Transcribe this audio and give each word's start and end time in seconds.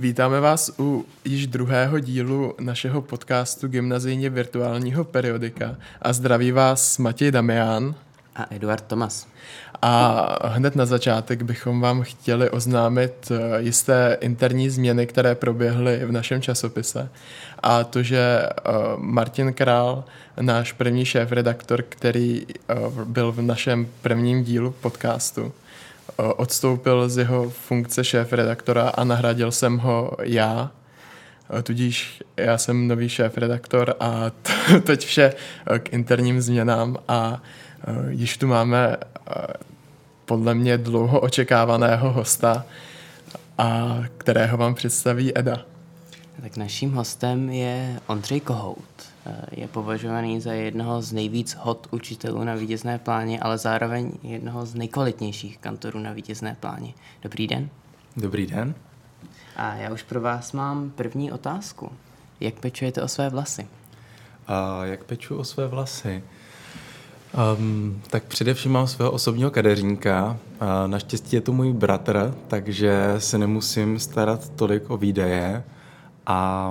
Vítáme 0.00 0.40
vás 0.40 0.70
u 0.78 1.04
již 1.24 1.46
druhého 1.46 1.98
dílu 1.98 2.54
našeho 2.60 3.02
podcastu 3.02 3.68
Gymnazijně 3.68 4.30
virtuálního 4.30 5.04
periodika 5.04 5.76
a 6.02 6.12
zdraví 6.12 6.52
vás 6.52 6.98
Matěj 6.98 7.30
Damián 7.30 7.94
a 8.36 8.46
Eduard 8.50 8.84
Tomas. 8.84 9.26
A 9.82 10.48
hned 10.48 10.76
na 10.76 10.86
začátek 10.86 11.42
bychom 11.42 11.80
vám 11.80 12.02
chtěli 12.02 12.50
oznámit 12.50 13.12
eh, 13.30 13.62
jisté 13.62 14.18
interní 14.20 14.70
změny, 14.70 15.06
které 15.06 15.34
proběhly 15.34 16.00
v 16.04 16.12
našem 16.12 16.42
časopise. 16.42 17.08
A 17.62 17.84
to, 17.84 18.02
že 18.02 18.18
eh, 18.18 18.52
Martin 18.96 19.52
Král, 19.52 20.04
náš 20.40 20.72
první 20.72 21.04
šéf-redaktor, 21.04 21.82
který 21.82 22.46
eh, 22.48 22.74
byl 23.04 23.32
v 23.32 23.42
našem 23.42 23.88
prvním 24.02 24.44
dílu 24.44 24.70
podcastu, 24.70 25.52
odstoupil 26.16 27.08
z 27.08 27.18
jeho 27.18 27.50
funkce 27.50 28.04
šéf-redaktora 28.04 28.88
a 28.88 29.04
nahradil 29.04 29.52
jsem 29.52 29.78
ho 29.78 30.10
já. 30.22 30.70
Tudíž 31.62 32.22
já 32.36 32.58
jsem 32.58 32.88
nový 32.88 33.08
šéf-redaktor 33.08 33.94
a 34.00 34.30
teď 34.84 35.06
vše 35.06 35.32
k 35.78 35.92
interním 35.92 36.40
změnám 36.40 36.96
a 37.08 37.42
již 38.08 38.36
tu 38.36 38.46
máme 38.46 38.96
podle 40.24 40.54
mě 40.54 40.78
dlouho 40.78 41.20
očekávaného 41.20 42.12
hosta, 42.12 42.64
a 43.58 43.98
kterého 44.18 44.56
vám 44.56 44.74
představí 44.74 45.38
Eda. 45.38 45.64
Tak 46.42 46.56
naším 46.56 46.92
hostem 46.92 47.50
je 47.50 48.00
Ondřej 48.06 48.40
Kohout. 48.40 49.07
Je 49.50 49.68
považovaný 49.68 50.40
za 50.40 50.52
jednoho 50.52 51.02
z 51.02 51.12
nejvíc 51.12 51.56
hot 51.60 51.86
učitelů 51.90 52.44
na 52.44 52.54
vítězné 52.54 52.98
pláně, 52.98 53.40
ale 53.40 53.58
zároveň 53.58 54.12
jednoho 54.22 54.66
z 54.66 54.74
nejkvalitnějších 54.74 55.58
kantorů 55.58 55.98
na 55.98 56.12
vítězné 56.12 56.56
pláně. 56.60 56.94
Dobrý 57.22 57.46
den. 57.46 57.68
Dobrý 58.16 58.46
den. 58.46 58.74
A 59.56 59.74
já 59.74 59.92
už 59.92 60.02
pro 60.02 60.20
vás 60.20 60.52
mám 60.52 60.90
první 60.90 61.32
otázku. 61.32 61.92
Jak 62.40 62.54
pečujete 62.54 63.02
o 63.02 63.08
své 63.08 63.30
vlasy? 63.30 63.68
A 64.46 64.84
jak 64.84 65.04
peču 65.04 65.36
o 65.36 65.44
své 65.44 65.66
vlasy? 65.66 66.24
Um, 67.58 68.02
tak 68.10 68.24
především 68.24 68.72
mám 68.72 68.86
svého 68.86 69.10
osobního 69.10 69.50
kadeřníka. 69.50 70.38
A 70.60 70.86
naštěstí 70.86 71.36
je 71.36 71.40
to 71.40 71.52
můj 71.52 71.72
bratr, 71.72 72.34
takže 72.48 73.14
se 73.18 73.38
nemusím 73.38 73.98
starat 73.98 74.48
tolik 74.48 74.90
o 74.90 74.96
výdaje 74.96 75.64
a 76.26 76.70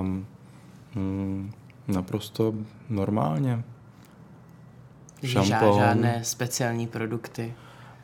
mm, 0.96 1.52
naprosto 1.88 2.54
normálně. 2.90 3.64
Šampon. 5.26 5.80
Žádné 5.80 6.20
speciální 6.24 6.88
produkty. 6.88 7.54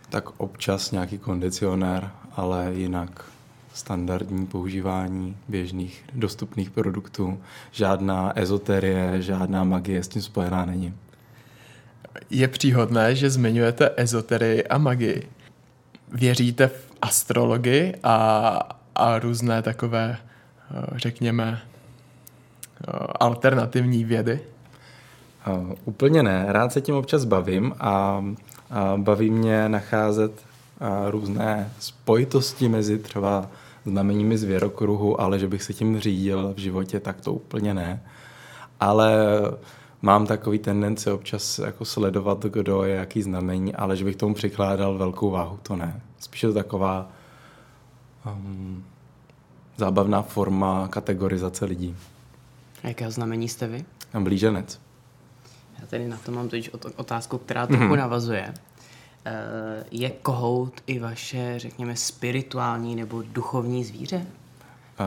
Tak 0.10 0.40
občas 0.40 0.92
nějaký 0.92 1.18
kondicionér, 1.18 2.12
ale 2.36 2.74
jinak 2.74 3.26
standardní 3.74 4.48
používání 4.48 5.38
běžných 5.48 6.06
dostupných 6.14 6.70
produktů. 6.70 7.40
Žádná 7.72 8.40
ezoterie, 8.40 9.22
žádná 9.22 9.64
magie 9.64 10.04
s 10.04 10.08
tím 10.08 10.22
spojená 10.22 10.66
není. 10.66 10.94
Je 12.30 12.48
příhodné, 12.48 13.16
že 13.16 13.30
zmiňujete 13.30 13.92
ezoterii 13.98 14.64
a 14.64 14.78
magii. 14.78 15.30
Věříte 16.12 16.68
v 16.68 16.92
astrologii 17.02 17.96
a, 18.04 18.60
a 18.96 19.20
různé 19.20 19.62
takové, 19.62 20.18
eh, 20.18 21.00
řekněme, 21.00 21.62
alternativní 23.20 24.04
vědy? 24.04 24.40
Uh, 25.48 25.74
úplně 25.86 26.24
ne. 26.24 26.46
Rád 26.48 26.74
se 26.74 26.82
tím 26.82 26.96
občas 26.96 27.26
bavím 27.26 27.74
a, 27.80 28.26
a 28.72 28.98
baví 28.98 29.30
mě 29.30 29.70
nacházet 29.70 30.32
a, 30.80 31.10
různé 31.10 31.72
spojitosti 31.80 32.70
mezi 32.70 33.00
třeba 33.00 33.48
znameními 33.86 34.38
zvěrokruhu, 34.38 35.22
ale 35.22 35.40
že 35.40 35.48
bych 35.48 35.64
se 35.64 35.74
tím 35.74 36.00
řídil 36.00 36.54
v 36.54 36.60
životě, 36.60 37.00
tak 37.00 37.22
to 37.22 37.34
úplně 37.34 37.74
ne. 37.74 38.04
Ale 38.80 39.16
mám 40.02 40.28
takový 40.28 40.60
tendence 40.60 41.14
občas 41.14 41.60
jako 41.60 41.86
sledovat, 41.86 42.44
kdo 42.44 42.84
je 42.84 42.96
jaký 42.96 43.22
znamení, 43.22 43.76
ale 43.76 43.98
že 43.98 44.06
bych 44.06 44.16
tomu 44.16 44.34
přikládal 44.34 44.98
velkou 44.98 45.32
váhu, 45.32 45.60
to 45.64 45.76
ne. 45.76 46.02
Spíše 46.20 46.48
to 46.48 46.54
taková 46.54 47.10
um, 48.26 48.84
zábavná 49.78 50.22
forma 50.22 50.88
kategorizace 50.88 51.66
lidí. 51.66 51.96
A 52.84 52.88
jakého 52.88 53.12
znamení 53.12 53.50
jste 53.50 53.68
vy? 53.68 53.86
Jsem 54.12 54.24
blíženec. 54.24 54.82
Já 55.82 55.88
tady 55.88 56.08
na 56.08 56.18
to 56.18 56.32
mám 56.32 56.50
totiž 56.50 56.72
otázku, 56.96 57.38
která 57.38 57.68
trochu 57.68 57.84
mm-hmm. 57.84 57.98
navazuje. 57.98 58.54
Eh, 59.26 59.84
je 59.92 60.10
kohout 60.10 60.82
i 60.88 61.00
vaše, 61.00 61.60
řekněme, 61.60 61.96
spirituální 61.96 62.96
nebo 62.96 63.24
duchovní 63.32 63.84
zvíře? 63.84 64.26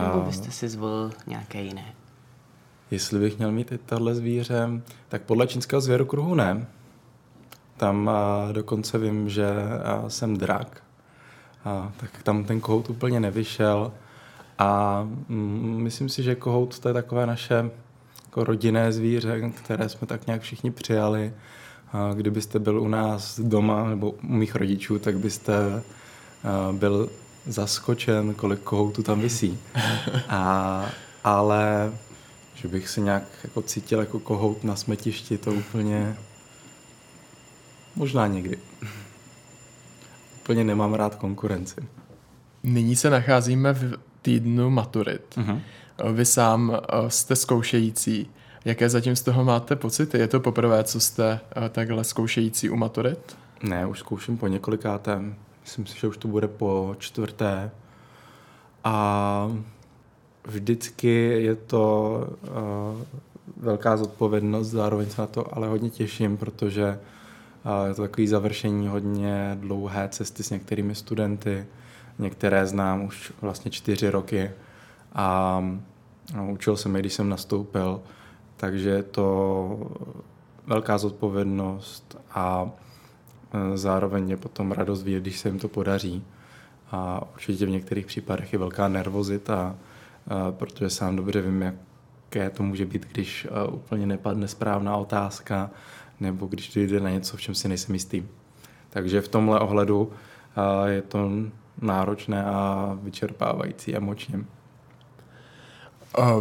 Nebo 0.07 0.21
byste 0.21 0.51
si 0.51 0.69
zvolil 0.69 1.11
nějaké 1.27 1.61
jiné? 1.61 1.93
Jestli 2.91 3.19
bych 3.19 3.37
měl 3.37 3.51
mít 3.51 3.71
i 3.71 3.77
tohle 3.77 4.15
zvíře, 4.15 4.69
tak 5.09 5.21
podle 5.21 5.47
čínského 5.47 5.81
zvěrokruhu 5.81 6.35
ne. 6.35 6.67
Tam 7.77 8.09
a, 8.09 8.51
dokonce 8.51 8.97
vím, 8.97 9.29
že 9.29 9.47
a, 9.83 10.09
jsem 10.09 10.37
drak. 10.37 10.83
A, 11.65 11.91
tak 11.97 12.23
tam 12.23 12.43
ten 12.43 12.61
kohout 12.61 12.89
úplně 12.89 13.19
nevyšel. 13.19 13.91
A 14.57 15.01
mm, 15.29 15.79
myslím 15.83 16.09
si, 16.09 16.23
že 16.23 16.35
kohout 16.35 16.79
to 16.79 16.87
je 16.87 16.93
takové 16.93 17.25
naše 17.25 17.69
jako 18.25 18.43
rodinné 18.43 18.91
zvíře, 18.91 19.49
které 19.49 19.89
jsme 19.89 20.07
tak 20.07 20.27
nějak 20.27 20.41
všichni 20.41 20.71
přijali. 20.71 21.33
A 21.93 22.13
kdybyste 22.13 22.59
byl 22.59 22.81
u 22.81 22.87
nás 22.87 23.39
doma 23.39 23.89
nebo 23.89 24.11
u 24.11 24.17
mých 24.27 24.55
rodičů, 24.55 24.99
tak 24.99 25.19
byste 25.19 25.83
byl 26.71 27.09
zaskočen, 27.45 28.33
kolik 28.33 28.59
kohoutů 28.59 29.03
tam 29.03 29.21
visí. 29.21 29.59
A, 30.29 30.85
ale 31.23 31.91
že 32.55 32.67
bych 32.67 32.89
se 32.89 33.01
nějak 33.01 33.23
jako 33.43 33.61
cítil 33.61 33.99
jako 33.99 34.19
kohout 34.19 34.63
na 34.63 34.75
smetišti, 34.75 35.37
to 35.37 35.51
úplně 35.51 36.17
možná 37.95 38.27
někdy. 38.27 38.57
úplně 40.41 40.63
nemám 40.63 40.93
rád 40.93 41.15
konkurenci. 41.15 41.75
Nyní 42.63 42.95
se 42.95 43.09
nacházíme 43.09 43.73
v 43.73 44.06
týdnu 44.27 44.69
maturit. 44.69 45.35
Uh-huh. 45.37 45.59
Vy 46.13 46.25
sám 46.25 46.77
jste 47.07 47.35
zkoušející. 47.35 48.29
Jaké 48.65 48.89
zatím 48.89 49.15
z 49.15 49.21
toho 49.21 49.43
máte 49.43 49.75
pocity? 49.75 50.17
Je 50.17 50.27
to 50.27 50.39
poprvé, 50.39 50.83
co 50.83 50.99
jste 50.99 51.39
takhle 51.69 52.03
zkoušející 52.03 52.69
u 52.69 52.75
maturit? 52.75 53.37
Ne, 53.63 53.85
už 53.85 53.99
zkouším 53.99 54.37
po 54.37 54.47
několikátém. 54.47 55.35
Myslím 55.61 55.85
si, 55.85 55.99
že 55.99 56.07
už 56.07 56.17
to 56.17 56.27
bude 56.27 56.47
po 56.47 56.95
čtvrté. 56.99 57.71
A 58.83 59.51
vždycky 60.47 61.43
je 61.43 61.55
to 61.55 62.27
uh, 62.41 63.01
velká 63.57 63.97
zodpovědnost, 63.97 64.67
zároveň 64.67 65.09
se 65.09 65.21
na 65.21 65.27
to 65.27 65.57
ale 65.57 65.67
hodně 65.67 65.89
těším, 65.89 66.37
protože 66.37 66.99
uh, 67.65 67.87
je 67.87 67.93
to 67.93 68.01
takový 68.01 68.27
završení 68.27 68.87
hodně 68.87 69.57
dlouhé 69.59 70.09
cesty 70.09 70.43
s 70.43 70.49
některými 70.49 70.95
studenty. 70.95 71.65
Některé 72.19 72.65
znám 72.67 73.03
už 73.03 73.33
vlastně 73.41 73.71
čtyři 73.71 74.09
roky 74.09 74.51
a 75.13 75.59
no, 76.35 76.51
učil 76.51 76.77
jsem 76.77 76.95
je, 76.95 77.01
když 77.01 77.13
jsem 77.13 77.29
nastoupil, 77.29 78.01
takže 78.57 78.89
je 78.89 79.03
to 79.03 79.91
velká 80.67 80.97
zodpovědnost 80.97 82.17
a 82.31 82.69
e, 83.53 83.77
zároveň 83.77 84.29
je 84.29 84.37
potom 84.37 84.71
radost 84.71 85.03
vidět, 85.03 85.19
když 85.19 85.39
se 85.39 85.49
jim 85.49 85.59
to 85.59 85.67
podaří. 85.67 86.23
A 86.91 87.21
určitě 87.33 87.65
v 87.65 87.69
některých 87.69 88.05
případech 88.05 88.53
je 88.53 88.59
velká 88.59 88.87
nervozita, 88.87 89.75
protože 90.51 90.89
sám 90.89 91.15
dobře 91.15 91.41
vím, 91.41 91.61
jaké 91.61 92.49
to 92.49 92.63
může 92.63 92.85
být, 92.85 93.07
když 93.11 93.47
úplně 93.71 94.05
nepadne 94.05 94.47
správná 94.47 94.97
otázka, 94.97 95.69
nebo 96.19 96.45
když 96.45 96.75
jde 96.75 96.99
na 96.99 97.09
něco, 97.09 97.37
v 97.37 97.41
čem 97.41 97.55
si 97.55 97.67
nejsem 97.67 97.95
jistý. 97.95 98.23
Takže 98.89 99.21
v 99.21 99.27
tomhle 99.27 99.59
ohledu 99.59 100.11
je 100.85 101.01
to 101.01 101.29
náročné 101.81 102.45
a 102.45 102.97
vyčerpávající 103.01 103.95
emočně. 103.95 104.39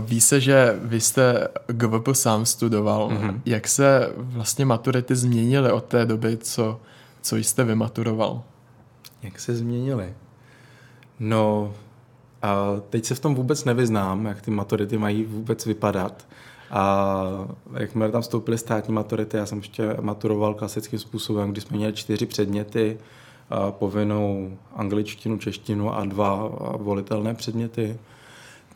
Ví 0.00 0.20
se, 0.20 0.40
že 0.40 0.78
vy 0.82 1.00
jste 1.00 1.48
GVP 1.66 2.08
sám 2.12 2.46
studoval. 2.46 3.08
Mm-hmm. 3.08 3.40
Jak 3.46 3.68
se 3.68 4.12
vlastně 4.16 4.64
maturity 4.64 5.16
změnily 5.16 5.72
od 5.72 5.84
té 5.84 6.06
doby, 6.06 6.36
co, 6.36 6.80
co 7.22 7.36
jste 7.36 7.64
vymaturoval? 7.64 8.42
Jak 9.22 9.40
se 9.40 9.54
změnily? 9.54 10.14
No, 11.18 11.74
a 12.42 12.56
teď 12.90 13.04
se 13.04 13.14
v 13.14 13.20
tom 13.20 13.34
vůbec 13.34 13.64
nevyznám, 13.64 14.26
jak 14.26 14.40
ty 14.40 14.50
maturity 14.50 14.98
mají 14.98 15.24
vůbec 15.24 15.66
vypadat. 15.66 16.26
A 16.70 17.24
jakmile 17.74 18.12
tam 18.12 18.22
vstoupily 18.22 18.58
státní 18.58 18.94
maturity, 18.94 19.36
já 19.36 19.46
jsem 19.46 19.58
ještě 19.58 19.96
maturoval 20.00 20.54
klasickým 20.54 20.98
způsobem, 20.98 21.52
kdy 21.52 21.60
jsme 21.60 21.76
měli 21.76 21.92
čtyři 21.92 22.26
předměty, 22.26 22.98
povinnou 23.70 24.56
angličtinu, 24.74 25.38
češtinu 25.38 25.94
a 25.94 26.04
dva 26.04 26.50
volitelné 26.76 27.34
předměty, 27.34 27.98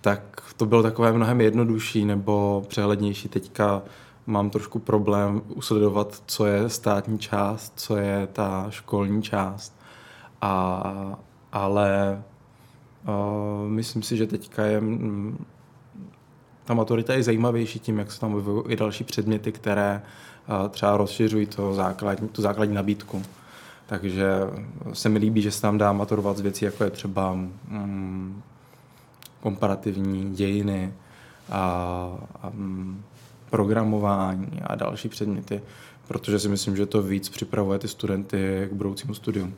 tak 0.00 0.22
to 0.56 0.66
bylo 0.66 0.82
takové 0.82 1.12
mnohem 1.12 1.40
jednodušší 1.40 2.04
nebo 2.04 2.64
přehlednější. 2.68 3.28
Teďka 3.28 3.82
mám 4.26 4.50
trošku 4.50 4.78
problém 4.78 5.42
usledovat, 5.48 6.22
co 6.26 6.46
je 6.46 6.68
státní 6.68 7.18
část, 7.18 7.72
co 7.76 7.96
je 7.96 8.28
ta 8.32 8.66
školní 8.70 9.22
část. 9.22 9.76
A, 10.40 11.18
ale 11.52 12.22
myslím 13.66 14.02
si, 14.02 14.16
že 14.16 14.26
teďka 14.26 14.64
je 14.64 14.82
ta 16.64 16.74
maturita 16.74 17.14
je 17.14 17.22
zajímavější 17.22 17.78
tím, 17.78 17.98
jak 17.98 18.12
se 18.12 18.20
tam 18.20 18.34
objevují 18.34 18.64
i 18.68 18.76
další 18.76 19.04
předměty, 19.04 19.52
které 19.52 20.02
třeba 20.70 20.96
rozšiřují 20.96 21.46
to 21.46 21.74
základní, 21.74 22.28
tu 22.28 22.42
základní 22.42 22.74
nabídku. 22.74 23.22
Takže 23.90 24.26
se 24.92 25.08
mi 25.08 25.18
líbí, 25.18 25.42
že 25.42 25.50
se 25.50 25.62
tam 25.62 25.78
dá 25.78 25.92
maturovat 25.92 26.36
z 26.36 26.40
věcí, 26.40 26.64
jako 26.64 26.84
je 26.84 26.90
třeba 26.90 27.34
mm, 27.34 28.42
komparativní 29.40 30.30
dějiny 30.34 30.94
a, 31.50 31.60
a 32.42 32.50
mm, 32.50 33.02
programování 33.50 34.60
a 34.62 34.74
další 34.74 35.08
předměty, 35.08 35.60
protože 36.08 36.38
si 36.38 36.48
myslím, 36.48 36.76
že 36.76 36.86
to 36.86 37.02
víc 37.02 37.28
připravuje 37.28 37.78
ty 37.78 37.88
studenty 37.88 38.68
k 38.70 38.72
budoucímu 38.72 39.14
studiu. 39.14 39.52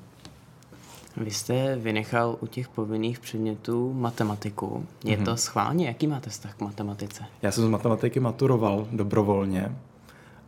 Vy 1.16 1.30
jste 1.30 1.76
vynechal 1.76 2.36
u 2.40 2.46
těch 2.46 2.68
povinných 2.68 3.18
předmětů 3.18 3.92
matematiku. 3.92 4.86
Je 5.04 5.16
mm-hmm. 5.16 5.24
to 5.24 5.36
schválně? 5.36 5.86
Jaký 5.86 6.06
máte 6.06 6.30
vztah 6.30 6.54
k 6.54 6.60
matematice? 6.60 7.24
Já 7.42 7.52
jsem 7.52 7.64
z 7.64 7.68
matematiky 7.68 8.20
maturoval 8.20 8.88
dobrovolně 8.92 9.76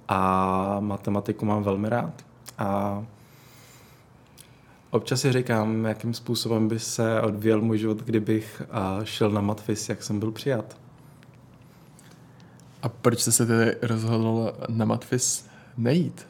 a 0.08 0.76
matematiku 0.80 1.46
mám 1.46 1.62
velmi 1.62 1.88
rád. 1.88 2.24
A 2.58 3.04
občas 4.94 5.20
si 5.20 5.32
říkám, 5.32 5.84
jakým 5.84 6.14
způsobem 6.14 6.68
by 6.68 6.78
se 6.78 7.20
odvíjel 7.20 7.60
můj 7.60 7.78
život, 7.78 7.98
kdybych 7.98 8.62
šel 9.04 9.30
na 9.30 9.40
matfis, 9.40 9.88
jak 9.88 10.02
jsem 10.02 10.18
byl 10.18 10.32
přijat. 10.32 10.76
A 12.82 12.88
proč 12.88 13.20
jste 13.20 13.32
se 13.32 13.46
tedy 13.46 13.76
rozhodl 13.82 14.52
na 14.68 14.84
matfis 14.84 15.46
nejít? 15.76 16.26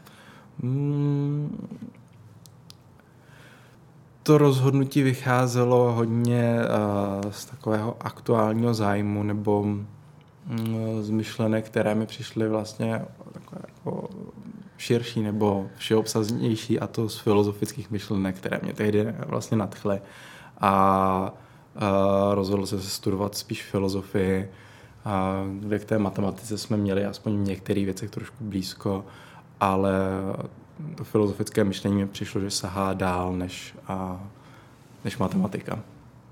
Hmm, 0.63 1.69
to 4.23 4.39
rozhodnutí 4.39 5.03
vycházelo 5.03 5.93
hodně 5.93 6.59
uh, 7.25 7.31
z 7.31 7.45
takového 7.45 7.97
aktuálního 8.01 8.75
zájmu 8.75 9.23
nebo 9.23 9.61
um, 9.61 9.87
z 11.01 11.11
myšlenek, 11.11 11.67
které 11.67 11.95
mi 11.95 12.07
přišly 12.07 12.49
vlastně 12.49 13.03
takové 13.33 13.61
jako 13.69 14.09
širší 14.79 15.23
nebo 15.23 15.67
všeobsaznější 15.77 16.81
a 16.81 16.87
to 16.87 17.09
z 17.09 17.19
filozofických 17.19 17.91
myšlenek, 17.91 18.37
které 18.37 18.61
mě 18.63 18.73
tehdy 18.73 19.15
vlastně 19.27 19.57
nadchly. 19.57 20.01
A 20.61 21.35
uh, 21.75 22.35
rozhodl 22.35 22.67
jsem 22.67 22.81
se 22.81 22.89
studovat 22.89 23.35
spíš 23.35 23.63
filozofii, 23.63 24.49
uh, 25.07 25.61
kde 25.61 25.79
k 25.79 25.85
té 25.85 25.99
matematice 25.99 26.59
jsme 26.59 26.77
měli 26.77 27.05
aspoň 27.05 27.37
v 27.37 27.47
některých 27.49 27.85
věcech 27.85 28.11
trošku 28.11 28.45
blízko, 28.45 29.05
ale 29.61 29.93
to 30.95 31.05
filozofické 31.05 31.65
myšlení 31.65 31.97
mi 31.97 32.07
přišlo, 32.07 32.41
že 32.41 32.51
sahá 32.51 32.93
dál 32.93 33.33
než, 33.33 33.75
a, 33.89 34.21
než 35.05 35.19
matematika. 35.19 35.79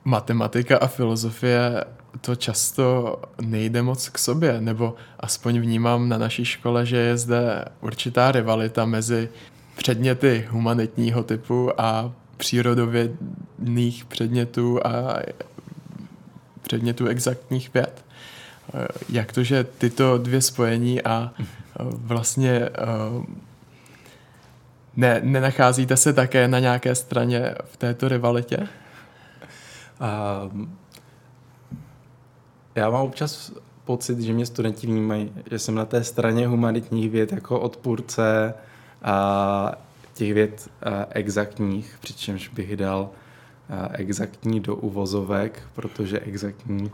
Matematika 0.05 0.79
a 0.79 0.87
filozofie 0.87 1.85
to 2.23 2.37
často 2.37 3.17
nejde 3.41 3.83
moc 3.83 4.09
k 4.09 4.19
sobě, 4.19 4.61
nebo 4.61 4.95
aspoň 5.21 5.61
vnímám 5.61 6.09
na 6.09 6.19
naší 6.19 6.45
škole, 6.45 6.87
že 6.87 6.97
je 6.97 7.17
zde 7.17 7.65
určitá 7.81 8.33
rivalita 8.33 8.85
mezi 8.85 9.29
předměty 9.77 10.47
humanitního 10.51 11.23
typu 11.23 11.81
a 11.81 12.13
přírodovědných 12.37 14.05
předmětů 14.05 14.87
a 14.87 15.23
předmětů 16.63 17.07
exaktních 17.07 17.75
věd. 17.75 18.05
Jak 19.09 19.33
to, 19.33 19.43
že 19.43 19.65
tyto 19.65 20.19
dvě 20.19 20.41
spojení 20.41 21.03
a 21.03 21.31
vlastně 21.81 22.69
ne, 24.97 25.21
nenacházíte 25.25 25.97
se 25.97 26.13
také 26.13 26.49
na 26.49 26.59
nějaké 26.59 26.95
straně 26.95 27.55
v 27.65 27.77
této 27.77 28.09
rivalitě? 28.09 28.69
Um, 30.53 30.79
já 32.75 32.91
mám 32.91 33.03
občas 33.03 33.53
pocit, 33.85 34.21
že 34.21 34.33
mě 34.33 34.47
studenti 34.47 34.87
vnímají, 34.87 35.33
že 35.51 35.59
jsem 35.59 35.75
na 35.75 35.85
té 35.85 36.05
straně 36.05 36.47
humanitních 36.47 37.11
věd 37.11 37.33
jako 37.33 37.61
odpůrce 37.61 38.55
a 39.03 39.73
těch 40.15 40.35
věd 40.35 40.69
a 40.83 41.07
exaktních, 41.11 41.99
přičemž 42.01 42.49
bych 42.49 42.77
dal 42.77 43.11
exaktní 43.93 44.61
do 44.61 44.77
uvozovek, 44.77 45.63
protože 45.75 46.21
exaktní 46.21 46.91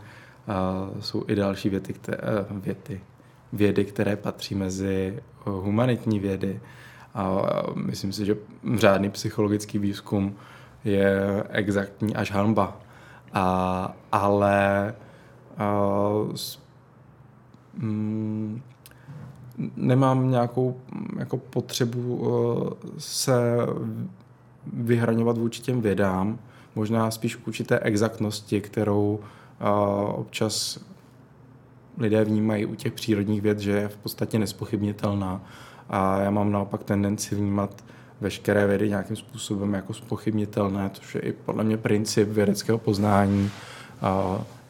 a, 0.47 0.89
jsou 0.99 1.23
i 1.27 1.35
další 1.35 1.69
věty, 1.69 1.93
které, 1.93 2.17
věty, 2.51 3.01
vědy, 3.53 3.85
které 3.85 4.15
patří 4.15 4.55
mezi 4.55 5.19
humanitní 5.45 6.19
vědy. 6.19 6.59
A 7.13 7.41
myslím 7.75 8.11
si, 8.11 8.25
že 8.25 8.37
řádný 8.75 9.09
psychologický 9.09 9.79
výzkum 9.79 10.35
je 10.83 11.43
exaktní 11.49 12.15
až 12.15 12.31
hanba. 12.31 12.77
A, 13.33 13.95
ale 14.11 14.95
s, 16.35 16.59
mm, 17.77 18.61
nemám 19.75 20.31
nějakou 20.31 20.81
jako 21.17 21.37
potřebu 21.37 22.15
uh, 22.15 22.69
se 22.97 23.35
vyhraňovat 24.73 25.37
vůči 25.37 25.61
těm 25.61 25.81
vědám, 25.81 26.39
možná 26.75 27.11
spíš 27.11 27.35
k 27.35 27.47
určité 27.47 27.79
exaktnosti, 27.79 28.61
kterou 28.61 29.19
uh, 29.61 30.19
občas 30.19 30.79
lidé 31.97 32.23
vnímají 32.23 32.65
u 32.65 32.75
těch 32.75 32.93
přírodních 32.93 33.41
věd, 33.41 33.59
že 33.59 33.71
je 33.71 33.87
v 33.87 33.97
podstatě 33.97 34.39
nespochybnitelná. 34.39 35.41
A 35.89 36.19
já 36.19 36.29
mám 36.29 36.51
naopak 36.51 36.83
tendenci 36.83 37.35
vnímat 37.35 37.83
veškeré 38.21 38.67
vědy 38.67 38.89
nějakým 38.89 39.15
způsobem 39.15 39.73
jako 39.73 39.93
spochybnitelné, 39.93 40.89
což 40.93 41.15
je 41.15 41.21
i 41.21 41.31
podle 41.31 41.63
mě 41.63 41.77
princip 41.77 42.29
vědeckého 42.29 42.77
poznání, 42.77 43.51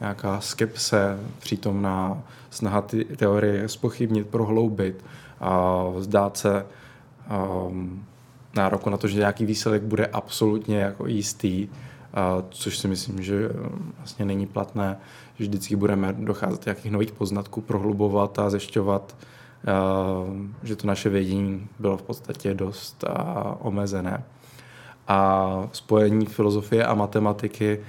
nějaká 0.00 0.40
skepse, 0.40 1.20
přítomná 1.38 2.22
snaha 2.50 2.80
ty 2.80 3.04
teorie 3.04 3.68
spochybnit, 3.68 4.26
prohloubit 4.26 5.04
a 5.40 5.84
vzdát 5.96 6.36
se 6.36 6.66
um, 7.66 8.04
nároku 8.56 8.90
na 8.90 8.96
to, 8.96 9.08
že 9.08 9.18
nějaký 9.18 9.46
výsledek 9.46 9.82
bude 9.82 10.06
absolutně 10.06 10.78
jako 10.78 11.06
jistý, 11.06 11.68
a 12.14 12.42
což 12.50 12.78
si 12.78 12.88
myslím, 12.88 13.22
že 13.22 13.48
vlastně 13.96 14.24
není 14.24 14.46
platné, 14.46 14.96
že 15.38 15.44
vždycky 15.44 15.76
budeme 15.76 16.12
docházet 16.12 16.66
nějakých 16.66 16.90
nových 16.92 17.12
poznatků, 17.12 17.60
prohlubovat 17.60 18.38
a 18.38 18.50
zešťovat 18.50 19.14
že 20.62 20.76
to 20.76 20.86
naše 20.86 21.08
vědění 21.08 21.68
bylo 21.78 21.96
v 21.96 22.02
podstatě 22.02 22.54
dost 22.54 23.04
omezené. 23.58 24.24
A 25.08 25.68
spojení 25.72 26.26
filozofie 26.26 26.86
a 26.86 26.94
matematiky 26.94 27.80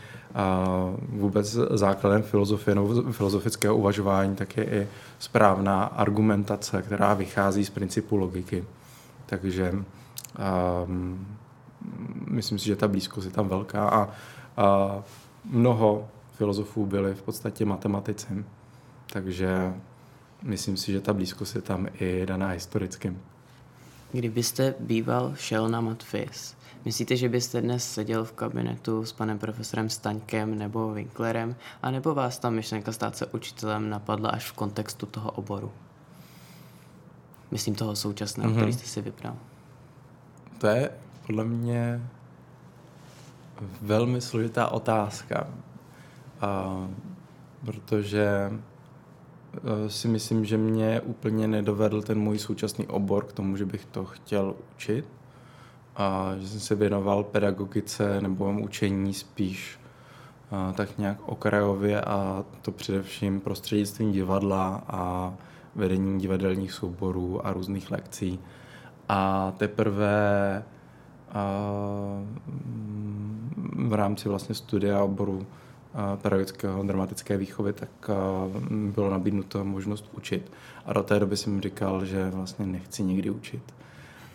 vůbec 1.10 1.58
základem 1.72 2.24
filozofie 2.24 2.76
nebo 2.76 3.12
filozofického 3.12 3.78
uvažování 3.78 4.36
tak 4.36 4.58
je 4.58 4.66
i 4.66 4.88
správná 5.20 5.84
argumentace, 5.84 6.82
která 6.82 7.14
vychází 7.14 7.66
z 7.66 7.70
principu 7.70 8.16
logiky. 8.16 8.66
Takže 9.26 9.74
um, 10.86 11.28
myslím 12.28 12.60
si, 12.60 12.66
že 12.66 12.76
ta 12.76 12.88
blízkost 12.88 13.26
je 13.26 13.32
tam 13.32 13.48
velká 13.48 13.90
a, 13.90 14.10
a 14.58 15.04
mnoho 15.46 16.08
filozofů 16.34 16.86
byli 16.86 17.14
v 17.14 17.22
podstatě 17.22 17.66
matematici. 17.66 18.46
Takže 19.14 19.74
myslím 20.44 20.78
si, 20.78 20.92
že 20.92 21.02
ta 21.02 21.14
blízkost 21.14 21.56
je 21.56 21.62
tam 21.62 21.88
i 22.00 22.26
daná 22.26 22.48
historicky. 22.48 23.14
Kdybyste 24.12 24.76
býval 24.80 25.34
šel 25.36 25.70
na 25.70 25.82
Matfis, 25.82 26.56
myslíte, 26.86 27.16
že 27.16 27.30
byste 27.30 27.62
dnes 27.62 27.94
seděl 27.94 28.26
v 28.26 28.32
kabinetu 28.32 29.06
s 29.06 29.14
panem 29.14 29.40
profesorem 29.40 29.90
Staňkem 29.90 30.58
nebo 30.58 30.94
Winklerem, 30.94 31.56
anebo 31.82 32.14
vás 32.14 32.40
ta 32.40 32.50
myšlenka 32.50 32.92
stát 32.92 33.18
se 33.18 33.26
učitelem 33.26 33.90
napadla 33.90 34.30
až 34.30 34.52
v 34.52 34.54
kontextu 34.54 35.06
toho 35.06 35.32
oboru? 35.32 35.72
Myslím 37.52 37.76
toho 37.76 37.96
současného, 37.96 38.52
mm-hmm. 38.52 38.56
který 38.56 38.74
jste 38.74 38.86
si 38.86 39.02
vybral. 39.02 39.36
To 40.58 40.68
je 40.68 40.92
podle 41.28 41.44
mě 41.44 42.02
velmi 43.82 44.22
složitá 44.22 44.68
otázka, 44.68 45.48
uh, 46.44 46.88
protože 47.66 48.52
Eh, 49.54 49.90
si 49.90 50.08
myslím, 50.08 50.46
že 50.46 50.58
mě 50.58 51.02
úplně 51.02 51.48
nedovedl 51.48 52.02
ten 52.02 52.20
můj 52.20 52.40
současný 52.40 52.88
obor 52.88 53.26
k 53.26 53.34
tomu, 53.34 53.58
že 53.58 53.66
bych 53.66 53.86
to 53.86 54.06
chtěl 54.06 54.56
učit. 54.76 55.06
A 55.96 56.32
že 56.38 56.48
jsem 56.48 56.60
se 56.60 56.76
věnoval 56.76 57.24
pedagogice 57.24 58.22
nebo 58.22 58.52
učení 58.52 59.14
spíš 59.14 59.80
a, 60.52 60.72
tak 60.72 60.98
nějak 60.98 61.18
okrajově 61.26 62.02
a 62.02 62.46
to 62.62 62.72
především 62.72 63.40
prostřednictvím 63.40 64.12
divadla 64.12 64.84
a 64.88 65.34
vedením 65.76 66.18
divadelních 66.18 66.72
souborů 66.72 67.48
a 67.48 67.54
různých 67.54 67.92
lekcí. 67.92 68.40
A 69.10 69.52
teprve 69.58 70.64
a, 71.32 71.44
v 73.88 73.94
rámci 73.94 74.30
vlastně 74.30 74.56
studia 74.56 75.04
oboru 75.04 75.46
pedagogického 76.22 76.84
dramatické 76.84 77.38
výchovy, 77.38 77.74
tak 77.74 77.90
bylo 78.70 79.10
nabídnuto 79.10 79.64
možnost 79.66 80.10
učit. 80.14 80.52
A 80.86 80.94
do 80.94 81.04
té 81.04 81.20
doby 81.20 81.38
jsem 81.38 81.62
říkal, 81.62 82.06
že 82.06 82.30
vlastně 82.30 82.66
nechci 82.66 83.04
nikdy 83.04 83.30
učit. 83.30 83.74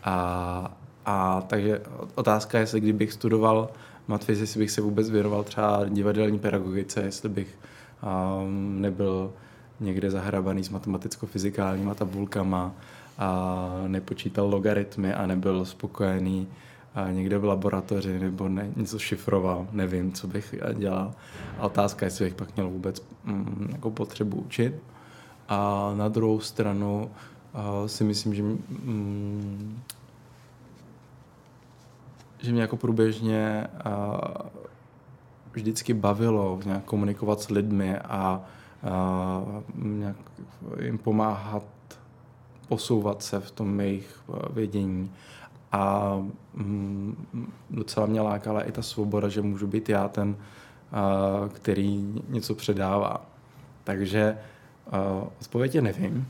A, 0.05 0.77
a 1.07 1.41
takže 1.47 1.83
otázka 2.15 2.59
je, 2.59 2.63
jestli 2.63 2.81
kdybych 2.81 3.13
studoval 3.13 3.69
matfiz, 4.09 4.41
jestli 4.41 4.61
bych 4.61 4.71
se 4.71 4.81
vůbec 4.81 5.11
věnoval 5.11 5.45
třeba 5.45 5.85
divadelní 5.89 6.39
pedagogice, 6.39 7.01
jestli 7.01 7.29
bych 7.29 7.59
um, 8.03 8.81
nebyl 8.81 9.33
někde 9.81 10.11
zahrabaný 10.11 10.65
s 10.65 10.71
matematicko-fyzikálníma 10.71 11.95
tabulkama 11.95 12.75
a 13.19 13.69
nepočítal 13.87 14.49
logaritmy 14.49 15.15
a 15.15 15.27
nebyl 15.27 15.65
spokojený 15.65 16.49
a 16.95 17.11
někde 17.11 17.39
v 17.39 17.45
laboratoři 17.45 18.19
nebo 18.19 18.49
ne, 18.49 18.71
něco 18.77 18.99
šifroval, 18.99 19.67
nevím, 19.73 20.13
co 20.13 20.27
bych 20.27 20.55
dělal. 20.75 21.15
A 21.59 21.63
otázka, 21.63 22.07
jestli 22.07 22.25
bych 22.25 22.35
pak 22.35 22.57
měl 22.57 22.71
vůbec 22.71 23.03
mm, 23.25 23.69
jako 23.73 23.91
potřebu 23.91 24.37
učit. 24.37 24.75
A 25.49 25.93
na 25.97 26.09
druhou 26.09 26.41
stranu 26.41 27.11
uh, 27.55 27.87
si 27.87 28.05
myslím, 28.05 28.35
že, 28.35 28.43
mm, 28.43 29.79
že 32.39 32.53
mě 32.53 32.61
jako 32.61 32.77
průběžně 32.77 33.67
uh, 33.87 34.21
vždycky 35.53 35.95
bavilo 35.95 36.61
nějak 36.65 36.85
komunikovat 36.85 37.41
s 37.41 37.51
lidmi 37.51 37.99
a 37.99 38.41
uh, 38.83 39.85
nějak 39.85 40.17
jim 40.81 40.99
pomáhat 40.99 41.63
posouvat 42.69 43.23
se 43.23 43.41
v 43.41 43.51
tom 43.51 43.81
jejich 43.81 44.21
vědění. 44.51 45.11
A 45.73 46.15
mm, 46.55 47.27
docela 47.71 48.07
mě 48.07 48.21
lákala 48.21 48.63
i 48.63 48.73
ta 48.73 48.83
svoboda, 48.83 49.29
že 49.29 49.43
můžu 49.43 49.67
být 49.67 49.89
já 49.89 50.09
ten, 50.09 50.37
který 51.55 52.23
něco 52.29 52.55
předává. 52.55 53.27
Takže 53.85 54.39
odpověď 55.41 55.75
je 55.75 55.83
nevím. 55.83 56.29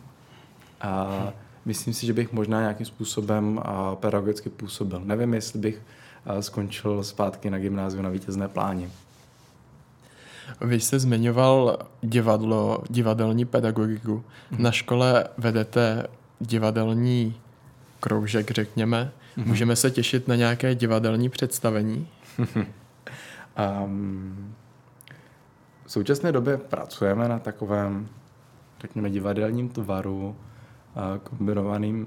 A 0.81 1.33
myslím 1.67 1.95
si, 1.95 2.07
že 2.07 2.13
bych 2.13 2.33
možná 2.33 2.61
nějakým 2.61 2.87
způsobem 2.87 3.61
pedagogicky 3.95 4.51
působil. 4.51 5.01
Nevím, 5.05 5.35
jestli 5.35 5.59
bych 5.59 5.83
skončil 6.41 7.05
zpátky 7.05 7.51
na 7.51 7.59
gymnáziu 7.59 8.03
na 8.03 8.09
vítězné 8.09 8.49
pláni. 8.49 8.91
Vy 10.61 10.81
jste 10.81 10.99
zmiňoval 10.99 11.79
divadlo, 12.03 12.83
divadelní 12.91 13.45
pedagogiku. 13.45 14.25
Mhm. 14.51 14.63
Na 14.63 14.73
škole 14.73 15.25
vedete 15.39 16.07
divadelní 16.41 17.35
kroužek, 18.01 18.51
řekněme. 18.51 19.13
Mm-hmm. 19.37 19.47
Můžeme 19.47 19.77
se 19.77 19.91
těšit 19.91 20.29
na 20.29 20.35
nějaké 20.35 20.75
divadelní 20.75 21.29
představení? 21.29 22.09
um, 23.85 24.55
v 25.85 25.93
současné 25.93 26.33
době 26.33 26.57
pracujeme 26.57 27.29
na 27.29 27.39
takovém, 27.39 28.09
řekněme, 28.81 29.11
divadelním 29.11 29.69
tvaru, 29.69 30.37
kombinovaným 31.23 32.07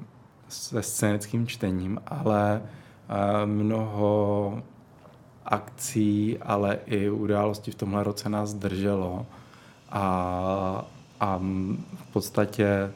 se 0.50 0.84
scénickým 0.84 1.48
čtením, 1.48 2.02
ale 2.08 2.62
mnoho 3.46 4.62
akcí, 5.46 6.38
ale 6.38 6.80
i 6.86 7.10
událostí 7.10 7.72
v 7.72 7.76
tomhle 7.76 8.04
roce 8.04 8.30
nás 8.30 8.54
drželo 8.54 9.26
a, 9.90 10.86
a 11.20 11.38
v 11.96 12.14
podstatě 12.14 12.92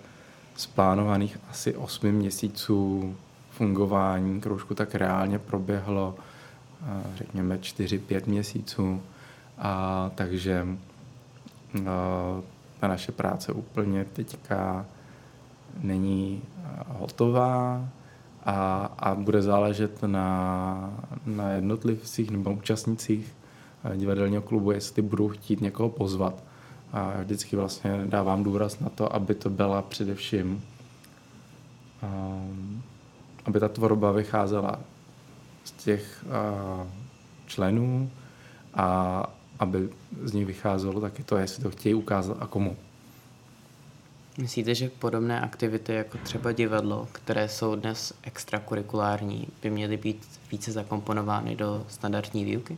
z 0.56 0.66
plánovaných 0.66 1.38
asi 1.50 1.76
8 1.76 2.12
měsíců 2.12 3.16
fungování 3.52 4.42
kroužku 4.42 4.76
tak 4.76 4.96
reálně 4.96 5.40
proběhlo 5.40 6.16
řekněme 7.16 7.58
4-5 7.58 8.22
měsíců. 8.26 9.02
A 9.58 10.12
takže 10.16 10.68
ta 12.80 12.88
naše 12.88 13.12
práce 13.12 13.52
úplně 13.52 14.06
teďka 14.06 14.86
není 15.82 16.42
eh, 16.44 16.70
hotová 16.88 17.88
a, 18.46 18.86
a 19.00 19.16
bude 19.16 19.42
záležet 19.42 20.04
na, 20.04 21.00
na 21.26 21.50
jednotlivcích 21.50 22.32
nebo 22.32 22.54
účastnicích 22.54 23.36
divadelního 23.96 24.42
klubu, 24.42 24.72
jestli 24.72 25.02
budou 25.02 25.30
chtít 25.30 25.62
někoho 25.62 25.90
pozvat. 25.90 26.44
A 26.94 27.14
vždycky 27.22 27.56
vlastně 27.56 28.02
dávám 28.06 28.44
důraz 28.44 28.80
na 28.80 28.90
to, 28.90 29.16
aby 29.16 29.36
to 29.36 29.50
byla 29.50 29.82
především 29.82 30.64
um, 32.04 32.84
aby 33.46 33.60
ta 33.60 33.70
tvorba 33.70 34.12
vycházela 34.12 34.80
z 35.64 35.72
těch 35.72 36.26
uh, 36.26 36.88
členů 37.46 38.12
a 38.74 39.24
aby 39.60 39.90
z 40.24 40.34
nich 40.34 40.46
vycházelo 40.46 41.02
taky 41.02 41.24
to, 41.24 41.38
jestli 41.38 41.64
to 41.64 41.72
chtějí 41.72 41.96
ukázat 41.96 42.38
a 42.40 42.48
komu. 42.48 42.78
Myslíte, 44.38 44.76
že 44.76 44.90
podobné 45.00 45.42
aktivity 45.42 45.94
jako 45.94 46.18
třeba 46.24 46.52
divadlo, 46.52 47.08
které 47.12 47.50
jsou 47.50 47.76
dnes 47.76 48.14
extrakurikulární, 48.24 49.48
by 49.64 49.70
měly 49.70 49.98
být 49.98 50.26
více 50.52 50.72
zakomponovány 50.72 51.56
do 51.56 51.86
standardní 51.88 52.46
výuky? 52.46 52.78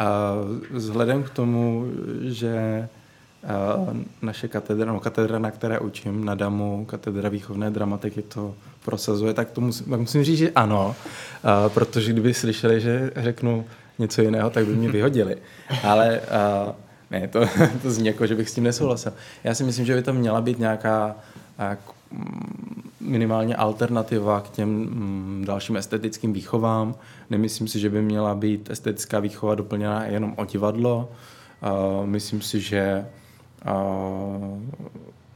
Uh, 0.00 0.76
vzhledem 0.76 1.22
k 1.22 1.30
tomu, 1.30 1.86
že 2.22 2.88
naše 4.22 4.48
katedra, 4.48 4.92
no 4.92 5.00
katedra, 5.00 5.38
na 5.38 5.50
které 5.50 5.78
učím, 5.78 6.24
na 6.24 6.34
DAMu, 6.34 6.84
katedra 6.84 7.28
výchovné 7.28 7.70
dramatiky 7.70 8.22
to 8.22 8.54
prosazuje, 8.84 9.34
tak 9.34 9.50
to 9.50 9.60
musím, 9.60 9.86
tak 9.86 10.00
musím 10.00 10.24
říct, 10.24 10.38
že 10.38 10.50
ano, 10.50 10.96
protože 11.68 12.12
kdyby 12.12 12.34
slyšeli, 12.34 12.80
že 12.80 13.10
řeknu 13.16 13.64
něco 13.98 14.22
jiného, 14.22 14.50
tak 14.50 14.66
by 14.66 14.76
mě 14.76 14.88
vyhodili. 14.88 15.36
Ale 15.82 16.20
ne, 17.20 17.28
to, 17.28 17.40
to 17.82 17.90
zní 17.90 18.06
jako, 18.06 18.26
že 18.26 18.34
bych 18.34 18.48
s 18.50 18.54
tím 18.54 18.64
nesouhlasil. 18.64 19.12
Já 19.44 19.54
si 19.54 19.64
myslím, 19.64 19.86
že 19.86 19.94
by 19.94 20.02
to 20.02 20.12
měla 20.12 20.40
být 20.40 20.58
nějaká 20.58 21.16
minimálně 23.00 23.56
alternativa 23.56 24.40
k 24.40 24.50
těm 24.50 24.68
mm, 24.68 25.44
dalším 25.46 25.76
estetickým 25.76 26.32
výchovám. 26.32 26.94
Nemyslím 27.30 27.68
si, 27.68 27.80
že 27.80 27.90
by 27.90 28.02
měla 28.02 28.34
být 28.34 28.70
estetická 28.70 29.20
výchova 29.20 29.54
doplněna 29.54 30.04
jenom 30.04 30.34
o 30.36 30.44
divadlo. 30.44 31.12
Myslím 32.04 32.42
si, 32.42 32.60
že 32.60 33.06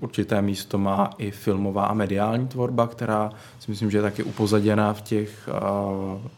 určité 0.00 0.42
místo 0.42 0.78
má 0.78 1.10
i 1.18 1.30
filmová 1.30 1.86
a 1.86 1.94
mediální 1.94 2.48
tvorba, 2.48 2.86
která 2.86 3.30
si 3.60 3.70
myslím, 3.70 3.90
že 3.90 3.98
je 3.98 4.02
taky 4.02 4.22
upozaděná 4.22 4.92
v 4.92 5.00
těch 5.00 5.48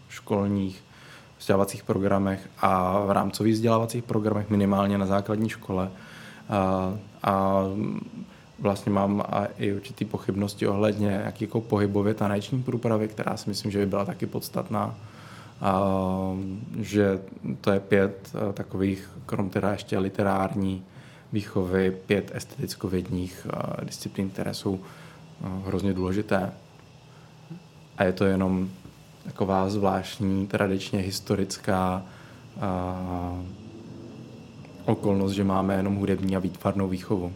školních 0.08 0.82
vzdělávacích 1.40 1.82
programech 1.82 2.48
a 2.58 3.00
v 3.00 3.10
rámcových 3.10 3.54
vzdělávacích 3.54 4.04
programech 4.04 4.50
minimálně 4.50 4.98
na 4.98 5.06
základní 5.06 5.48
škole. 5.48 5.90
A, 6.48 6.94
a 7.22 7.62
vlastně 8.58 8.92
mám 8.92 9.22
i 9.58 9.72
určitý 9.72 10.04
pochybnosti 10.04 10.66
ohledně 10.66 11.22
jakýkoliv 11.24 11.66
pohybově 11.66 12.14
taneční 12.14 12.62
průpravy, 12.62 13.08
která 13.08 13.36
si 13.36 13.48
myslím, 13.48 13.70
že 13.70 13.78
by 13.78 13.86
byla 13.86 14.04
taky 14.04 14.26
podstatná. 14.26 14.94
A, 15.60 15.82
že 16.80 17.20
to 17.60 17.70
je 17.70 17.80
pět 17.80 18.32
takových, 18.54 19.10
krom 19.26 19.50
teda 19.50 19.72
ještě 19.72 19.98
literární, 19.98 20.82
výchovy, 21.32 21.90
pět 22.06 22.30
esteticko-vědních 22.34 23.46
eh, 23.46 23.84
disciplín, 23.84 24.30
které 24.30 24.54
jsou 24.54 24.80
eh, 24.80 25.46
hrozně 25.66 25.92
důležité. 25.92 26.52
A 27.98 28.04
je 28.04 28.12
to 28.12 28.24
jenom 28.24 28.70
taková 29.24 29.70
zvláštní, 29.70 30.46
tradičně 30.46 30.98
historická 30.98 32.02
a, 32.60 33.42
okolnost, 34.84 35.32
že 35.32 35.44
máme 35.44 35.74
jenom 35.74 35.96
hudební 35.96 36.36
a 36.36 36.38
výtvarnou 36.38 36.88
výchovu. 36.88 37.32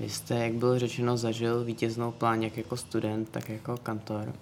Vy 0.00 0.10
jste, 0.10 0.34
jak 0.34 0.52
bylo 0.52 0.78
řečeno, 0.78 1.16
zažil 1.16 1.64
vítěznou 1.64 2.12
plán 2.12 2.42
jak 2.42 2.56
jako 2.56 2.76
student, 2.76 3.28
tak 3.28 3.48
jako 3.48 3.76
kantor. 3.76 4.32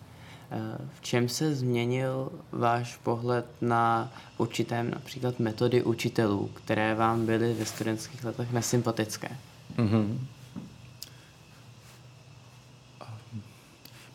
V 0.95 1.01
čem 1.01 1.29
se 1.29 1.55
změnil 1.55 2.33
váš 2.53 2.97
pohled 2.97 3.47
na 3.61 4.13
určité 4.39 4.83
například 4.83 5.41
metody 5.41 5.83
učitelů, 5.83 6.51
které 6.55 6.95
vám 6.95 7.27
byly 7.27 7.55
ve 7.55 7.65
studentských 7.65 8.25
letech 8.25 8.53
nesympatické? 8.53 9.29
Mm-hmm. 9.77 10.19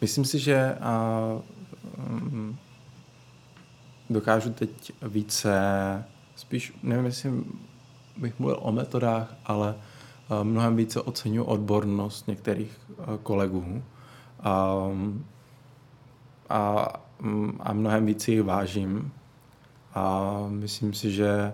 Myslím 0.01 0.25
si, 0.25 0.39
že 0.39 0.75
a, 0.75 1.41
dokážu 4.10 4.53
teď 4.53 4.91
více, 5.01 5.53
spíš 6.36 6.74
nevím, 6.84 7.06
jestli 7.06 7.32
bych 8.18 8.39
mluvil 8.39 8.60
o 8.62 8.72
metodách, 8.72 9.36
ale 9.46 9.75
a, 10.29 10.44
mnohem 10.44 10.75
více 10.75 11.01
oceňuji 11.01 11.44
odbornost 11.44 12.27
některých 12.27 12.77
a, 13.00 13.18
kolegů. 13.24 13.84
A, 14.44 14.75
a, 16.50 16.88
a 17.60 17.74
mnohem 17.74 18.06
víc 18.06 18.27
jich 18.27 18.44
vážím. 18.44 19.12
A 19.94 20.36
myslím 20.50 20.94
si, 20.94 21.12
že 21.12 21.53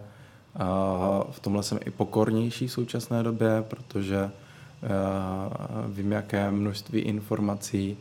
v 1.32 1.40
tomhle 1.40 1.64
jsem 1.64 1.80
i 1.86 1.92
pokornější 1.92 2.68
v 2.68 2.72
současné 2.72 3.24
době, 3.24 3.64
protože 3.68 4.32
vím, 5.88 6.12
jaké 6.12 6.52
množství 6.52 7.00
informací 7.00 7.98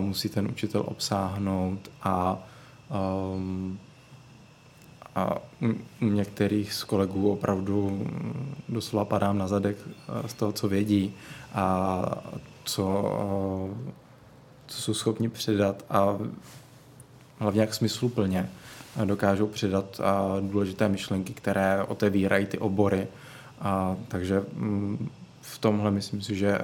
musí 0.00 0.28
ten 0.28 0.46
učitel 0.46 0.84
obsáhnout 0.86 1.90
a, 2.02 2.38
a 5.14 5.36
u 6.02 6.04
některých 6.04 6.72
z 6.72 6.84
kolegů 6.84 7.32
opravdu 7.32 8.06
doslova 8.68 9.04
padám 9.04 9.38
na 9.38 9.48
zadek 9.48 9.76
z 10.26 10.34
toho, 10.34 10.52
co 10.52 10.68
vědí 10.68 11.14
a 11.54 12.02
co 12.64 13.04
co 14.66 14.82
jsou 14.82 14.94
schopni 14.94 15.28
předat 15.28 15.84
a 15.90 16.18
hlavně 17.38 17.60
jak 17.60 17.74
smysluplně. 17.74 18.50
dokážou 19.04 19.46
přidat 19.46 20.00
důležité 20.40 20.88
myšlenky, 20.88 21.32
které 21.34 21.84
otevírají 21.84 22.46
ty 22.46 22.58
obory. 22.58 23.08
A, 23.60 23.96
takže 24.08 24.42
mm, 24.52 25.08
v 25.40 25.58
tomhle 25.58 25.90
myslím 25.90 26.22
si, 26.22 26.36
že 26.36 26.58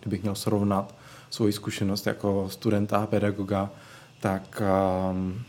kdybych 0.00 0.22
měl 0.22 0.34
srovnat 0.34 0.94
svoji 1.36 1.52
zkušenost 1.52 2.06
jako 2.06 2.48
studenta 2.50 2.96
a 2.96 3.06
pedagoga, 3.06 3.70
tak 4.20 4.62
um, 5.10 5.42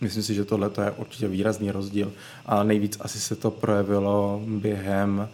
myslím 0.00 0.22
si, 0.22 0.34
že 0.34 0.44
tohle 0.44 0.70
je 0.84 0.90
určitě 0.90 1.28
výrazný 1.28 1.70
rozdíl. 1.70 2.12
A 2.46 2.62
nejvíc 2.62 2.98
asi 3.00 3.20
se 3.20 3.36
to 3.36 3.50
projevilo 3.50 4.40
během 4.46 5.28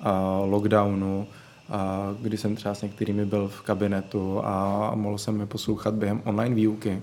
uh, 0.00 0.50
lockdownu, 0.50 1.26
uh, 1.26 1.76
kdy 2.20 2.36
jsem 2.36 2.56
třeba 2.56 2.74
s 2.74 2.82
některými 2.82 3.26
byl 3.26 3.48
v 3.48 3.60
kabinetu 3.60 4.40
a 4.44 4.90
mohl 4.94 5.18
jsem 5.18 5.40
je 5.40 5.46
poslouchat 5.46 5.94
během 5.94 6.22
online 6.24 6.54
výuky. 6.54 7.02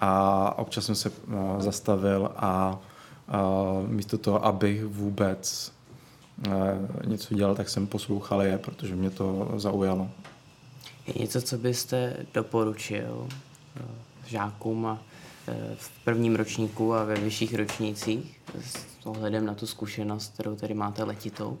A 0.00 0.58
občas 0.58 0.84
jsem 0.84 0.94
se 0.94 1.10
uh, 1.10 1.60
zastavil 1.60 2.30
a 2.36 2.78
uh, 3.28 3.88
místo 3.88 4.18
toho, 4.18 4.44
abych 4.44 4.84
vůbec 4.84 5.74
něco 7.06 7.34
dělal, 7.34 7.54
tak 7.54 7.68
jsem 7.68 7.86
poslouchal 7.86 8.42
je, 8.42 8.58
protože 8.58 8.96
mě 8.96 9.10
to 9.10 9.54
zaujalo. 9.56 10.10
Je 11.06 11.14
něco, 11.16 11.42
co 11.42 11.58
byste 11.58 12.16
doporučil 12.34 13.28
eh, 13.76 13.82
žákům 14.26 14.86
eh, 14.88 14.98
v 15.76 16.04
prvním 16.04 16.36
ročníku 16.36 16.94
a 16.94 17.04
ve 17.04 17.14
vyšších 17.14 17.54
ročnících 17.54 18.40
s 18.60 19.06
ohledem 19.06 19.46
na 19.46 19.54
tu 19.54 19.66
zkušenost, 19.66 20.34
kterou 20.34 20.56
tady 20.56 20.74
máte 20.74 21.04
letitou? 21.04 21.58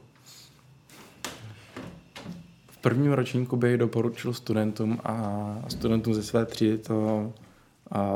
V 2.70 2.76
prvním 2.76 3.12
ročníku 3.12 3.56
bych 3.56 3.78
doporučil 3.78 4.32
studentům 4.32 5.00
a 5.04 5.56
studentům 5.68 6.14
ze 6.14 6.22
své 6.22 6.46
třídy 6.46 6.78
to 6.78 7.32
a, 7.90 7.98
a, 7.98 8.06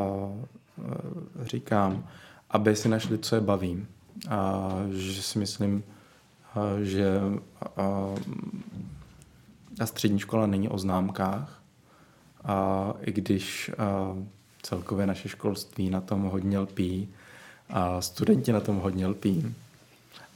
říkám, 1.42 2.08
aby 2.50 2.76
si 2.76 2.88
našli, 2.88 3.18
co 3.18 3.34
je 3.34 3.40
baví. 3.40 3.86
A, 4.28 4.70
že 4.90 5.22
si 5.22 5.38
myslím, 5.38 5.84
a, 6.54 6.60
že 6.82 7.20
a, 7.76 8.14
ta 9.78 9.86
střední 9.86 10.18
škola 10.18 10.46
není 10.46 10.68
o 10.68 10.78
známkách, 10.78 11.62
a 12.44 12.94
i 13.00 13.12
když 13.12 13.70
a, 13.78 14.16
celkově 14.62 15.06
naše 15.06 15.28
školství 15.28 15.90
na 15.90 16.00
tom 16.00 16.22
hodně 16.22 16.58
lpí, 16.58 17.08
a 17.70 18.00
studenti 18.00 18.52
na 18.52 18.60
tom 18.60 18.76
hodně 18.76 19.06
lpí, 19.06 19.54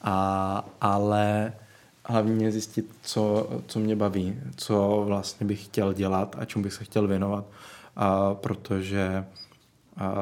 a, 0.03 0.65
ale 0.81 1.53
hlavně 2.05 2.53
zjistit, 2.53 2.91
co, 3.03 3.51
co 3.67 3.79
mě 3.81 3.97
baví, 3.97 4.41
co 4.57 5.03
vlastně 5.07 5.47
bych 5.47 5.65
chtěl 5.65 5.93
dělat 5.93 6.37
a 6.39 6.45
čemu 6.45 6.63
bych 6.63 6.73
se 6.73 6.85
chtěl 6.85 7.07
věnovat, 7.09 7.45
a, 7.97 8.35
protože 8.35 9.25
a, 9.97 10.15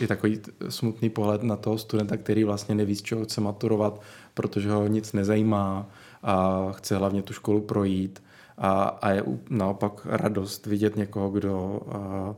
je 0.00 0.08
takový 0.08 0.40
smutný 0.68 1.10
pohled 1.10 1.42
na 1.42 1.56
toho 1.56 1.78
studenta, 1.78 2.16
který 2.16 2.44
vlastně 2.44 2.74
neví, 2.74 2.96
z 2.96 3.02
čeho 3.02 3.24
chce 3.24 3.40
maturovat, 3.40 4.00
protože 4.34 4.70
ho 4.70 4.86
nic 4.86 5.12
nezajímá, 5.12 5.86
a 6.22 6.66
chce 6.72 6.96
hlavně 6.96 7.22
tu 7.22 7.32
školu 7.32 7.60
projít 7.60 8.22
a, 8.58 8.82
a 8.82 9.10
je 9.10 9.24
naopak 9.50 10.06
radost 10.06 10.66
vidět 10.66 10.96
někoho, 10.96 11.30
kdo 11.30 11.80
a, 11.90 12.34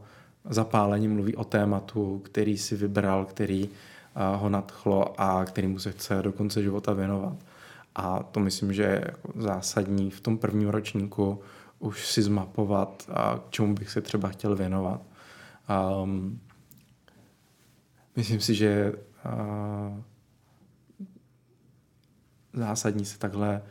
zapáleně 0.51 1.09
mluví 1.09 1.37
o 1.37 1.45
tématu, 1.45 2.19
který 2.25 2.59
si 2.59 2.77
vybral, 2.77 3.25
který 3.25 3.69
ho 4.37 4.49
nadchlo 4.49 5.21
a 5.21 5.45
kterýmu 5.45 5.79
se 5.79 5.93
chce 5.93 6.23
do 6.23 6.33
konce 6.33 6.63
života 6.63 6.93
věnovat. 6.93 7.37
A 7.95 8.23
to 8.23 8.41
myslím, 8.41 8.73
že 8.73 8.83
je 8.83 9.03
jako 9.07 9.33
zásadní 9.37 10.11
v 10.11 10.21
tom 10.21 10.39
prvním 10.39 10.69
ročníku 10.69 11.41
už 11.79 12.07
si 12.07 12.23
zmapovat, 12.23 13.11
a 13.13 13.39
k 13.39 13.51
čemu 13.51 13.75
bych 13.75 13.91
se 13.91 14.01
třeba 14.01 14.29
chtěl 14.29 14.57
věnovat. 14.57 15.01
Um, 16.03 16.41
myslím 18.17 18.41
si, 18.41 18.55
že 18.55 18.93
uh, 18.93 20.01
zásadní 22.53 23.05
se 23.05 23.19
takhle 23.19 23.63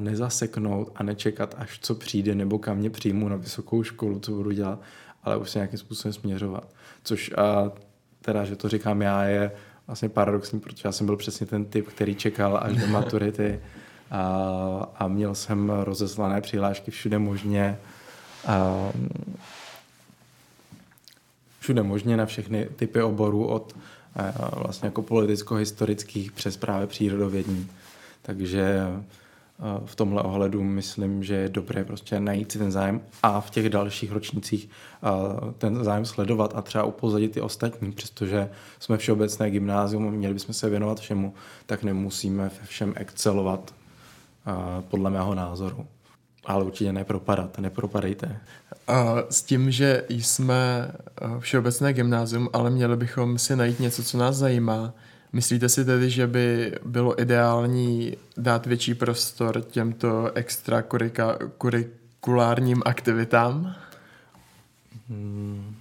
nezaseknout 0.00 0.92
a 0.94 1.02
nečekat, 1.02 1.54
až 1.58 1.78
co 1.82 1.94
přijde 1.94 2.34
nebo 2.34 2.58
kam 2.58 2.76
mě 2.76 2.90
přijmu 2.90 3.28
na 3.28 3.36
vysokou 3.36 3.82
školu, 3.82 4.20
co 4.20 4.32
budu 4.32 4.50
dělat, 4.50 4.80
ale 5.22 5.36
už 5.36 5.50
se 5.50 5.58
nějakým 5.58 5.78
způsobem 5.78 6.12
směřovat. 6.12 6.68
Což 7.04 7.32
a 7.32 7.72
teda, 8.20 8.44
že 8.44 8.56
to 8.56 8.68
říkám 8.68 9.02
já, 9.02 9.24
je 9.24 9.52
vlastně 9.86 10.08
paradoxní, 10.08 10.60
protože 10.60 10.82
já 10.84 10.92
jsem 10.92 11.06
byl 11.06 11.16
přesně 11.16 11.46
ten 11.46 11.64
typ, 11.64 11.88
který 11.88 12.14
čekal 12.14 12.60
až 12.62 12.76
do 12.76 12.86
maturity 12.92 13.60
a, 14.10 14.22
a 14.98 15.08
měl 15.08 15.34
jsem 15.34 15.70
rozeslané 15.70 16.40
přihlášky 16.40 16.90
všude 16.90 17.18
možně. 17.18 17.78
A, 18.46 18.90
všude 21.60 21.82
možně 21.82 22.16
na 22.16 22.26
všechny 22.26 22.68
typy 22.76 23.02
oborů 23.02 23.46
od 23.46 23.76
a, 24.16 24.58
vlastně 24.58 24.86
jako 24.86 25.02
politicko-historických 25.02 26.32
přes 26.32 26.56
právě 26.56 26.86
přírodovědní. 26.86 27.70
Takže 28.22 28.86
v 29.84 29.96
tomhle 29.96 30.22
ohledu 30.22 30.62
myslím, 30.62 31.24
že 31.24 31.34
je 31.34 31.48
dobré 31.48 31.84
prostě 31.84 32.20
najít 32.20 32.52
si 32.52 32.58
ten 32.58 32.72
zájem 32.72 33.00
a 33.22 33.40
v 33.40 33.50
těch 33.50 33.68
dalších 33.68 34.12
ročnících 34.12 34.70
ten 35.58 35.84
zájem 35.84 36.04
sledovat 36.04 36.52
a 36.56 36.62
třeba 36.62 36.84
upozadit 36.84 37.32
ty 37.32 37.40
ostatní, 37.40 37.92
přestože 37.92 38.50
jsme 38.80 38.96
všeobecné 38.96 39.50
gymnázium, 39.50 40.10
měli 40.10 40.34
bychom 40.34 40.54
se 40.54 40.70
věnovat 40.70 41.00
všemu, 41.00 41.34
tak 41.66 41.82
nemusíme 41.82 42.44
ve 42.44 42.66
všem 42.66 42.92
excelovat 42.96 43.74
podle 44.88 45.10
mého 45.10 45.34
názoru. 45.34 45.86
Ale 46.44 46.64
určitě 46.64 46.92
nepropadat, 46.92 47.58
nepropadejte. 47.58 48.40
S 49.30 49.42
tím, 49.42 49.70
že 49.70 50.04
jsme 50.08 50.92
všeobecné 51.38 51.92
gymnázium, 51.92 52.48
ale 52.52 52.70
měli 52.70 52.96
bychom 52.96 53.38
si 53.38 53.56
najít 53.56 53.80
něco, 53.80 54.02
co 54.02 54.18
nás 54.18 54.36
zajímá, 54.36 54.94
Myslíte 55.32 55.68
si 55.68 55.84
tedy, 55.84 56.10
že 56.10 56.26
by 56.26 56.74
bylo 56.84 57.20
ideální 57.20 58.16
dát 58.36 58.66
větší 58.66 58.94
prostor 58.94 59.60
těmto 59.60 60.32
extrakurikulárním 60.34 62.82
aktivitám? 62.84 63.74
Hmm. 65.08 65.76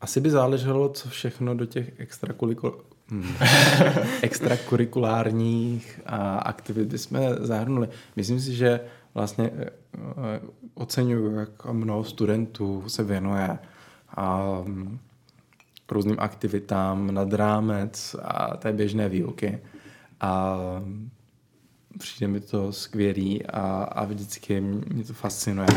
Asi 0.00 0.20
by 0.20 0.30
záleželo, 0.30 0.88
co 0.88 1.08
všechno 1.08 1.54
do 1.54 1.66
těch 1.66 2.00
hmm. 3.08 3.34
extrakurikulárních 4.22 6.00
aktivit 6.38 6.88
bychom 6.88 7.20
zahrnuli. 7.40 7.88
Myslím 8.16 8.40
si, 8.40 8.54
že 8.54 8.80
vlastně 9.14 9.50
eh, 9.54 9.70
oceňuju, 10.74 11.34
jak 11.34 11.64
mnoho 11.64 12.04
studentů 12.04 12.84
se 12.86 13.04
věnuje 13.04 13.58
a 14.16 14.42
různým 15.90 16.16
aktivitám 16.18 17.14
nad 17.14 17.32
rámec 17.32 18.16
a 18.22 18.56
té 18.56 18.72
běžné 18.72 19.08
výuky. 19.08 19.58
A 20.20 20.58
přijde 21.98 22.28
mi 22.28 22.40
to 22.40 22.72
skvělý 22.72 23.46
a, 23.46 23.60
a 23.82 24.04
vždycky 24.04 24.60
mě 24.60 25.04
to 25.04 25.12
fascinuje. 25.12 25.68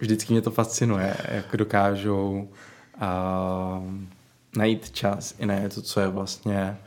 Vždycky 0.00 0.32
mě 0.32 0.42
to 0.42 0.50
fascinuje, 0.50 1.16
jak 1.28 1.56
dokážou 1.56 2.48
a, 3.00 3.82
najít 4.56 4.90
čas 4.90 5.34
i 5.38 5.46
na 5.46 5.58
něco, 5.58 5.82
co 5.82 6.00
je 6.00 6.08
vlastně 6.08 6.78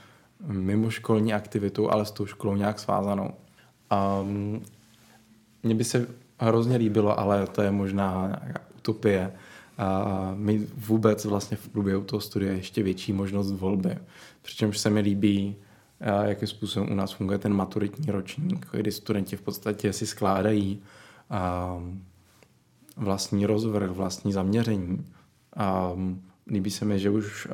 mimoškolní 0.48 1.34
aktivitou, 1.34 1.90
ale 1.90 2.06
s 2.06 2.12
tou 2.12 2.26
školou 2.26 2.56
nějak 2.56 2.80
svázanou. 2.80 3.34
A 3.90 4.24
mně 5.64 5.76
by 5.76 5.84
se 5.84 6.08
hrozně 6.40 6.78
líbilo, 6.78 7.20
ale 7.20 7.48
to 7.48 7.62
je 7.62 7.72
možná 7.72 8.42
utopie, 8.78 9.32
a 9.78 10.34
mít 10.36 10.70
vůbec 10.88 11.26
vlastně 11.26 11.58
v 11.58 11.70
průběhu 11.70 12.04
toho 12.04 12.22
studia 12.22 12.54
ještě 12.54 12.84
větší 12.84 13.14
možnost 13.14 13.52
volby. 13.52 13.98
Přičemž 14.42 14.78
se 14.78 14.90
mi 14.90 15.00
líbí, 15.00 15.56
jakým 16.24 16.48
způsobem 16.48 16.92
u 16.92 16.96
nás 16.96 17.12
funguje 17.12 17.40
ten 17.40 17.54
maturitní 17.54 18.12
ročník, 18.12 18.68
kdy 18.72 18.92
studenti 18.92 19.36
v 19.36 19.42
podstatě 19.42 19.94
si 19.94 20.08
skládají 20.08 20.82
vlastní 22.98 23.46
rozvrh, 23.46 23.90
vlastní 23.90 24.34
zaměření. 24.34 25.06
A 25.56 25.92
líbí 26.48 26.72
se 26.72 26.86
mi, 26.86 27.00
že 27.00 27.10
už 27.10 27.48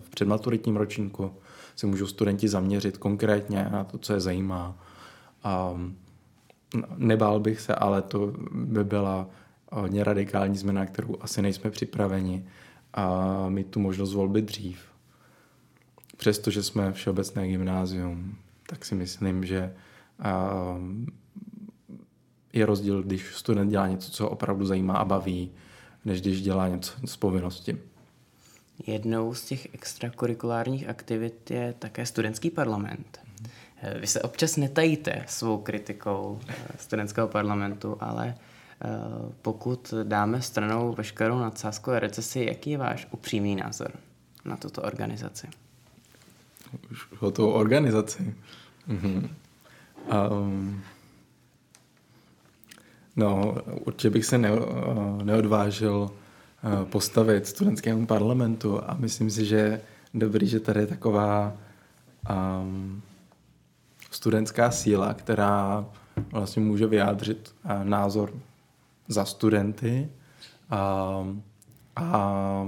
v 0.00 0.10
předmaturitním 0.10 0.76
ročníku 0.76 1.32
se 1.76 1.86
můžou 1.86 2.06
studenti 2.06 2.48
zaměřit 2.48 2.98
konkrétně 2.98 3.68
na 3.72 3.84
to, 3.84 3.98
co 3.98 4.12
je 4.12 4.20
zajímá. 4.20 4.76
A 5.44 5.80
nebál 6.96 7.40
bych 7.40 7.60
se, 7.60 7.74
ale 7.74 8.02
to 8.02 8.32
by 8.52 8.84
byla 8.84 9.26
hodně 9.70 10.04
radikální 10.04 10.56
změna, 10.56 10.86
kterou 10.86 11.16
asi 11.20 11.42
nejsme 11.42 11.70
připraveni 11.70 12.44
a 12.94 13.48
mít 13.48 13.66
tu 13.66 13.80
možnost 13.80 14.14
volby 14.14 14.42
dřív. 14.42 14.78
Přestože 16.16 16.62
jsme 16.62 16.92
všeobecné 16.92 17.48
gymnázium, 17.48 18.36
tak 18.66 18.84
si 18.84 18.94
myslím, 18.94 19.44
že 19.44 19.74
je 22.52 22.66
rozdíl, 22.66 23.02
když 23.02 23.34
student 23.34 23.70
dělá 23.70 23.88
něco, 23.88 24.10
co 24.10 24.28
opravdu 24.28 24.66
zajímá 24.66 24.94
a 24.94 25.04
baví, 25.04 25.50
než 26.04 26.20
když 26.20 26.42
dělá 26.42 26.68
něco 26.68 26.92
z 27.04 27.16
povinnosti. 27.16 27.78
Jednou 28.86 29.34
z 29.34 29.44
těch 29.44 29.74
extrakurikulárních 29.74 30.88
aktivit 30.88 31.50
je 31.50 31.74
také 31.78 32.06
studentský 32.06 32.50
parlament. 32.50 33.20
Vy 34.00 34.06
se 34.06 34.22
občas 34.22 34.56
netajíte 34.56 35.24
svou 35.28 35.58
kritikou 35.58 36.40
studentského 36.78 37.28
parlamentu, 37.28 37.96
ale 38.00 38.34
pokud 39.42 39.94
dáme 40.02 40.42
stranou 40.42 40.92
veškerou 40.92 41.38
nadsázku 41.38 41.90
a 41.90 41.98
recesi, 41.98 42.44
jaký 42.48 42.70
je 42.70 42.78
váš 42.78 43.08
upřímný 43.10 43.56
názor 43.56 43.90
na 44.44 44.56
tuto 44.56 44.82
organizaci? 44.82 45.48
Už 46.90 47.06
o 47.20 47.30
tou 47.30 47.50
organizaci. 47.50 48.34
Mhm. 48.86 49.28
Um, 50.30 50.82
no, 53.16 53.56
určitě 53.84 54.10
bych 54.10 54.24
se 54.24 54.38
ne, 54.38 54.50
neodvážil 55.22 56.10
eh, 56.10 56.84
postavit 56.84 57.46
studentskému 57.46 58.06
parlamentu 58.06 58.80
a 58.84 58.94
myslím 58.98 59.30
si, 59.30 59.44
že 59.44 59.80
dobrý, 60.14 60.46
že 60.46 60.60
tady 60.60 60.80
je 60.80 60.86
taková 60.86 61.52
um, 62.30 63.02
studentská 64.10 64.70
síla, 64.70 65.14
která 65.14 65.86
vlastně 66.32 66.62
může 66.62 66.86
vyjádřit 66.86 67.54
názor 67.82 68.32
za 69.10 69.24
studenty 69.24 70.08
a, 70.70 71.24
a 71.96 72.64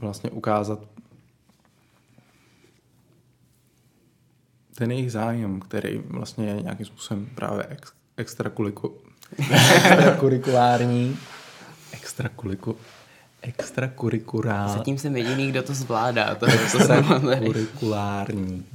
vlastně 0.00 0.30
ukázat 0.30 0.78
ten 4.74 4.90
jejich 4.90 5.12
zájem, 5.12 5.60
který 5.60 5.98
vlastně 5.98 6.46
je 6.46 6.62
nějakým 6.62 6.86
způsobem 6.86 7.28
právě 7.34 7.64
ex, 7.64 7.92
extrakurikulární. 8.16 11.16
Extrakuliku, 11.92 12.76
extrakurikulární. 13.42 14.72
Zatím 14.72 14.98
jsem 14.98 15.16
jediný, 15.16 15.48
kdo 15.48 15.62
to 15.62 15.74
zvládá. 15.74 16.34
To 16.34 16.46
extrakurikulární. 16.46 18.66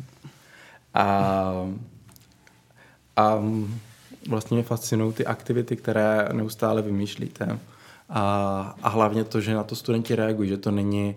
A, 0.93 1.51
a 3.15 3.39
vlastně 4.29 4.55
mě 4.55 4.63
fascinují 4.63 5.13
ty 5.13 5.25
aktivity, 5.25 5.75
které 5.75 6.29
neustále 6.31 6.81
vymýšlíte. 6.81 7.59
A, 8.09 8.75
a 8.83 8.89
hlavně 8.89 9.23
to, 9.23 9.41
že 9.41 9.53
na 9.53 9.63
to 9.63 9.75
studenti 9.75 10.15
reagují, 10.15 10.49
že 10.49 10.57
to 10.57 10.71
není 10.71 11.15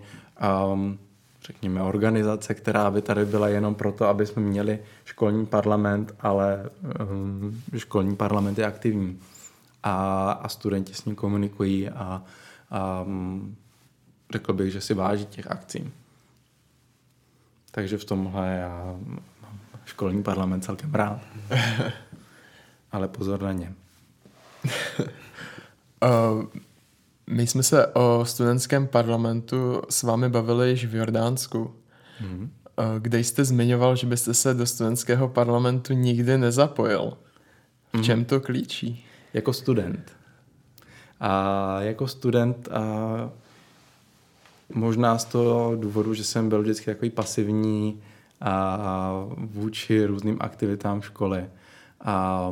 um, 0.73 0.99
řekněme, 1.45 1.81
organizace, 1.81 2.53
která 2.53 2.91
by 2.91 3.01
tady 3.01 3.25
byla 3.25 3.47
jenom 3.47 3.75
proto, 3.75 4.07
aby 4.07 4.25
jsme 4.25 4.41
měli 4.41 4.79
školní 5.05 5.45
parlament, 5.45 6.15
ale 6.19 6.69
um, 7.09 7.61
školní 7.77 8.15
parlament 8.15 8.57
je 8.57 8.65
aktivní 8.65 9.19
a, 9.83 10.31
a 10.31 10.49
studenti 10.49 10.93
s 10.93 11.05
ním 11.05 11.15
komunikují 11.15 11.89
a, 11.89 12.23
a 12.69 13.01
um, 13.01 13.55
řekl 14.31 14.53
bych, 14.53 14.71
že 14.71 14.81
si 14.81 14.93
váží 14.93 15.25
těch 15.25 15.51
akcí. 15.51 15.91
Takže 17.71 17.97
v 17.97 18.05
tomhle 18.05 18.55
já 18.55 18.95
mám 19.41 19.59
školní 19.85 20.23
parlament 20.23 20.61
celkem 20.61 20.93
rád. 20.93 21.19
ale 22.95 23.07
pozor 23.07 23.41
na 23.41 23.51
ně. 23.51 23.73
uh, 26.03 26.43
my 27.27 27.47
jsme 27.47 27.63
se 27.63 27.87
o 27.87 28.25
studentském 28.25 28.87
parlamentu 28.87 29.81
s 29.89 30.03
vámi 30.03 30.29
bavili 30.29 30.69
již 30.69 30.85
v 30.85 30.95
Jordánsku, 30.95 31.75
mm-hmm. 32.21 32.49
kde 32.99 33.19
jste 33.19 33.45
zmiňoval, 33.45 33.95
že 33.95 34.07
byste 34.07 34.33
se 34.33 34.53
do 34.53 34.65
studentského 34.65 35.27
parlamentu 35.27 35.93
nikdy 35.93 36.37
nezapojil. 36.37 37.17
V 37.93 38.01
čem 38.01 38.21
mm-hmm. 38.21 38.25
to 38.25 38.39
klíčí? 38.39 39.05
Jako 39.33 39.53
student. 39.53 40.11
A 41.19 41.81
jako 41.81 42.07
student 42.07 42.67
a 42.71 42.81
možná 44.73 45.17
z 45.17 45.25
toho 45.25 45.75
důvodu, 45.75 46.13
že 46.13 46.23
jsem 46.23 46.49
byl 46.49 46.61
vždycky 46.61 46.85
takový 46.85 47.09
pasivní 47.09 48.01
a 48.41 49.25
vůči 49.37 50.05
různým 50.05 50.37
aktivitám 50.39 51.01
v 51.01 51.05
školy. 51.05 51.45
A 52.05 52.51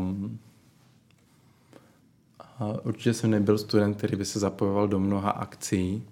určitě 2.83 3.13
jsem 3.13 3.31
nebyl 3.31 3.57
student, 3.57 3.97
který 3.97 4.17
by 4.17 4.25
se 4.25 4.39
zapojoval 4.39 4.87
do 4.87 4.99
mnoha 4.99 5.31
akcí, 5.31 6.03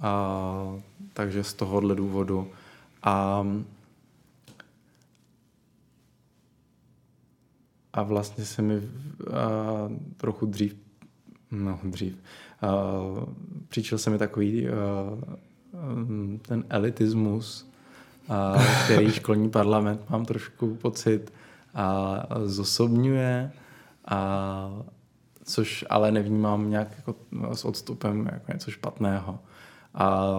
a, 0.00 0.78
takže 1.12 1.44
z 1.44 1.54
tohohle 1.54 1.94
důvodu. 1.94 2.48
A, 3.02 3.46
a 7.92 8.02
vlastně 8.02 8.44
se 8.44 8.62
mi 8.62 8.74
a, 8.74 8.82
trochu 10.16 10.46
dřív, 10.46 10.76
no 11.50 11.80
dřív, 11.84 12.16
a, 12.62 12.68
přičel 13.68 13.98
se 13.98 14.10
mi 14.10 14.18
takový 14.18 14.68
a, 14.68 14.72
ten 16.42 16.64
elitismus, 16.68 17.68
a, 18.28 18.54
který 18.84 19.10
školní 19.10 19.50
parlament, 19.50 20.10
mám 20.10 20.24
trošku 20.24 20.74
pocit, 20.74 21.32
a 21.78 22.26
zosobňuje 22.44 23.52
a, 24.08 24.82
což 25.44 25.84
ale 25.90 26.12
nevnímám 26.12 26.70
nějak 26.70 26.88
jako 26.96 27.14
s 27.52 27.64
odstupem 27.64 28.26
jako 28.32 28.52
něco 28.52 28.70
špatného. 28.70 29.38
A, 29.94 30.30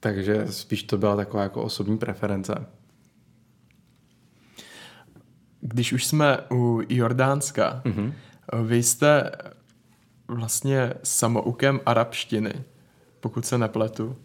takže 0.00 0.46
spíš 0.52 0.82
to 0.82 0.98
byla 0.98 1.16
taková 1.16 1.42
jako 1.42 1.62
osobní 1.62 1.98
preference. 1.98 2.66
Když 5.60 5.92
už 5.92 6.06
jsme 6.06 6.38
u 6.52 6.80
Jordánska, 6.88 7.82
mm-hmm. 7.84 8.12
vy 8.62 8.82
jste 8.82 9.30
vlastně 10.28 10.94
samoukem 11.02 11.80
arabštiny, 11.86 12.64
pokud 13.20 13.46
se 13.46 13.58
nepletu. 13.58 14.16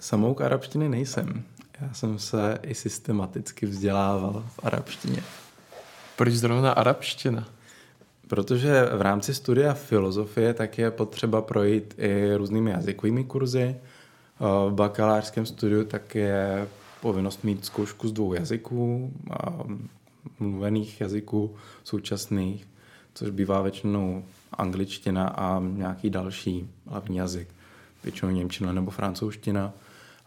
Samouk 0.00 0.40
arabštiny 0.40 0.88
nejsem. 0.88 1.44
Já 1.80 1.94
jsem 1.94 2.18
se 2.18 2.58
i 2.62 2.74
systematicky 2.74 3.66
vzdělával 3.66 4.44
v 4.48 4.60
arabštině. 4.62 5.22
Proč 6.16 6.32
zrovna 6.32 6.72
arabština? 6.72 7.48
Protože 8.28 8.84
v 8.96 9.00
rámci 9.00 9.34
studia 9.34 9.74
filozofie 9.74 10.54
tak 10.54 10.78
je 10.78 10.90
potřeba 10.90 11.42
projít 11.42 11.94
i 11.98 12.34
různými 12.36 12.70
jazykovými 12.70 13.24
kurzy. 13.24 13.76
V 14.40 14.70
bakalářském 14.74 15.46
studiu 15.46 15.84
tak 15.84 16.14
je 16.14 16.68
povinnost 17.00 17.44
mít 17.44 17.64
zkoušku 17.64 18.08
z 18.08 18.12
dvou 18.12 18.34
jazyků, 18.34 19.12
mluvených 20.38 21.00
jazyků 21.00 21.56
současných, 21.84 22.66
což 23.14 23.30
bývá 23.30 23.62
většinou 23.62 24.24
angličtina 24.52 25.28
a 25.28 25.60
nějaký 25.60 26.10
další 26.10 26.70
hlavní 26.86 27.16
jazyk, 27.16 27.48
většinou 28.02 28.30
němčina 28.30 28.72
nebo 28.72 28.90
francouzština. 28.90 29.72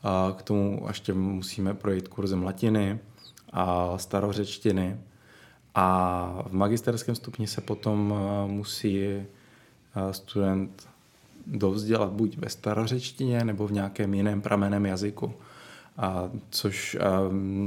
A 0.04 0.34
k 0.38 0.42
tomu 0.42 0.86
ještě 0.88 1.14
musíme 1.14 1.74
projít 1.74 2.08
kurzem 2.08 2.44
latiny 2.44 3.00
a 3.54 3.98
starořečtiny 3.98 4.98
a 5.76 6.44
v 6.48 6.54
magisterském 6.54 7.16
stupni 7.16 7.48
se 7.48 7.62
potom 7.62 8.14
eh, 8.14 8.48
musí 8.52 9.04
eh, 9.06 9.26
student 10.12 10.90
dovzdělat 11.48 12.10
buď 12.10 12.38
ve 12.38 12.50
starořečtině 12.50 13.44
nebo 13.44 13.68
v 13.68 13.72
nějakém 13.72 14.14
jiném 14.14 14.42
prameném 14.42 14.86
jazyku. 14.86 15.34
A 15.98 16.30
což 16.50 16.96
eh, 16.96 17.04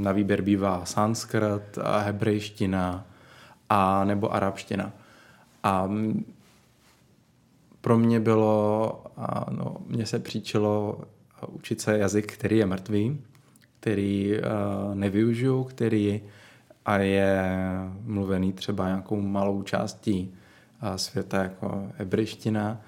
na 0.01 0.11
výběr 0.11 0.41
bývá 0.41 0.85
sanskrt, 0.85 1.77
hebrejština 1.99 3.05
a 3.69 4.03
nebo 4.03 4.33
arabština. 4.33 4.91
A 5.63 5.89
pro 7.81 7.97
mě 7.97 8.19
bylo, 8.19 9.03
no, 9.51 9.77
mně 9.87 10.05
se 10.05 10.19
příčilo 10.19 11.01
učit 11.47 11.81
se 11.81 11.97
jazyk, 11.97 12.33
který 12.33 12.57
je 12.57 12.65
mrtvý, 12.65 13.21
který 13.79 14.37
nevyužiju, 14.93 15.63
který 15.63 16.21
a 16.85 16.97
je 16.97 17.43
mluvený 18.03 18.53
třeba 18.53 18.87
nějakou 18.87 19.21
malou 19.21 19.63
částí 19.63 20.33
světa 20.95 21.43
jako 21.43 21.87
hebrejština, 21.97 22.81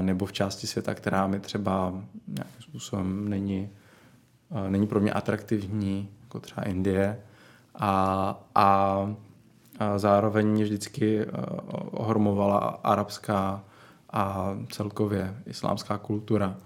nebo 0.00 0.26
v 0.26 0.32
části 0.32 0.66
světa, 0.66 0.94
která 0.94 1.26
mi 1.26 1.40
třeba 1.40 1.92
nějakým 2.28 2.62
způsobem 2.62 3.28
není, 3.28 3.68
není 4.68 4.86
pro 4.86 5.00
mě 5.00 5.12
atraktivní, 5.12 6.08
jako 6.22 6.40
třeba 6.40 6.62
Indie. 6.62 7.20
A, 7.74 8.40
a, 8.54 8.64
a 9.78 9.98
zároveň 9.98 10.46
mě 10.46 10.64
vždycky 10.64 11.26
ohromovala 11.90 12.58
arabská 12.84 13.64
a 14.10 14.54
celkově 14.70 15.34
islámská 15.46 15.98
kultura. 15.98 16.56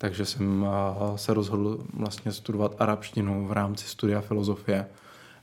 Takže 0.00 0.24
jsem 0.24 0.66
se 1.16 1.34
rozhodl 1.34 1.84
vlastně 1.92 2.32
studovat 2.32 2.74
arabštinu 2.78 3.46
v 3.46 3.52
rámci 3.52 3.86
studia 3.86 4.20
filozofie 4.20 4.86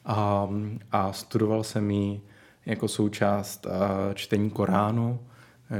a, 0.05 0.49
a 0.91 1.13
studoval 1.13 1.63
jsem 1.63 1.91
ji 1.91 2.21
jako 2.65 2.87
součást 2.87 3.67
čtení 4.13 4.49
Koránu. 4.49 5.19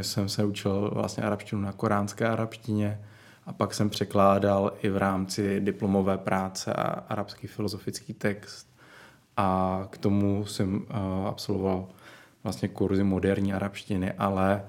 Jsem 0.02 0.30
se 0.30 0.46
učil 0.46 0.92
vlastně 0.94 1.24
arabštinu 1.24 1.62
na 1.62 1.72
koránské 1.72 2.28
arabštině 2.28 3.02
a 3.46 3.54
pak 3.54 3.74
jsem 3.74 3.90
překládal 3.90 4.74
i 4.82 4.90
v 4.90 4.98
rámci 4.98 5.60
diplomové 5.60 6.18
práce 6.18 6.74
a 6.74 6.84
arabský 6.84 7.48
filozofický 7.48 8.14
text. 8.14 8.68
A 9.38 9.82
k 9.90 9.98
tomu 9.98 10.46
jsem 10.46 10.86
absolvoval 11.28 11.88
vlastně 12.44 12.68
kurzy 12.68 13.04
moderní 13.04 13.54
arabštiny, 13.54 14.14
ale 14.14 14.64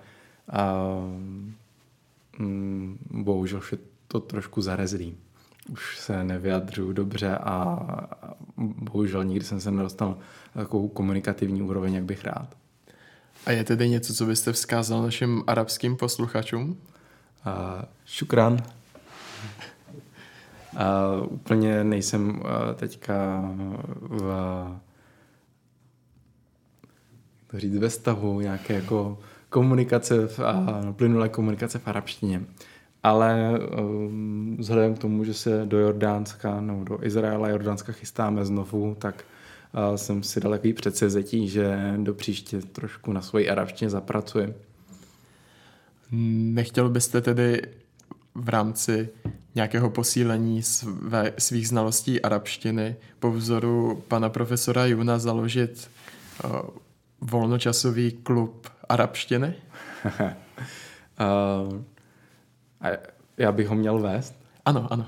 um, 0.99 1.55
bohužel 3.11 3.61
to 4.09 4.21
trošku 4.21 4.63
zarezlý. 4.63 5.17
už 5.69 5.99
se 5.99 6.25
nevyjadřuju 6.25 6.93
dobře 6.93 7.37
a 7.37 7.79
bohužel 8.57 9.25
nikdy 9.25 9.45
jsem 9.45 9.61
se 9.61 9.71
nedostal 9.71 10.19
na 10.55 10.63
takovou 10.63 10.89
komunikativní 10.89 11.63
úroveň, 11.63 11.95
jak 11.95 12.05
bych 12.05 12.25
rád. 12.25 12.57
A 13.47 13.51
je 13.51 13.65
tedy 13.65 13.89
něco, 13.89 14.15
co 14.15 14.27
byste 14.27 14.53
vzkázal 14.53 15.03
našim 15.03 15.45
arabským 15.47 15.97
posluchačům? 15.97 16.71
Uh, 16.71 17.85
šukran. 18.05 18.53
Uh, 20.73 21.33
úplně 21.33 21.85
nejsem 21.85 22.31
uh, 22.31 22.45
teďka 22.75 23.45
v 24.01 24.33
to 27.51 27.61
říct, 27.61 27.77
ve 27.77 27.91
stavu 27.91 28.41
nějaké 28.41 28.75
jako 28.75 29.19
komunikace 29.49 30.27
v, 30.27 30.41
a 30.41 30.67
plynulé 30.97 31.29
komunikace 31.29 31.79
v 31.79 31.89
arabštině. 31.89 32.43
Ale 33.09 33.59
um, 33.79 34.57
vzhledem 34.59 34.95
k 34.95 34.99
tomu, 34.99 35.25
že 35.25 35.35
se 35.35 35.63
do 35.65 35.79
Jordánska 35.79 36.61
nebo 36.61 36.85
do 36.85 37.05
Izraela 37.05 37.49
Jordánska 37.49 37.93
chystáme 37.93 38.45
znovu, 38.45 38.97
tak 38.99 39.25
uh, 39.73 39.97
jsem 39.97 40.23
si 40.23 40.41
dal 40.41 40.53
takový 40.53 40.73
předsezetí, 40.73 41.49
že 41.49 41.95
do 41.97 42.15
příště 42.15 42.61
trošku 42.61 43.13
na 43.13 43.23
svoji 43.23 43.51
arabštině 43.51 43.91
zapracuji. 43.91 44.55
Nechtěl 46.53 46.89
byste 46.89 47.21
tedy 47.21 47.63
v 48.35 48.49
rámci 48.49 49.09
nějakého 49.55 49.91
posílení 49.91 50.63
své, 50.63 51.33
svých 51.39 51.69
znalostí 51.69 52.23
arabštiny 52.23 52.97
po 53.19 53.31
vzoru 53.31 54.03
pana 54.09 54.29
profesora 54.29 54.87
Juna 54.87 55.19
založit 55.19 55.91
uh, 56.45 56.51
volnočasový 57.21 58.13
klub 58.13 58.69
arabštiny? 58.89 59.55
uh, 60.05 61.83
a 62.81 62.89
já 63.37 63.53
bych 63.53 63.69
ho 63.69 63.75
měl 63.75 63.99
vést? 63.99 64.35
Ano, 64.65 64.89
ano. 64.91 65.07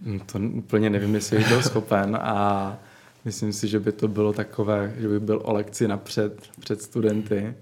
Hm, 0.00 0.20
to 0.20 0.38
úplně 0.38 0.90
nevím, 0.90 1.14
jestli 1.14 1.38
bych 1.38 1.48
byl 1.48 1.62
schopen 1.62 2.18
a 2.22 2.78
myslím 3.24 3.52
si, 3.52 3.68
že 3.68 3.80
by 3.80 3.92
to 3.92 4.08
bylo 4.08 4.32
takové, 4.32 4.94
že 4.98 5.08
by 5.08 5.20
byl 5.20 5.40
o 5.44 5.52
lekci 5.52 5.88
napřed 5.88 6.50
před 6.60 6.82
studenty 6.82 7.54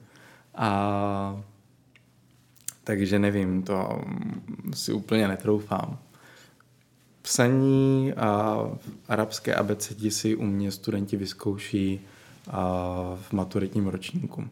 a 0.55 1.43
takže 2.85 3.19
nevím, 3.19 3.63
to 3.63 4.03
si 4.75 4.93
úplně 4.93 5.29
netroufám. 5.29 5.99
Psaní 7.23 8.13
a 8.13 8.59
arabské 9.09 9.55
abecedi 9.55 10.11
si 10.11 10.37
u 10.37 10.45
mě 10.45 10.71
studenti 10.71 11.17
vyzkouší 11.17 12.01
v 13.17 13.33
maturitním 13.33 13.87
ročníku. 13.87 14.49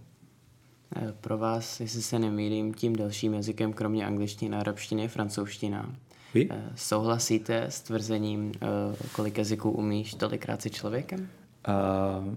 Eh, 0.96 1.12
pro 1.20 1.38
vás, 1.38 1.80
jestli 1.80 2.02
se 2.02 2.18
nemýlím, 2.18 2.74
tím 2.74 2.96
dalším 2.96 3.34
jazykem 3.34 3.72
kromě 3.72 4.06
angličtiny 4.06 4.56
a 4.56 4.60
arabštiny 4.60 5.02
je 5.02 5.08
francouzština. 5.08 5.94
Vy? 6.34 6.48
Eh, 6.50 6.70
souhlasíte 6.76 7.64
s 7.64 7.80
tvrzením, 7.80 8.52
eh, 8.54 8.66
kolik 9.12 9.38
jazyků 9.38 9.70
umíš, 9.70 10.14
tolikrát 10.14 10.62
si 10.62 10.70
člověkem? 10.70 11.28
Uh, 11.68 12.34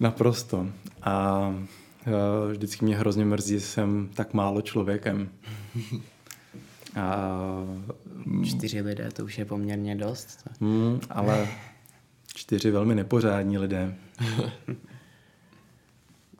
naprosto. 0.00 0.66
A 1.02 1.48
uh, 2.06 2.50
vždycky 2.50 2.84
mě 2.84 2.96
hrozně 2.96 3.24
mrzí, 3.24 3.54
že 3.54 3.60
jsem 3.60 4.10
tak 4.14 4.34
málo 4.34 4.62
člověkem. 4.62 5.28
A, 6.96 7.28
Čtyři 8.44 8.80
lidé, 8.80 9.10
to 9.12 9.24
už 9.24 9.38
je 9.38 9.44
poměrně 9.44 9.96
dost. 9.96 10.48
Mm, 10.60 11.00
ale 11.10 11.48
čtyři 12.34 12.70
velmi 12.70 12.94
nepořádní 12.94 13.58
lidé. 13.58 13.94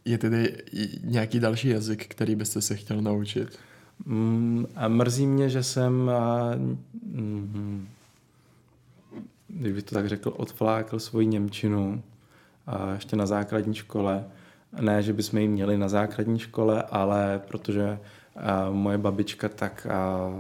Je 0.05 0.19
tedy 0.19 0.63
nějaký 1.05 1.41
další 1.41 1.69
jazyk, 1.69 2.07
který 2.07 2.35
byste 2.35 2.61
se 2.61 2.77
chtěl 2.77 3.03
naučit? 3.03 3.59
Mm, 4.07 4.67
a 4.77 4.89
mrzí 4.89 5.27
mě, 5.27 5.49
že 5.49 5.63
jsem, 5.63 6.11
a, 6.11 6.51
mm, 7.03 7.89
bych 9.49 9.83
to 9.83 9.95
tak 9.95 10.09
řekl, 10.09 10.33
odflákl 10.37 10.99
svoji 10.99 11.27
Němčinu 11.27 12.03
a 12.67 12.93
ještě 12.93 13.17
na 13.17 13.27
základní 13.27 13.75
škole. 13.75 14.25
Ne, 14.81 15.03
že 15.03 15.13
bychom 15.13 15.39
ji 15.39 15.49
měli 15.49 15.79
na 15.79 15.89
základní 15.89 16.39
škole, 16.39 16.83
ale 16.83 17.41
protože 17.49 17.99
a, 18.37 18.71
moje 18.71 18.99
babička 18.99 19.49
tak 19.49 19.87
a, 19.87 20.31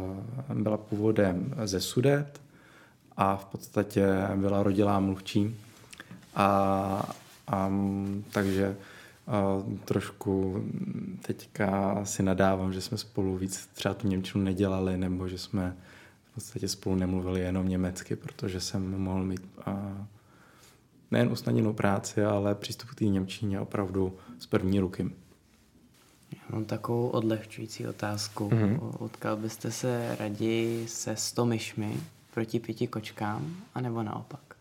byla 0.54 0.76
původem 0.76 1.54
ze 1.64 1.80
Sudet 1.80 2.40
a 3.16 3.36
v 3.36 3.44
podstatě 3.44 4.06
byla 4.36 4.62
rodilá 4.62 5.00
mluvčí. 5.00 5.56
A, 6.34 7.14
a 7.46 7.72
takže 8.32 8.76
a 9.32 9.62
trošku 9.84 10.64
teďka 11.26 12.00
si 12.04 12.22
nadávám, 12.22 12.72
že 12.72 12.80
jsme 12.80 12.98
spolu 12.98 13.36
víc 13.36 13.68
třeba 13.74 13.94
tu 13.94 14.08
Němčinu 14.08 14.44
nedělali, 14.44 14.96
nebo 14.96 15.28
že 15.28 15.38
jsme 15.38 15.76
v 16.30 16.34
podstatě 16.34 16.68
spolu 16.68 16.96
nemluvili 16.96 17.40
jenom 17.40 17.68
německy, 17.68 18.16
protože 18.16 18.60
jsem 18.60 19.00
mohl 19.00 19.24
mít 19.24 19.42
a, 19.66 20.06
nejen 21.10 21.32
usnadněnou 21.32 21.72
práci, 21.72 22.24
ale 22.24 22.54
přístup 22.54 22.90
k 22.90 22.94
té 22.94 23.04
Němčině 23.04 23.60
opravdu 23.60 24.16
z 24.38 24.46
první 24.46 24.80
ruky. 24.80 25.10
Já 26.32 26.42
mám 26.48 26.64
takovou 26.64 27.08
odlehčující 27.08 27.86
otázku. 27.86 28.48
Mm-hmm. 28.48 28.96
Utkal 29.04 29.36
byste 29.36 29.70
se 29.70 30.16
raději 30.18 30.88
se 30.88 31.16
sto 31.16 31.46
myšmi 31.46 31.96
proti 32.34 32.60
pěti 32.60 32.86
kočkám, 32.86 33.56
anebo 33.74 34.02
naopak? 34.02 34.51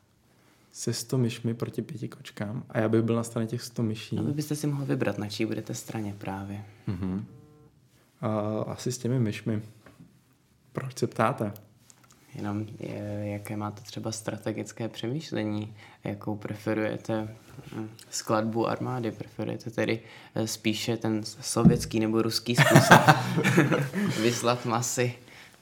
Se 0.72 0.94
100 0.94 1.18
myšmi 1.18 1.54
proti 1.54 1.82
pěti 1.82 2.08
kočkám 2.08 2.64
a 2.70 2.80
já 2.80 2.90
bych 2.90 3.02
byl 3.02 3.16
na 3.16 3.24
straně 3.24 3.48
těch 3.48 3.62
100 3.62 3.84
myší. 3.84 4.18
A 4.18 4.22
vy 4.22 4.34
byste 4.34 4.56
si 4.56 4.68
mohl 4.68 4.86
vybrat, 4.86 5.18
na 5.18 5.28
čí 5.28 5.46
budete 5.46 5.74
straně 5.74 6.16
právě. 6.18 6.66
Uh-huh. 6.88 7.24
A 8.22 8.60
asi 8.62 8.92
s 8.92 8.98
těmi 8.98 9.20
myšmi. 9.20 9.62
Proč 10.72 11.00
se 11.00 11.08
ptáte? 11.08 11.54
Jenom 12.36 12.66
je, 12.80 13.22
jaké 13.24 13.58
máte 13.58 13.82
třeba 13.82 14.12
strategické 14.12 14.90
přemýšlení, 14.90 15.76
jakou 16.04 16.36
preferujete 16.36 17.36
hm, 17.76 17.90
skladbu 18.10 18.68
armády, 18.68 19.12
preferujete 19.12 19.72
tedy 19.72 20.00
eh, 20.36 20.48
spíše 20.48 20.98
ten 20.98 21.24
sovětský 21.24 22.00
nebo 22.00 22.22
ruský 22.22 22.56
způsob 22.56 23.02
vyslat 24.22 24.66
masy 24.66 25.14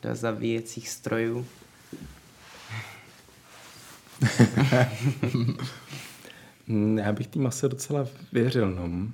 do 0.01 0.15
zabíjecích 0.15 0.89
strojů 0.89 1.45
Já 6.95 7.13
bych 7.13 7.27
tým 7.27 7.47
asi 7.47 7.69
docela 7.69 8.07
věřil, 8.31 8.71
no. 8.71 9.07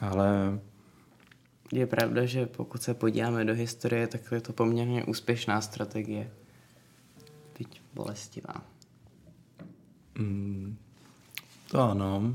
Ale... 0.00 0.58
Je 1.72 1.86
pravda, 1.86 2.26
že 2.26 2.46
pokud 2.46 2.82
se 2.82 2.94
podíváme 2.94 3.44
do 3.44 3.54
historie, 3.54 4.06
tak 4.06 4.20
je 4.32 4.40
to 4.40 4.52
poměrně 4.52 5.04
úspěšná 5.04 5.60
strategie. 5.60 6.30
Teď 7.52 7.80
bolestivá. 7.94 8.54
Mm, 10.18 10.76
to 11.70 11.80
ano, 11.80 12.34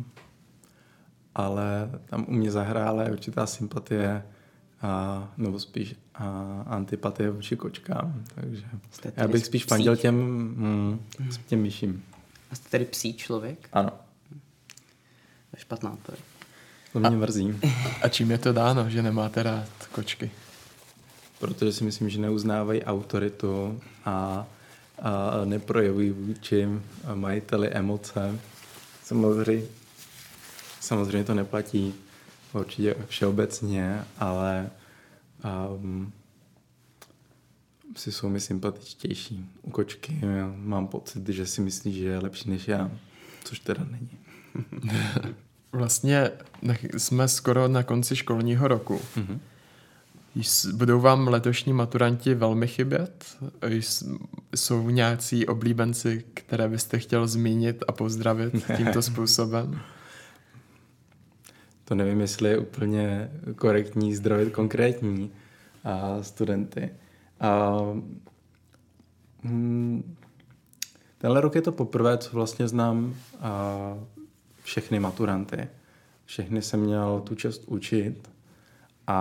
ale 1.36 1.90
tam 2.06 2.26
u 2.28 2.32
mě 2.32 2.52
zahrála 2.52 3.12
určitá 3.12 3.46
sympatie 3.46 4.24
a, 4.82 5.34
nebo 5.38 5.60
spíš 5.60 5.96
a, 6.16 6.26
antipatie 6.68 7.32
vůči 7.32 7.56
kočkám, 7.56 8.24
takže 8.36 8.64
já 9.16 9.28
bych 9.28 9.46
spíš 9.46 9.66
fandil 9.66 9.96
těm, 9.96 10.16
mm, 10.16 11.00
hmm. 11.20 11.30
těm 11.48 11.62
myším. 11.62 12.04
A 12.52 12.56
jste 12.56 12.70
tedy 12.70 12.86
psí 12.86 13.14
člověk? 13.14 13.70
Ano. 13.74 13.90
To 15.52 15.58
je 15.58 15.60
špatná 15.60 15.98
to 16.06 16.12
je. 16.12 16.18
To 16.94 17.00
mě 17.00 17.08
a, 17.08 17.12
mrzí. 17.12 17.60
A 18.02 18.08
čím 18.08 18.32
je 18.32 18.38
to 18.38 18.54
dáno, 18.54 18.90
že 18.90 19.02
nemáte 19.02 19.44
rád 19.44 19.70
kočky? 19.92 20.32
Protože 21.40 21.74
si 21.74 21.84
myslím, 21.84 22.10
že 22.10 22.20
neuznávají 22.20 22.84
autoritu 22.84 23.82
a, 24.06 24.48
a 25.02 25.46
neprojevují 25.46 26.12
vůči 26.12 26.68
majiteli 27.14 27.70
emoce. 27.70 28.40
Samozřejmě, 29.04 29.66
samozřejmě 30.80 31.24
to 31.24 31.34
neplatí 31.34 31.94
určitě 32.54 32.96
všeobecně, 33.08 34.04
ale 34.18 34.70
um, 35.80 36.14
si 37.96 38.12
jsou 38.12 38.30
mi 38.30 38.40
sympatičtější. 38.40 39.50
U 39.62 39.70
kočky 39.70 40.22
mám 40.56 40.88
pocit, 40.88 41.30
že 41.30 41.46
si 41.46 41.62
myslí, 41.62 41.94
že 42.00 42.06
je 42.06 42.20
lepší 42.20 42.50
než 42.50 42.68
já, 42.68 42.92
což 43.44 43.60
teda 43.60 43.86
není. 43.92 44.10
vlastně 45.72 46.32
jsme 46.98 47.28
skoro 47.28 47.68
na 47.68 47.84
konci 47.84 48.16
školního 48.16 48.68
roku. 48.68 49.02
Mm-hmm. 49.16 49.40
Budou 50.74 51.00
vám 51.00 51.28
letošní 51.28 51.74
maturanti 51.74 52.34
velmi 52.34 52.68
chybět? 52.68 53.26
Jsou 54.56 54.90
nějací 54.90 55.48
oblíbenci, 55.48 56.24
které 56.34 56.68
byste 56.68 57.00
chtěl 57.00 57.28
zmínit 57.28 57.84
a 57.88 57.92
pozdravit 57.92 58.54
ne. 58.70 58.78
tímto 58.78 59.02
způsobem? 59.02 59.82
To 61.88 61.96
nevím, 61.96 62.22
jestli 62.22 62.50
je 62.50 62.58
úplně 62.58 63.32
korektní 63.56 64.16
zdravit 64.16 64.54
konkrétní 64.54 65.32
a 65.84 66.24
studenty. 66.24 66.90
A, 67.40 67.80
hm, 69.44 70.16
tenhle 71.18 71.42
rok 71.42 71.56
je 71.56 71.62
to 71.62 71.72
poprvé, 71.72 72.18
co 72.18 72.30
vlastně 72.32 72.68
znám 72.68 73.16
a, 73.40 73.98
všechny 74.64 75.00
maturanty. 75.00 75.68
Všechny 76.26 76.62
jsem 76.62 76.80
měl 76.80 77.22
tu 77.26 77.36
čest 77.36 77.64
učit 77.68 78.30
a, 79.08 79.18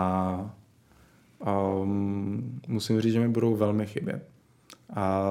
a 1.40 1.70
musím 2.68 3.00
říct, 3.00 3.12
že 3.12 3.20
mi 3.20 3.29
budou 3.29 3.57
velmi 3.57 3.87
chybět. 3.87 4.29
A 4.94 5.31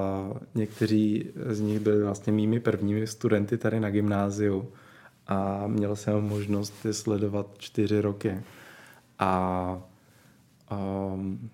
někteří 0.56 1.32
z 1.50 1.60
nich 1.60 1.80
byli 1.80 2.04
vlastně 2.04 2.34
mými 2.34 2.60
prvními 2.60 3.08
studenty 3.08 3.58
tady 3.58 3.80
na 3.80 3.90
gymnáziu 3.90 4.72
a 5.28 5.68
měl 5.68 5.96
jsem 5.96 6.22
možnost 6.22 6.86
je 6.86 6.94
sledovat 6.94 7.48
čtyři 7.58 8.02
roky. 8.02 8.42
A 9.20 9.82
um, 11.14 11.50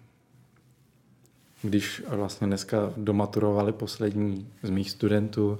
když 1.61 2.03
vlastně 2.07 2.47
dneska 2.47 2.77
domaturovali 2.97 3.71
poslední 3.71 4.47
z 4.63 4.69
mých 4.69 4.91
studentů, 4.91 5.59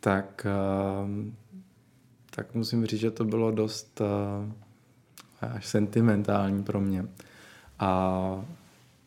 tak, 0.00 0.46
um, 1.04 1.36
tak 2.30 2.54
musím 2.54 2.86
říct, 2.86 3.00
že 3.00 3.10
to 3.10 3.24
bylo 3.24 3.50
dost 3.50 4.00
uh, 4.00 5.46
až 5.54 5.66
sentimentální 5.66 6.62
pro 6.62 6.80
mě. 6.80 7.06
A 7.78 8.44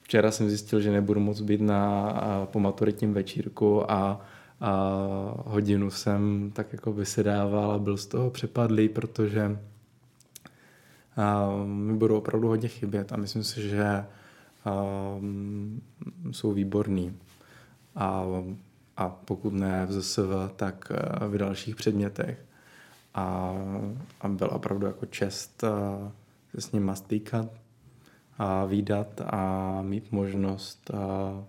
včera 0.02 0.32
jsem 0.32 0.50
zjistil, 0.50 0.82
že 0.82 0.92
nebudu 0.92 1.20
moc 1.20 1.42
být 1.42 1.62
na 1.62 2.14
po 2.46 2.60
maturitním 2.60 3.14
večírku 3.14 3.92
a, 3.92 4.22
a 4.62 4.98
hodinu 5.46 5.92
jsem 5.92 6.52
tak 6.54 6.74
jako 6.74 6.94
vysedával 6.94 7.72
a 7.72 7.80
byl 7.80 7.98
z 7.98 8.06
toho 8.06 8.30
přepadlý, 8.30 8.90
protože 8.90 9.60
a, 11.18 11.50
mi 11.66 11.94
budou 11.94 12.18
opravdu 12.18 12.48
hodně 12.48 12.68
chybět 12.68 13.14
a 13.14 13.18
myslím 13.18 13.44
si, 13.44 13.70
že 13.70 13.86
a, 13.86 14.06
jsou 16.32 16.52
výborný. 16.54 17.18
A, 17.96 18.26
a 18.98 19.10
pokud 19.10 19.54
ne 19.54 19.86
v 19.86 19.92
ZSV, 19.92 20.22
tak 20.56 20.92
v 21.28 21.38
dalších 21.38 21.76
předmětech. 21.76 22.46
A, 23.14 23.54
a 24.22 24.28
byla 24.28 24.52
opravdu 24.52 24.88
jako 24.88 25.06
čest 25.06 25.64
se 26.52 26.62
s 26.62 26.72
ním 26.72 26.92
stýkat 26.94 27.50
a 28.38 28.66
výdat 28.66 29.22
a 29.26 29.82
mít 29.82 30.12
možnost 30.12 30.92
a 30.94 31.44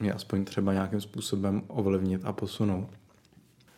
mě 0.00 0.12
aspoň 0.12 0.44
třeba 0.44 0.72
nějakým 0.72 1.00
způsobem 1.00 1.62
ovlivnit 1.66 2.24
a 2.24 2.32
posunout. 2.32 2.88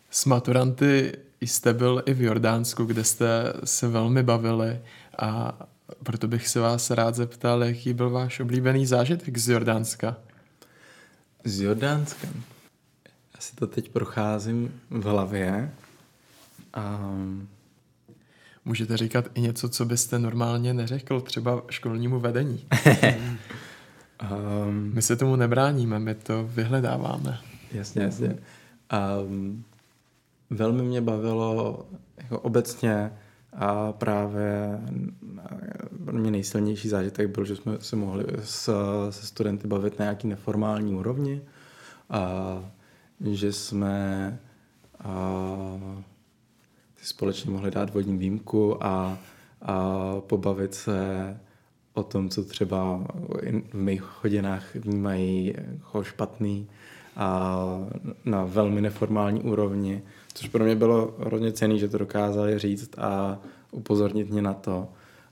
S 0.09 0.25
maturanty 0.25 1.17
jste 1.41 1.73
byl 1.73 2.03
i 2.05 2.13
v 2.13 2.21
Jordánsku, 2.21 2.85
kde 2.85 3.03
jste 3.03 3.53
se 3.63 3.87
velmi 3.87 4.23
bavili 4.23 4.79
a 5.17 5.59
proto 6.03 6.27
bych 6.27 6.47
se 6.47 6.59
vás 6.59 6.91
rád 6.91 7.15
zeptal, 7.15 7.63
jaký 7.63 7.93
byl 7.93 8.09
váš 8.09 8.39
oblíbený 8.39 8.85
zážitek 8.85 9.37
z 9.37 9.49
Jordánska? 9.49 10.15
Z 11.43 11.61
Jordánska? 11.61 12.27
Já 13.05 13.39
si 13.39 13.55
to 13.55 13.67
teď 13.67 13.89
procházím 13.89 14.81
v 14.89 15.03
hlavě. 15.03 15.71
A 16.73 16.99
Můžete 18.65 18.97
říkat 18.97 19.25
i 19.33 19.41
něco, 19.41 19.69
co 19.69 19.85
byste 19.85 20.19
normálně 20.19 20.73
neřekl, 20.73 21.21
třeba 21.21 21.63
školnímu 21.69 22.19
vedení. 22.19 22.67
um, 24.21 24.91
my 24.93 25.01
se 25.01 25.15
tomu 25.15 25.35
nebráníme, 25.35 25.99
my 25.99 26.15
to 26.15 26.43
vyhledáváme. 26.43 27.39
Jasně, 27.71 28.01
jasně. 28.01 28.37
Um, 29.23 29.63
velmi 30.49 30.83
mě 30.83 31.01
bavilo 31.01 31.85
jako 32.17 32.39
obecně 32.39 33.11
a 33.53 33.91
právě 33.91 34.79
pro 36.05 36.17
mě 36.17 36.31
nejsilnější 36.31 36.89
zážitek 36.89 37.29
byl, 37.29 37.45
že 37.45 37.55
jsme 37.55 37.77
se 37.79 37.95
mohli 37.95 38.25
s, 38.43 38.73
se 39.09 39.27
studenty 39.27 39.67
bavit 39.67 39.99
na 39.99 40.05
nějaký 40.05 40.27
neformální 40.27 40.93
úrovni 40.93 41.41
a 42.09 42.63
že 43.31 43.53
jsme 43.53 44.39
a, 44.99 45.19
společně 47.01 47.51
mohli 47.51 47.71
dát 47.71 47.93
vodní 47.93 48.17
výjimku 48.17 48.83
a, 48.83 49.17
a 49.61 50.15
pobavit 50.19 50.73
se 50.73 51.37
o 51.99 52.03
tom, 52.03 52.29
co 52.29 52.43
třeba 52.43 53.03
v 53.71 53.73
mých 53.73 54.03
hodinách 54.23 54.75
vnímají 54.75 55.53
jako 55.71 56.03
špatný 56.03 56.67
a 57.15 57.65
na 58.25 58.45
velmi 58.45 58.81
neformální 58.81 59.41
úrovni, 59.41 60.01
což 60.33 60.47
pro 60.47 60.63
mě 60.63 60.75
bylo 60.75 61.13
hodně 61.17 61.51
cené, 61.51 61.77
že 61.77 61.87
to 61.87 61.97
dokázali 61.97 62.59
říct 62.59 62.99
a 62.99 63.39
upozornit 63.71 64.29
mě 64.29 64.41
na 64.41 64.53
to. 64.53 64.87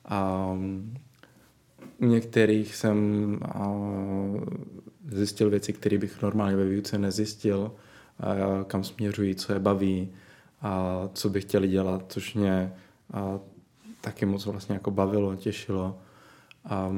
A 0.06 0.52
u 2.00 2.06
některých 2.06 2.76
jsem 2.76 3.40
zjistil 5.12 5.50
věci, 5.50 5.74
které 5.74 5.98
bych 5.98 6.22
normálně 6.22 6.56
ve 6.56 6.66
výuce 6.66 6.98
nezjistil, 6.98 7.72
kam 8.68 8.84
směřují, 8.84 9.36
co 9.36 9.54
je 9.54 9.60
baví, 9.60 10.10
a 10.62 11.02
co 11.14 11.30
by 11.30 11.42
chtěli 11.42 11.68
dělat, 11.68 12.06
což 12.08 12.34
mě 12.34 12.74
taky 14.02 14.26
moc 14.26 14.46
vlastně 14.46 14.74
jako 14.74 14.92
bavilo, 14.92 15.36
těšilo. 15.36 16.00
A, 16.68 16.92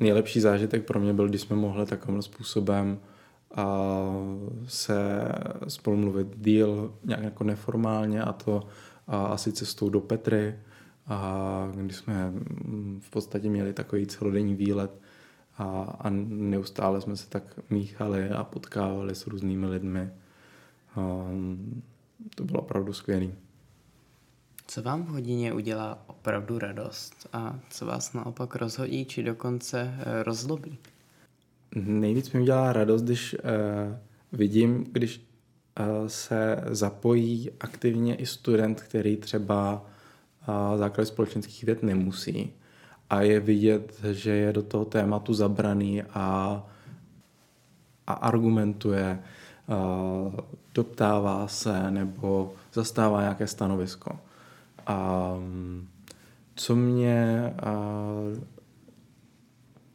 nejlepší 0.00 0.40
zážitek 0.40 0.86
pro 0.86 1.00
mě 1.00 1.12
byl, 1.12 1.28
když 1.28 1.40
jsme 1.40 1.56
mohli 1.56 1.86
takovým 1.86 2.22
způsobem 2.22 2.98
a 3.54 3.96
se 4.66 5.28
spolu 5.68 5.96
mluvit 5.96 6.28
díl 6.36 6.94
nějak 7.04 7.22
jako 7.22 7.44
neformálně 7.44 8.22
a 8.22 8.32
to 8.32 8.66
a 9.06 9.26
asi 9.26 9.52
cestou 9.52 9.88
do 9.88 10.00
Petry 10.00 10.58
a 11.06 11.72
když 11.74 11.96
jsme 11.96 12.32
v 13.00 13.10
podstatě 13.10 13.48
měli 13.48 13.72
takový 13.72 14.06
celodenní 14.06 14.54
výlet 14.54 15.00
a, 15.58 15.96
a 16.00 16.10
neustále 16.28 17.00
jsme 17.00 17.16
se 17.16 17.28
tak 17.28 17.42
míchali 17.70 18.28
a 18.28 18.44
potkávali 18.44 19.14
s 19.14 19.26
různými 19.26 19.66
lidmi. 19.66 20.10
Um, 20.96 21.82
to 22.34 22.44
bylo 22.44 22.60
opravdu 22.60 22.92
skvělé. 22.92 23.26
Co 24.70 24.82
vám 24.82 25.02
v 25.02 25.08
hodině 25.08 25.52
udělá 25.52 25.98
opravdu 26.06 26.58
radost 26.58 27.28
a 27.32 27.58
co 27.70 27.86
vás 27.86 28.12
naopak 28.12 28.54
rozhodí 28.54 29.04
či 29.04 29.22
dokonce 29.22 29.94
eh, 29.98 30.22
rozlobí? 30.22 30.78
Nejvíc 31.74 32.32
mi 32.32 32.40
udělá 32.40 32.72
radost, 32.72 33.02
když 33.02 33.34
uh, 33.34 33.40
vidím, 34.32 34.86
když 34.92 35.20
uh, 35.20 36.06
se 36.06 36.64
zapojí 36.66 37.50
aktivně 37.60 38.14
i 38.14 38.26
student, 38.26 38.80
který 38.80 39.16
třeba 39.16 39.86
uh, 40.48 40.78
základ 40.78 41.04
společenských 41.04 41.64
věd 41.64 41.82
nemusí 41.82 42.52
a 43.10 43.22
je 43.22 43.40
vidět, 43.40 44.00
že 44.12 44.30
je 44.30 44.52
do 44.52 44.62
toho 44.62 44.84
tématu 44.84 45.34
zabraný 45.34 46.02
a, 46.02 46.62
a 48.06 48.12
argumentuje 48.12 49.18
doptává 50.74 51.48
se 51.48 51.90
nebo 51.90 52.52
zastává 52.72 53.20
nějaké 53.20 53.46
stanovisko. 53.46 54.18
A 54.90 55.34
co 56.54 56.76
mě 56.76 57.54
a, 57.62 57.74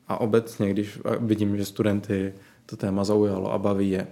a 0.07 0.17
obecně, 0.17 0.69
když 0.69 0.99
vidím, 1.19 1.57
že 1.57 1.65
studenty 1.65 2.33
to 2.65 2.77
téma 2.77 3.03
zaujalo 3.03 3.53
a 3.53 3.57
baví 3.57 3.89
je, 3.89 4.07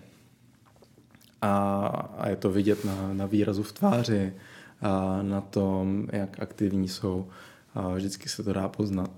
a, 1.41 1.87
a 2.17 2.29
je 2.29 2.35
to 2.35 2.51
vidět 2.51 2.85
na, 2.85 3.13
na 3.13 3.25
výrazu 3.25 3.63
v 3.63 3.71
tváři, 3.71 4.33
a 4.81 5.21
na 5.21 5.41
tom, 5.41 6.07
jak 6.11 6.39
aktivní 6.39 6.87
jsou, 6.87 7.27
a 7.73 7.87
vždycky 7.87 8.29
se 8.29 8.43
to 8.43 8.53
dá 8.53 8.67
poznat. 8.67 9.11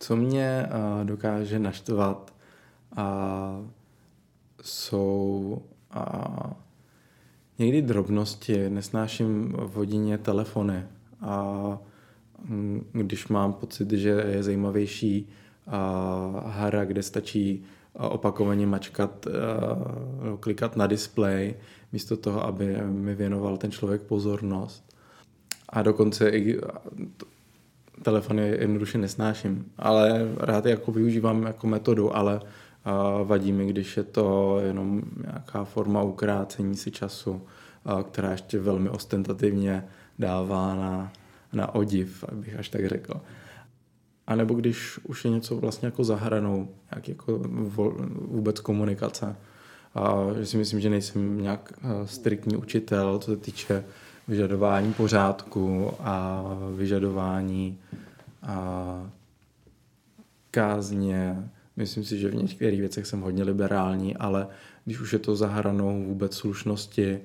Co 0.00 0.16
mě 0.16 0.66
a, 0.66 1.04
dokáže 1.04 1.58
naštvat 1.58 2.34
a 2.96 3.60
jsou 4.62 5.62
a 5.90 6.56
někdy 7.60 7.82
drobnosti. 7.82 8.70
Nesnáším 8.70 9.52
v 9.52 9.74
hodině 9.74 10.18
telefony 10.18 10.84
a 11.20 11.78
mm, 12.44 12.86
když 12.92 13.28
mám 13.28 13.52
pocit, 13.52 13.90
že 13.90 14.08
je 14.08 14.42
zajímavější 14.42 15.28
hra, 16.46 16.84
kde 16.84 17.02
stačí 17.02 17.64
opakovaně 17.92 18.66
mačkat, 18.66 19.26
klikat 20.40 20.76
na 20.76 20.86
display, 20.86 21.54
místo 21.92 22.16
toho, 22.16 22.44
aby 22.44 22.76
mi 22.82 23.14
věnoval 23.14 23.56
ten 23.56 23.70
člověk 23.70 24.02
pozornost. 24.02 24.84
A 25.68 25.82
dokonce 25.82 26.28
i 26.28 26.60
telefony 28.02 28.48
jednoduše 28.48 28.98
nesnáším, 28.98 29.72
ale 29.78 30.28
rád 30.36 30.66
je 30.66 30.70
jako 30.70 30.92
využívám 30.92 31.42
jako 31.42 31.66
metodu, 31.66 32.16
ale 32.16 32.40
vadí 33.24 33.52
mi, 33.52 33.66
když 33.66 33.96
je 33.96 34.02
to 34.02 34.58
jenom 34.66 35.02
nějaká 35.22 35.64
forma 35.64 36.02
ukrácení 36.02 36.76
si 36.76 36.90
času, 36.90 37.42
která 38.10 38.30
ještě 38.30 38.58
velmi 38.58 38.88
ostentativně 38.88 39.84
dává 40.18 40.74
na, 40.74 41.12
na 41.52 41.74
odiv, 41.74 42.24
abych 42.32 42.58
až 42.58 42.68
tak 42.68 42.88
řekl. 42.88 43.20
A 44.26 44.34
nebo 44.34 44.54
když 44.54 44.98
už 45.04 45.24
je 45.24 45.30
něco 45.30 45.56
vlastně 45.56 45.86
jako 45.86 46.04
zahranou, 46.04 46.68
jak 46.94 47.08
jako 47.08 47.38
vůbec 48.28 48.60
komunikace. 48.60 49.36
A 49.94 50.26
že 50.38 50.46
si 50.46 50.56
myslím, 50.56 50.80
že 50.80 50.90
nejsem 50.90 51.42
nějak 51.42 51.72
striktní 52.04 52.56
učitel, 52.56 53.18
co 53.18 53.30
se 53.30 53.36
týče 53.36 53.84
vyžadování 54.28 54.92
pořádku 54.92 55.90
a 56.00 56.44
vyžadování 56.76 57.78
a 58.42 59.10
kázně, 60.50 61.50
Myslím 61.76 62.04
si, 62.04 62.18
že 62.18 62.28
v 62.28 62.34
některých 62.34 62.80
věcech 62.80 63.06
jsem 63.06 63.20
hodně 63.20 63.44
liberální, 63.44 64.16
ale 64.16 64.48
když 64.84 65.00
už 65.00 65.12
je 65.12 65.18
to 65.18 65.36
za 65.36 65.46
hranou 65.46 66.04
vůbec 66.04 66.36
slušnosti, 66.36 67.20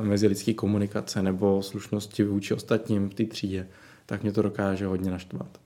mezilidské 0.00 0.54
komunikace 0.54 1.22
nebo 1.22 1.62
slušnosti 1.62 2.24
vůči 2.24 2.54
ostatním 2.54 3.08
v 3.08 3.14
té 3.14 3.24
třídě, 3.24 3.68
tak 4.06 4.22
mě 4.22 4.32
to 4.32 4.42
dokáže 4.42 4.86
hodně 4.86 5.10
naštvat. 5.10 5.58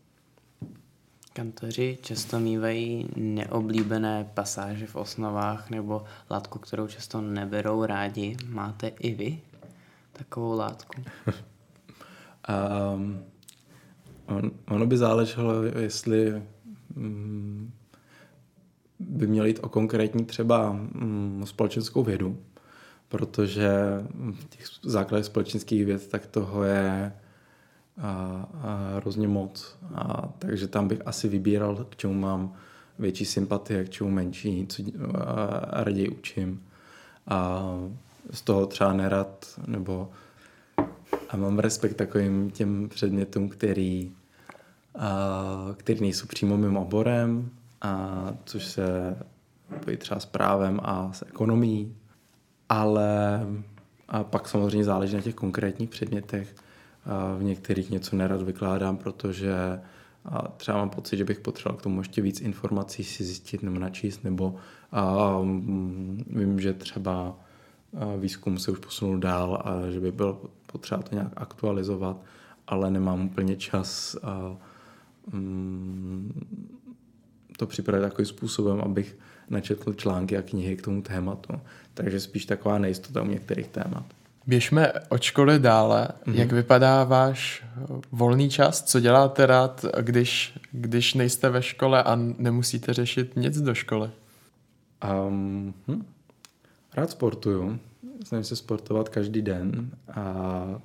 Kantoři 1.33 1.99
často 2.03 2.41
mývají 2.41 3.09
neoblíbené 3.17 4.31
pasáže 4.35 4.87
v 4.87 4.97
osnovách 4.97 5.71
nebo 5.71 6.05
látku, 6.31 6.59
kterou 6.59 6.87
často 6.87 7.21
neberou 7.21 7.85
rádi. 7.85 8.37
Máte 8.49 8.89
i 8.89 9.15
vy 9.15 9.41
takovou 10.13 10.57
látku? 10.57 11.03
um, 12.95 13.25
on, 14.37 14.51
ono 14.69 14.87
by 14.87 14.99
záleželo, 14.99 15.63
jestli 15.63 16.43
um, 16.97 17.73
by 18.99 19.27
měl 19.27 19.47
jít 19.47 19.59
o 19.63 19.69
konkrétní 19.69 20.25
třeba 20.25 20.71
um, 20.71 21.43
společenskou 21.45 22.03
vědu, 22.03 22.39
protože 23.09 23.71
v 24.31 24.49
těch 24.49 24.67
základech 24.83 25.27
společenských 25.27 25.87
věd 25.87 26.09
tak 26.09 26.27
toho 26.27 26.65
je 26.65 27.13
a, 27.99 28.47
a 28.63 28.97
hrozně 28.97 29.29
moc. 29.29 29.79
A, 29.95 30.33
takže 30.39 30.69
tam 30.69 30.89
bych 30.89 31.07
asi 31.07 31.29
vybíral, 31.29 31.87
k 31.91 31.97
čemu 31.97 32.15
mám 32.15 32.53
větší 32.99 33.25
sympatie, 33.25 33.85
k 33.85 33.91
čemu 33.91 34.11
menší, 34.11 34.67
co 34.67 34.83
a, 35.15 35.23
a 35.55 35.85
raději 35.85 36.09
učím. 36.09 36.63
A 37.27 37.71
z 38.31 38.43
toho 38.43 38.67
třeba 38.67 38.93
nerad, 38.93 39.47
nebo 39.67 40.11
a 41.29 41.37
mám 41.37 41.59
respekt 41.59 41.95
takovým 41.95 42.51
těm 42.51 42.89
předmětům, 42.89 43.49
který, 43.49 44.13
a, 44.99 45.75
který 45.77 46.01
nejsou 46.01 46.27
přímo 46.27 46.57
mým 46.57 46.77
oborem, 46.77 47.51
a 47.83 48.25
což 48.45 48.65
se 48.65 49.17
pojí 49.85 49.97
třeba 49.97 50.21
s 50.21 50.27
právem 50.27 50.81
a 50.83 51.13
s 51.13 51.23
ekonomí, 51.23 51.97
ale 52.69 53.41
a 54.09 54.25
pak 54.25 54.49
samozřejmě 54.49 54.85
záleží 54.85 55.17
na 55.17 55.23
těch 55.23 55.35
konkrétních 55.35 55.91
předmětech. 55.91 56.55
V 57.39 57.43
některých 57.43 57.91
něco 57.91 58.17
nerad 58.17 58.43
vykládám, 58.43 58.97
protože 58.97 59.81
a 60.25 60.49
třeba 60.49 60.79
mám 60.79 60.91
pocit, 60.91 61.17
že 61.17 61.25
bych 61.25 61.41
potřeboval 61.41 61.79
k 61.79 61.83
tomu 61.83 62.01
ještě 62.01 62.23
víc 62.23 62.41
informací 62.41 63.05
si 63.05 63.25
zjistit 63.25 63.63
nebo 63.63 63.79
načíst, 63.79 64.25
nebo 64.25 64.55
a, 64.93 65.39
mm, 65.43 66.25
vím, 66.31 66.61
že 66.61 66.73
třeba 66.73 67.37
výzkum 68.19 68.59
se 68.59 68.71
už 68.71 68.79
posunul 68.79 69.19
dál 69.19 69.63
a 69.65 69.91
že 69.91 70.01
by 70.01 70.13
bylo 70.13 70.41
potřeba 70.67 71.03
to 71.03 71.15
nějak 71.15 71.33
aktualizovat, 71.37 72.17
ale 72.67 72.91
nemám 72.91 73.25
úplně 73.25 73.57
čas 73.57 74.17
a, 74.23 74.57
mm, 75.33 76.49
to 77.59 77.67
připravit 77.67 78.03
takovým 78.03 78.27
způsobem, 78.27 78.81
abych 78.81 79.19
načetl 79.51 79.93
články 79.93 80.37
a 80.37 80.43
knihy 80.43 80.77
k 80.77 80.83
tomu 80.83 81.03
tématu. 81.03 81.53
Takže 81.95 82.21
spíš 82.21 82.47
taková 82.47 82.79
nejistota 82.79 83.23
u 83.23 83.27
některých 83.27 83.69
témat. 83.69 84.05
Běžme 84.47 84.93
od 85.09 85.23
školy 85.23 85.59
dále. 85.59 86.09
Mm-hmm. 86.09 86.35
Jak 86.35 86.53
vypadá 86.53 87.05
váš 87.05 87.65
volný 88.13 88.51
čas? 88.51 88.83
Co 88.83 89.01
děláte 89.01 89.47
rád, 89.47 89.85
když, 90.01 90.59
když 90.73 91.15
nejste 91.15 91.51
ve 91.51 91.63
škole 91.63 92.03
a 92.03 92.17
nemusíte 92.17 92.93
řešit 92.93 93.37
nic 93.37 93.61
do 93.61 93.75
školy? 93.75 94.11
Um, 95.29 95.75
hm. 95.89 96.05
Rád 96.95 97.11
sportuju. 97.11 97.79
Snažím 98.25 98.45
se 98.45 98.57
sportovat 98.57 99.09
každý 99.09 99.43
den. 99.43 99.91
A, 100.15 100.81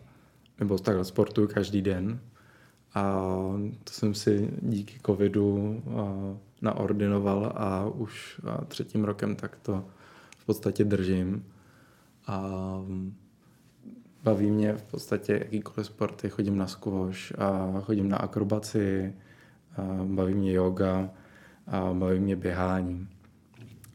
nebo 0.60 0.78
takhle 0.78 1.06
sportuju 1.06 1.48
každý 1.48 1.82
den. 1.82 2.20
A 2.94 3.14
to 3.84 3.94
jsem 3.94 4.14
si 4.14 4.50
díky 4.62 5.00
covidu 5.06 5.82
naordinoval 6.64 7.54
a 7.56 7.86
už 7.86 8.42
třetím 8.68 9.04
rokem 9.04 9.36
tak 9.36 9.56
to 9.62 9.86
v 10.38 10.46
podstatě 10.46 10.84
držím. 10.84 11.46
A 12.28 12.42
baví 14.24 14.52
mě 14.52 14.74
v 14.74 14.84
podstatě 14.84 15.34
jakýkoliv 15.34 15.88
sporty. 15.88 16.30
Chodím 16.30 16.58
na 16.58 16.68
squash, 16.68 17.40
a 17.40 17.82
chodím 17.82 18.10
na 18.10 18.18
akrobaci, 18.18 19.14
a 19.78 19.82
baví 20.04 20.34
mě 20.34 20.54
yoga, 20.54 21.10
a 21.68 21.94
baví 21.94 22.20
mě 22.20 22.36
běhání. 22.36 23.08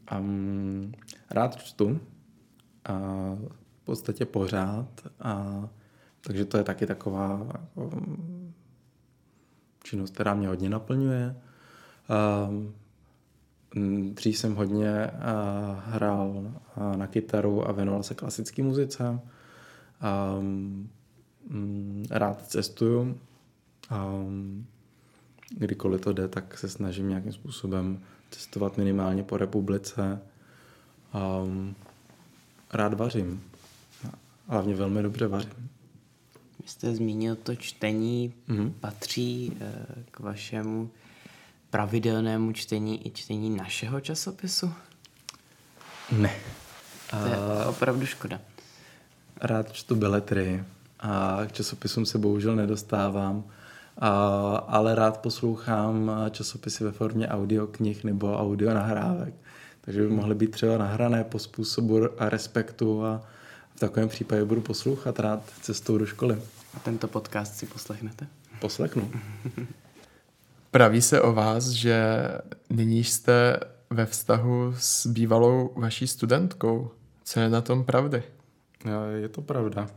A 0.07 0.23
rád 1.31 1.55
čtu, 1.55 1.99
a 2.85 2.99
v 3.81 3.83
podstatě 3.83 4.25
pořád. 4.25 5.07
A, 5.19 5.69
takže 6.21 6.45
to 6.45 6.57
je 6.57 6.63
taky 6.63 6.85
taková 6.85 7.47
jako, 7.53 8.01
činnost, 9.83 10.13
která 10.13 10.33
mě 10.33 10.47
hodně 10.47 10.69
naplňuje. 10.69 11.35
Dřív 14.13 14.37
jsem 14.37 14.55
hodně 14.55 15.11
hrál 15.85 16.53
na 16.95 17.07
kytaru 17.07 17.69
a 17.69 17.71
věnoval 17.71 18.03
se 18.03 18.15
klasické 18.15 18.63
muzice. 18.63 19.19
Rád 22.09 22.47
cestuju. 22.47 23.19
Kdykoliv 25.49 26.01
to 26.01 26.13
jde, 26.13 26.27
tak 26.27 26.57
se 26.57 26.69
snažím 26.69 27.09
nějakým 27.09 27.33
způsobem 27.33 27.99
cestovat 28.31 28.77
minimálně 28.77 29.23
po 29.23 29.37
republice. 29.37 30.21
Rád 32.73 32.93
vařím. 32.93 33.43
Hlavně 34.47 34.75
velmi 34.75 35.03
dobře 35.03 35.27
vařím. 35.27 35.69
Vy 36.63 36.67
jste 36.67 36.95
zmínil 36.95 37.35
to 37.35 37.55
čtení, 37.55 38.33
mm-hmm. 38.47 38.73
patří 38.79 39.57
eh, 39.61 39.85
k 40.11 40.19
vašemu 40.19 40.89
pravidelnému 41.69 42.51
čtení 42.51 43.07
i 43.07 43.11
čtení 43.11 43.49
našeho 43.49 44.01
časopisu? 44.01 44.73
Ne. 46.11 46.35
To 47.09 47.27
je 47.27 47.65
opravdu 47.65 48.05
škoda. 48.05 48.39
Rád 49.41 49.71
čtu 49.71 49.95
beletry 49.95 50.63
a 50.99 51.39
k 51.47 51.51
časopisům 51.51 52.05
se 52.05 52.17
bohužel 52.17 52.55
nedostávám, 52.55 53.43
a, 53.97 54.09
ale 54.67 54.95
rád 54.95 55.17
poslouchám 55.17 56.11
časopisy 56.31 56.83
ve 56.83 56.91
formě 56.91 57.27
audioknih 57.27 58.03
nebo 58.03 58.37
audio 58.37 58.73
nahrávek. 58.73 59.33
Takže 59.81 60.01
by 60.01 60.09
mohly 60.09 60.35
být 60.35 60.51
třeba 60.51 60.77
nahrané 60.77 61.23
po 61.23 61.39
způsobu 61.39 62.21
a 62.21 62.29
respektu 62.29 63.05
a 63.05 63.21
v 63.75 63.79
takovém 63.79 64.09
případě 64.09 64.45
budu 64.45 64.61
poslouchat 64.61 65.19
rád 65.19 65.43
cestou 65.61 65.97
do 65.97 66.05
školy. 66.05 66.41
A 66.73 66.79
tento 66.79 67.07
podcast 67.07 67.55
si 67.55 67.65
poslechnete? 67.65 68.27
Poslechnu. 68.59 69.11
Praví 70.71 71.01
se 71.01 71.21
o 71.21 71.33
vás, 71.33 71.67
že 71.67 72.27
nyní 72.69 73.03
jste 73.03 73.59
ve 73.89 74.05
vztahu 74.05 74.73
s 74.77 75.07
bývalou 75.07 75.73
vaší 75.75 76.07
studentkou. 76.07 76.91
Co 77.23 77.39
je 77.39 77.49
na 77.49 77.61
tom 77.61 77.83
pravdy? 77.85 78.23
Je 79.15 79.29
to 79.29 79.41
pravda. 79.41 79.87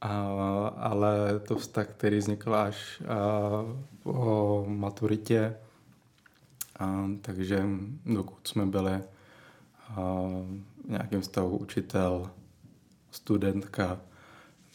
A, 0.00 0.28
ale 0.68 1.40
to 1.40 1.56
vztah, 1.56 1.86
který 1.86 2.18
vznikl 2.18 2.54
až 2.54 3.02
a, 3.08 3.14
po 4.02 4.64
maturitě, 4.68 5.56
a, 6.78 7.08
takže 7.20 7.64
dokud 8.06 8.48
jsme 8.48 8.66
byli 8.66 8.92
a, 8.92 9.02
v 10.84 10.90
nějakém 10.90 11.20
vztahu 11.20 11.56
učitel, 11.56 12.30
studentka, 13.10 14.00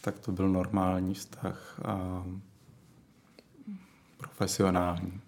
tak 0.02 0.20
to 0.20 0.32
byl 0.32 0.50
normální 0.50 1.14
vztah 1.14 1.80
a 1.86 2.26
profesionální. 4.24 5.22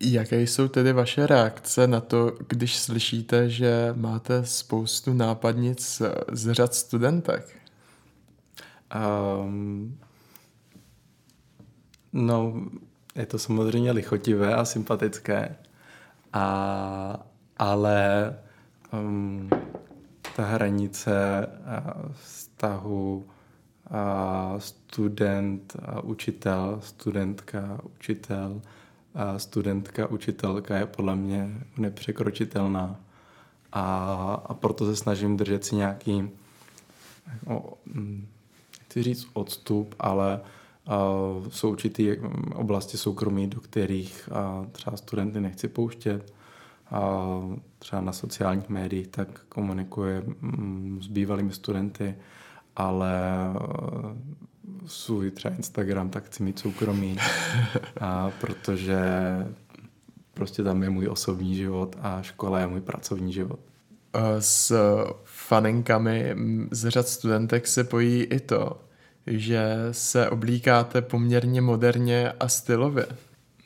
Jaké 0.00 0.40
jsou 0.40 0.68
tedy 0.68 0.92
vaše 0.92 1.26
reakce 1.26 1.86
na 1.86 2.00
to, 2.00 2.36
když 2.48 2.76
slyšíte, 2.76 3.50
že 3.50 3.92
máte 3.96 4.46
spoustu 4.46 5.12
nápadnic 5.12 6.02
z 6.32 6.52
řad 6.52 6.74
studentek? 6.74 7.56
Um, 9.44 9.98
no, 12.12 12.54
je 13.14 13.26
to 13.26 13.38
samozřejmě 13.38 13.92
lichotivé 13.92 14.54
a 14.54 14.64
sympatické, 14.64 15.56
a, 16.32 17.26
ale 17.58 18.34
um, 18.92 19.50
ta 20.36 20.44
hranice 20.44 21.46
vztahu 22.12 23.26
a 23.28 23.31
student, 24.58 25.76
učitel, 26.02 26.80
studentka, 26.84 27.80
učitel, 27.96 28.62
studentka, 29.36 30.06
učitelka 30.06 30.76
je 30.76 30.86
podle 30.86 31.16
mě 31.16 31.50
nepřekročitelná. 31.76 33.00
A, 33.72 33.84
a 34.46 34.54
proto 34.54 34.86
se 34.86 34.96
snažím 34.96 35.36
držet 35.36 35.64
si 35.64 35.76
nějaký, 35.76 36.30
o, 37.46 37.74
hm, 37.86 38.26
chci 38.82 39.02
říct 39.02 39.26
odstup, 39.32 39.94
ale 39.98 40.40
a, 40.86 40.98
jsou 41.48 41.70
určitý 41.70 42.16
oblasti 42.54 42.98
soukromí, 42.98 43.46
do 43.46 43.60
kterých 43.60 44.28
a, 44.32 44.66
třeba 44.72 44.96
studenty 44.96 45.40
nechci 45.40 45.68
pouštět. 45.68 46.32
A, 46.90 47.28
třeba 47.78 48.02
na 48.02 48.12
sociálních 48.12 48.68
médiích 48.68 49.08
tak 49.08 49.44
komunikuje 49.48 50.22
hm, 50.26 50.98
s 51.02 51.06
bývalými 51.06 51.52
studenty 51.52 52.14
ale 52.76 53.12
eh, 53.54 54.32
svůj 54.86 55.30
třeba 55.30 55.54
Instagram 55.54 56.10
tak 56.10 56.24
chci 56.24 56.42
mít 56.42 56.58
soukromý, 56.58 57.18
a 58.00 58.30
protože 58.40 59.00
prostě 60.34 60.62
tam 60.62 60.82
je 60.82 60.90
můj 60.90 61.08
osobní 61.08 61.54
život 61.54 61.96
a 62.00 62.22
škola 62.22 62.60
je 62.60 62.66
můj 62.66 62.80
pracovní 62.80 63.32
život. 63.32 63.60
Eh, 64.14 64.20
s 64.42 64.76
faninkami 65.24 66.36
z 66.70 66.88
řad 66.88 67.08
studentek 67.08 67.66
se 67.66 67.84
pojí 67.84 68.22
i 68.22 68.40
to, 68.40 68.80
že 69.26 69.76
se 69.92 70.30
oblíkáte 70.30 71.02
poměrně 71.02 71.60
moderně 71.60 72.32
a 72.32 72.48
stylově. 72.48 73.06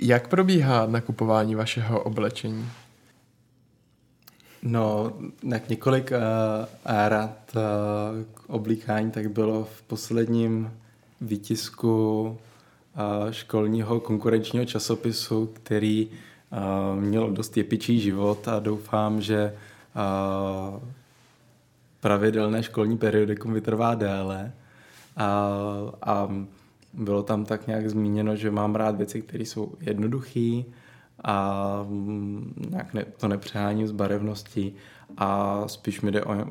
Jak 0.02 0.28
probíhá 0.28 0.86
nakupování 0.86 1.54
vašeho 1.54 2.02
oblečení? 2.02 2.68
No, 4.68 5.12
jak 5.42 5.68
několik 5.68 6.10
uh, 6.10 6.18
rad 6.84 7.56
uh, 7.56 7.62
oblíkání, 8.46 9.10
tak 9.10 9.30
bylo 9.30 9.64
v 9.64 9.82
posledním 9.82 10.72
výtisku 11.20 12.20
uh, 12.26 13.30
školního 13.30 14.00
konkurenčního 14.00 14.64
časopisu, 14.64 15.46
který 15.52 16.06
uh, 16.06 17.02
měl 17.02 17.30
dost 17.30 17.56
jepičí 17.56 18.00
život 18.00 18.48
a 18.48 18.58
doufám, 18.58 19.20
že 19.20 19.54
uh, 19.96 20.80
pravidelné 22.00 22.62
školní 22.62 22.98
periodikum 22.98 23.52
vytrvá 23.52 23.94
déle. 23.94 24.52
A, 25.16 25.50
a 26.02 26.28
bylo 26.92 27.22
tam 27.22 27.44
tak 27.44 27.66
nějak 27.66 27.90
zmíněno, 27.90 28.36
že 28.36 28.50
mám 28.50 28.74
rád 28.74 28.96
věci, 28.96 29.22
které 29.22 29.44
jsou 29.44 29.72
jednoduché 29.80 30.62
a 31.26 31.86
mm, 31.88 32.54
nějak 32.70 32.94
ne, 32.94 33.04
to 33.04 33.28
nepřeháním 33.28 33.88
s 33.88 33.92
barevností 33.92 34.74
a 35.16 35.62
spíš 35.68 36.00
mi 36.00 36.12
jde 36.12 36.24
o, 36.24 36.46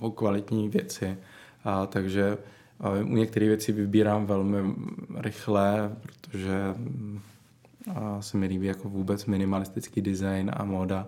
o 0.00 0.10
kvalitní 0.10 0.68
věci. 0.68 1.16
A, 1.64 1.86
takže 1.86 2.38
a 2.80 2.90
u 2.90 3.16
některých 3.16 3.48
věcí 3.48 3.72
vybírám 3.72 4.26
velmi 4.26 4.74
rychle, 5.16 5.96
protože 6.02 6.74
a 7.94 8.22
se 8.22 8.36
mi 8.36 8.46
líbí 8.46 8.66
jako 8.66 8.88
vůbec 8.88 9.26
minimalistický 9.26 10.00
design 10.00 10.50
a 10.56 10.64
moda. 10.64 11.06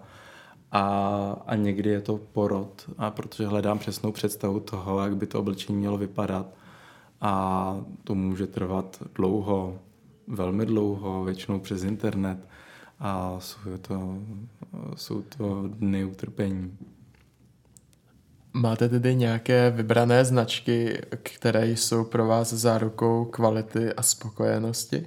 A, 0.73 1.43
a 1.47 1.55
někdy 1.55 1.91
je 1.91 2.01
to 2.01 2.21
porod, 2.33 2.91
a 2.99 3.11
protože 3.11 3.47
hledám 3.47 3.79
přesnou 3.79 4.13
představu 4.13 4.61
toho, 4.61 5.01
jak 5.01 5.17
by 5.17 5.27
to 5.27 5.41
oblečení 5.41 5.79
mělo 5.79 5.99
vypadat. 5.99 6.47
A 7.21 7.77
to 8.05 8.15
může 8.15 8.47
trvat 8.47 9.03
dlouho, 9.15 9.79
velmi 10.27 10.67
dlouho, 10.67 11.25
většinou 11.25 11.61
přes 11.61 11.83
internet. 11.83 12.50
A 13.01 13.37
jsou 13.41 13.59
to, 13.81 14.19
jsou 14.97 15.23
to 15.23 15.69
dny 15.69 16.05
utrpení. 16.05 16.79
Máte 18.53 18.89
tedy 18.89 19.15
nějaké 19.15 19.71
vybrané 19.71 20.25
značky, 20.25 21.01
které 21.23 21.69
jsou 21.69 22.05
pro 22.05 22.27
vás 22.27 22.53
zárukou 22.53 23.25
kvality 23.25 23.93
a 23.93 24.03
spokojenosti? 24.03 25.07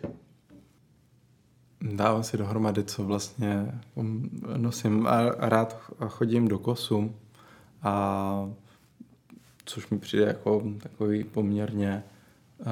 Dávám 1.82 2.24
si 2.24 2.38
dohromady, 2.38 2.84
co 2.84 3.04
vlastně 3.04 3.82
nosím 4.58 5.08
a 5.08 5.30
rád 5.30 5.92
chodím 6.08 6.48
do 6.48 6.60
kosu, 6.60 7.16
a 7.84 8.50
což 9.66 9.90
mi 9.90 10.00
přijde 10.00 10.26
jako 10.26 10.64
takový 10.84 11.24
poměrně 11.24 12.04
uh, 12.60 12.66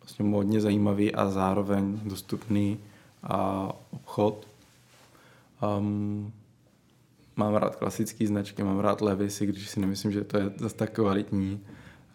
vlastně 0.00 0.24
modně 0.24 0.60
zajímavý 0.60 1.14
a 1.14 1.30
zároveň 1.30 2.00
dostupný 2.04 2.78
a 3.26 3.72
obchod. 3.90 4.46
Um, 5.78 6.32
mám 7.36 7.54
rád 7.54 7.76
klasické 7.76 8.26
značky, 8.26 8.62
mám 8.62 8.78
rád 8.78 9.00
Levisy, 9.00 9.46
když 9.46 9.68
si 9.70 9.80
nemyslím, 9.80 10.12
že 10.12 10.24
to 10.24 10.38
je 10.38 10.50
zase 10.56 10.74
tak 10.74 10.92
kvalitní, 10.92 11.60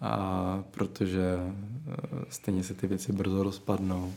a 0.01 0.63
protože 0.71 1.39
stejně 2.29 2.63
se 2.63 2.73
ty 2.73 2.87
věci 2.87 3.13
brzo 3.13 3.43
rozpadnou. 3.43 4.13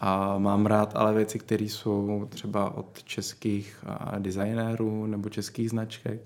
A 0.00 0.38
mám 0.38 0.66
rád 0.66 0.96
ale 0.96 1.14
věci, 1.14 1.38
které 1.38 1.64
jsou 1.64 2.28
třeba 2.30 2.76
od 2.76 3.02
českých 3.02 3.84
designérů 4.18 5.06
nebo 5.06 5.28
českých 5.28 5.70
značek, 5.70 6.20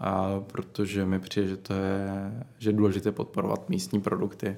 a 0.00 0.40
protože 0.40 1.06
mi 1.06 1.20
přijde, 1.20 1.48
že 1.48 1.56
to 1.56 1.74
je, 1.74 2.32
že 2.58 2.70
je 2.70 2.74
důležité 2.76 3.12
podporovat 3.12 3.68
místní 3.68 4.00
produkty 4.00 4.56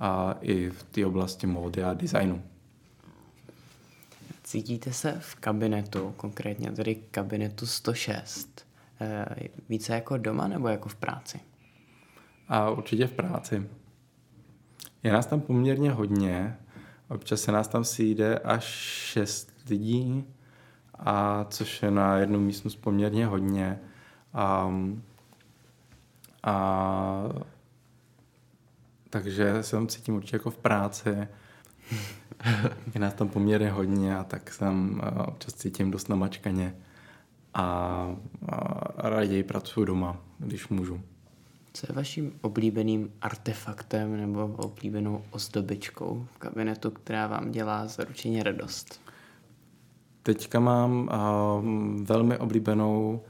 a 0.00 0.34
i 0.40 0.70
v 0.70 0.82
té 0.82 1.06
oblasti 1.06 1.46
módy 1.46 1.82
a 1.84 1.94
designu. 1.94 2.42
Cítíte 4.46 4.92
se 4.92 5.16
v 5.20 5.34
kabinetu, 5.34 6.14
konkrétně 6.16 6.70
tedy 6.70 6.94
kabinetu 6.94 7.66
106, 7.66 8.66
eh, 9.00 9.26
více 9.68 9.94
jako 9.94 10.16
doma 10.16 10.48
nebo 10.48 10.68
jako 10.68 10.88
v 10.88 10.94
práci? 10.94 11.40
A 12.48 12.70
určitě 12.70 13.06
v 13.06 13.12
práci. 13.12 13.68
Je 15.02 15.12
nás 15.12 15.26
tam 15.26 15.40
poměrně 15.40 15.90
hodně, 15.90 16.56
Občas 17.08 17.40
se 17.40 17.52
nás 17.52 17.68
tam 17.68 17.84
sejde 17.84 18.38
až 18.38 18.64
šest 19.12 19.52
lidí, 19.70 20.24
a 20.94 21.44
což 21.44 21.82
je 21.82 21.90
na 21.90 22.16
jednu 22.16 22.40
místnost 22.40 22.76
poměrně 22.76 23.26
hodně. 23.26 23.78
A, 24.34 24.72
a 26.42 27.22
takže 29.10 29.62
se 29.62 29.76
tam 29.76 29.88
cítím 29.88 30.14
určitě 30.14 30.36
jako 30.36 30.50
v 30.50 30.58
práci. 30.58 31.28
je 32.94 33.00
nás 33.00 33.14
tam 33.14 33.28
poměrně 33.28 33.70
hodně 33.70 34.16
a 34.16 34.24
tak 34.24 34.52
jsem 34.52 35.00
občas 35.26 35.54
cítím 35.54 35.90
dost 35.90 36.08
namačkaně 36.08 36.74
a, 37.54 37.64
a 38.48 39.10
raději 39.10 39.42
pracuji 39.42 39.84
doma, 39.84 40.16
když 40.38 40.68
můžu. 40.68 41.00
Co 41.72 41.86
je 41.88 41.94
vaším 41.94 42.32
oblíbeným 42.40 43.12
artefaktem 43.22 44.16
nebo 44.16 44.46
oblíbenou 44.46 45.24
ozdobičkou 45.30 46.26
v 46.34 46.38
kabinetu, 46.38 46.90
která 46.90 47.26
vám 47.26 47.50
dělá 47.50 47.86
zaručeně 47.86 48.42
radost? 48.42 49.00
Teďka 50.22 50.60
mám 50.60 51.08
uh, 51.12 52.04
velmi 52.04 52.38
oblíbenou 52.38 53.20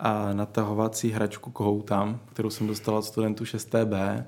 uh, 0.00 0.34
natahovací 0.34 1.10
hračku 1.10 1.50
Kohoutám, 1.50 2.20
kterou 2.32 2.50
jsem 2.50 2.66
dostal 2.66 2.96
od 2.96 3.02
studentů 3.02 3.44
6TB 3.44 3.94
a, 3.94 4.24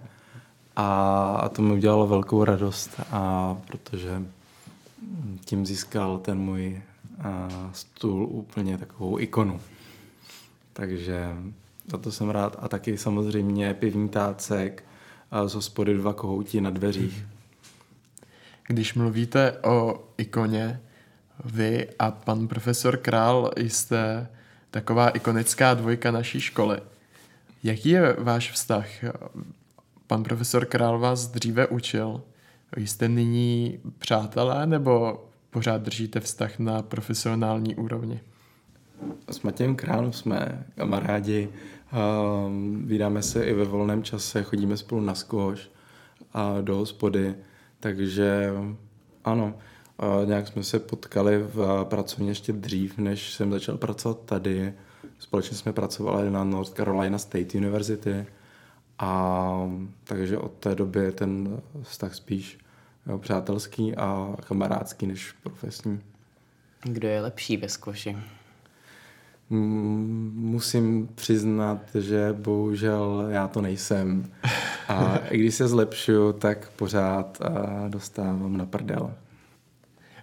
a 0.77 1.49
to 1.53 1.63
mi 1.63 1.73
udělalo 1.73 2.07
velkou 2.07 2.45
radost, 2.45 3.01
a 3.11 3.57
protože 3.67 4.23
tím 5.45 5.67
získal 5.67 6.19
ten 6.19 6.39
můj 6.39 6.83
stůl 7.73 8.25
úplně 8.25 8.79
takovou 8.79 9.19
ikonu. 9.19 9.61
Takže 10.73 11.37
za 11.91 11.99
to 11.99 12.13
jsem 12.13 12.31
rád. 12.31 12.57
A 12.61 12.69
taky 12.69 12.99
samozřejmě 12.99 13.75
pivní 13.75 14.09
tácek 14.09 14.85
z 15.47 15.55
hospody 15.55 15.95
dva 15.95 16.13
kohouti 16.13 16.61
na 16.61 16.71
dveřích. 16.71 17.25
Když 18.67 18.95
mluvíte 18.95 19.53
o 19.53 20.05
ikoně, 20.19 20.81
vy 21.45 21.89
a 21.99 22.11
pan 22.11 22.49
profesor 22.49 22.97
Král 22.97 23.51
jste 23.57 24.29
taková 24.71 25.09
ikonická 25.09 25.75
dvojka 25.75 26.11
naší 26.11 26.41
školy. 26.41 26.81
Jaký 27.63 27.89
je 27.89 28.17
váš 28.19 28.53
vztah? 28.53 28.87
Pan 30.11 30.23
profesor 30.23 30.67
Král 30.67 30.99
vás 30.99 31.29
dříve 31.29 31.67
učil. 31.67 32.23
Jste 32.77 33.09
nyní 33.09 33.79
přátelé 33.99 34.67
nebo 34.67 35.25
pořád 35.51 35.83
držíte 35.83 36.21
vztah 36.21 36.59
na 36.59 36.83
profesionální 36.83 37.75
úrovni? 37.75 38.21
S 39.31 39.43
Matějem 39.43 39.77
Králem 39.77 40.13
jsme 40.13 40.67
kamarádi, 40.77 41.49
um, 42.47 42.83
vydáme 42.87 43.23
se 43.23 43.45
i 43.45 43.55
ve 43.55 43.65
volném 43.65 44.03
čase, 44.03 44.43
chodíme 44.43 44.77
spolu 44.77 45.01
na 45.01 45.15
skvoš 45.15 45.71
a 46.33 46.61
do 46.61 46.77
hospody, 46.77 47.35
takže 47.81 48.51
ano, 49.25 49.55
uh, 50.03 50.29
nějak 50.29 50.49
jsme 50.49 50.65
se 50.65 50.79
potkali 50.79 51.39
v 51.39 51.87
pracovně 51.89 52.31
ještě 52.31 52.53
dřív, 52.53 52.99
než 52.99 53.35
jsem 53.35 53.51
začal 53.53 53.77
pracovat 53.77 54.21
tady. 54.25 54.73
Společně 55.19 55.57
jsme 55.57 55.73
pracovali 55.73 56.31
na 56.31 56.45
North 56.45 56.73
Carolina 56.73 57.19
State 57.19 57.55
University 57.55 58.27
a 59.01 59.71
takže 60.05 60.39
od 60.39 60.53
té 60.53 60.75
doby 60.75 61.01
je 61.01 61.13
ten 61.13 61.61
vztah 61.83 62.15
spíš 62.15 62.59
jo, 63.07 63.19
přátelský 63.19 63.97
a 63.97 64.37
kamarádský 64.49 65.07
než 65.07 65.33
profesní. 65.43 66.01
Kdo 66.83 67.09
je 67.09 67.21
lepší 67.21 67.57
ve 67.57 67.69
skvoši? 67.69 68.17
musím 69.51 71.09
přiznat, 71.15 71.79
že 71.95 72.35
bohužel 72.39 73.27
já 73.31 73.49
to 73.49 73.61
nejsem. 73.61 74.33
A 74.89 75.17
i 75.17 75.39
když 75.39 75.55
se 75.55 75.69
zlepšuju, 75.69 76.33
tak 76.33 76.71
pořád 76.71 77.39
dostávám 77.89 78.57
na 78.57 78.67
prdel. 78.67 79.15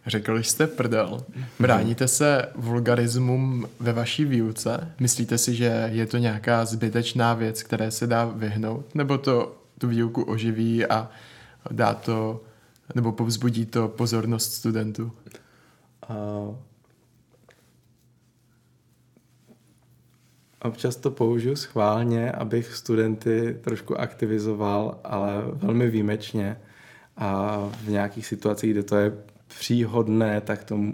Řekl 0.07 0.37
jste 0.37 0.67
prdel. 0.67 1.25
Bráníte 1.59 2.07
se 2.07 2.45
vulgarismům 2.55 3.67
ve 3.79 3.93
vaší 3.93 4.25
výuce? 4.25 4.93
Myslíte 4.99 5.37
si, 5.37 5.55
že 5.55 5.89
je 5.93 6.05
to 6.05 6.17
nějaká 6.17 6.65
zbytečná 6.65 7.33
věc, 7.33 7.63
které 7.63 7.91
se 7.91 8.07
dá 8.07 8.25
vyhnout? 8.25 8.95
Nebo 8.95 9.17
to 9.17 9.57
tu 9.77 9.87
výuku 9.87 10.23
oživí 10.23 10.85
a 10.85 11.09
dá 11.71 11.93
to, 11.93 12.43
nebo 12.95 13.11
povzbudí 13.11 13.65
to 13.65 13.87
pozornost 13.87 14.53
studentů? 14.53 15.11
Uh, 16.09 16.55
Občas 20.61 20.95
to 20.95 21.11
použiju 21.11 21.55
schválně, 21.55 22.31
abych 22.31 22.73
studenty 22.73 23.57
trošku 23.61 23.99
aktivizoval, 23.99 24.99
ale 25.03 25.43
velmi 25.53 25.89
výjimečně. 25.89 26.59
A 27.17 27.57
v 27.83 27.89
nějakých 27.89 28.27
situacích, 28.27 28.71
kde 28.71 28.83
to 28.83 28.97
je 28.97 29.13
příhodné, 29.47 30.41
tak 30.41 30.63
to 30.63 30.75
uh, 30.75 30.91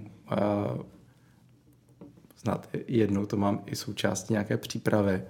snad 2.36 2.70
jednou 2.88 3.26
to 3.26 3.38
mám 3.38 3.64
i 3.66 3.76
součástí 3.76 4.34
nějaké 4.34 4.58
přípravy, 4.58 5.24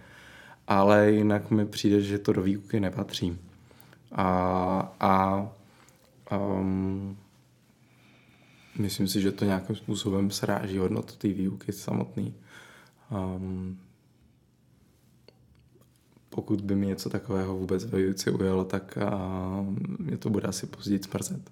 ale 0.68 1.12
jinak 1.12 1.52
mi 1.52 1.66
přijde, 1.66 2.02
že 2.02 2.20
to 2.20 2.34
do 2.34 2.42
výuky 2.42 2.80
nepatří. 2.80 3.38
A, 4.12 4.96
a 5.00 5.48
um, 6.38 7.18
myslím 8.80 9.08
si, 9.08 9.22
že 9.22 9.32
to 9.32 9.46
nějakým 9.46 9.76
způsobem 9.76 10.32
sráží 10.32 10.78
hodnotu 10.78 11.14
té 11.18 11.28
výuky 11.28 11.72
samotný. 11.72 12.34
Um, 13.12 13.80
pokud 16.30 16.62
by 16.62 16.76
mi 16.76 16.86
něco 16.86 17.10
takového 17.10 17.58
vůbec 17.58 17.86
ve 17.86 18.00
výuce 18.00 18.32
ujelo, 18.32 18.66
tak 18.66 18.98
uh, 19.02 19.66
mě 20.00 20.18
to 20.18 20.30
bude 20.30 20.48
asi 20.48 20.68
později 20.68 21.04
smrzet. 21.04 21.52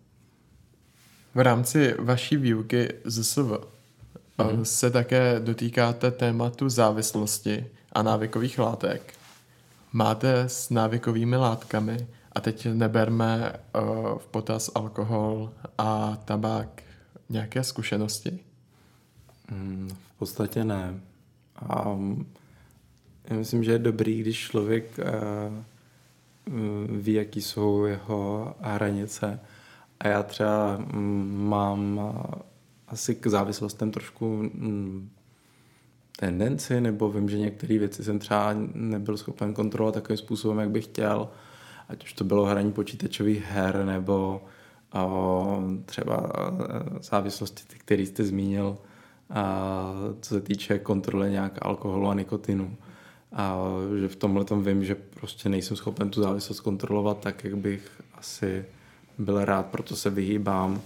V 1.36 1.39
rámci 1.39 1.95
vaší 1.99 2.38
výuky 2.38 2.89
ZSV 3.03 3.38
mm-hmm. 3.38 4.61
se 4.61 4.91
také 4.91 5.39
dotýkáte 5.39 6.11
tématu 6.11 6.69
závislosti 6.69 7.65
a 7.93 8.01
návykových 8.01 8.59
látek. 8.59 9.13
Máte 9.93 10.39
s 10.39 10.69
návykovými 10.69 11.36
látkami, 11.36 12.07
a 12.32 12.41
teď 12.41 12.67
neberme 12.73 13.53
uh, 13.75 14.17
v 14.17 14.27
potaz 14.27 14.71
alkohol 14.75 15.51
a 15.77 16.17
tabák, 16.25 16.84
nějaké 17.29 17.63
zkušenosti? 17.63 18.39
Mm, 19.51 19.89
v 20.15 20.19
podstatě 20.19 20.63
ne. 20.63 20.99
A 21.55 21.97
já 23.29 23.38
myslím, 23.38 23.63
že 23.63 23.71
je 23.71 23.79
dobrý, 23.79 24.19
když 24.19 24.39
člověk 24.39 24.99
uh, 24.99 25.03
ví, 27.01 27.13
jaký 27.13 27.41
jsou 27.41 27.86
jeho 27.86 28.55
hranice. 28.61 29.39
A 30.02 30.08
já 30.08 30.24
třeba 30.24 30.78
um, 30.93 31.49
mám 31.49 31.97
uh, 31.97 32.24
asi 32.88 33.16
k 33.16 33.28
závislostem 33.28 33.91
trošku 33.91 34.26
um, 34.36 35.10
tendenci, 36.20 36.82
nebo 36.82 37.12
vím, 37.12 37.30
že 37.30 37.38
některé 37.38 37.80
věci 37.80 38.04
jsem 38.04 38.20
třeba 38.20 38.56
nebyl 38.74 39.18
schopen 39.18 39.54
kontrolovat 39.54 39.93
takovým 39.93 40.18
způsobem, 40.18 40.60
jak 40.60 40.70
bych 40.70 40.86
chtěl. 40.86 41.30
Ať 41.89 42.04
už 42.04 42.14
to 42.14 42.24
bylo 42.24 42.45
hraní 42.45 42.72
počítačových 42.72 43.45
her, 43.45 43.86
nebo 43.86 44.41
o, 44.93 45.64
třeba 45.86 46.32
závislosti, 47.02 47.64
které 47.78 48.04
jste 48.04 48.24
zmínil, 48.24 48.78
a 49.30 49.93
co 50.22 50.36
se 50.36 50.41
týče 50.41 50.80
kontroly 50.80 51.32
nějak 51.32 51.60
alkoholu 51.62 52.08
a 52.08 52.14
nikotinu. 52.14 52.78
A 53.34 53.66
že 53.99 54.08
v 54.08 54.16
tomhle 54.16 54.45
tom 54.45 54.64
vím, 54.64 54.86
že 54.86 54.95
prostě 54.95 55.49
nejsem 55.49 55.78
schopen 55.78 56.10
tu 56.10 56.22
závislost 56.22 56.60
kontrolovat 56.60 57.20
tak, 57.20 57.43
jak 57.43 57.58
bych 57.58 58.02
asi 58.14 58.66
byl 59.24 59.45
rád, 59.45 59.65
proto 59.65 59.95
se 59.95 60.09
vyhýbám 60.09 60.82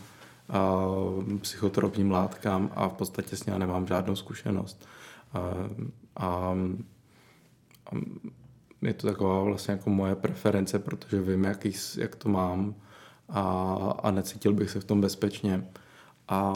psychotropním 1.41 2.11
látkám 2.11 2.71
a 2.75 2.87
v 2.87 2.93
podstatě 2.93 3.35
s 3.35 3.45
ním 3.45 3.59
nemám 3.59 3.87
žádnou 3.87 4.15
zkušenost. 4.15 4.87
A, 5.33 5.39
a, 6.15 6.55
a 7.85 7.91
je 8.81 8.93
to 8.93 9.07
taková 9.07 9.43
vlastně 9.43 9.71
jako 9.71 9.89
moje 9.89 10.15
preference, 10.15 10.79
protože 10.79 11.21
vím, 11.21 11.43
jaký, 11.43 11.71
jak 11.97 12.15
to 12.15 12.29
mám 12.29 12.75
a, 13.29 13.63
a 14.03 14.11
necítil 14.11 14.53
bych 14.53 14.69
se 14.69 14.79
v 14.79 14.83
tom 14.83 15.01
bezpečně 15.01 15.67
a, 16.27 16.53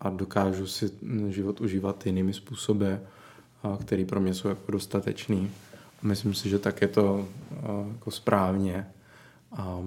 a 0.00 0.10
dokážu 0.10 0.66
si 0.66 0.90
život 1.28 1.60
užívat 1.60 2.06
jinými 2.06 2.32
způsoby, 2.32 2.92
a, 3.62 3.76
který 3.80 4.04
pro 4.04 4.20
mě 4.20 4.34
jsou 4.34 4.48
jako 4.48 4.72
dostatečný. 4.72 5.50
Myslím 6.02 6.34
si, 6.34 6.48
že 6.48 6.58
tak 6.58 6.80
je 6.80 6.88
to 6.88 7.28
jako 7.92 8.10
správně. 8.10 8.86
A, 9.52 9.78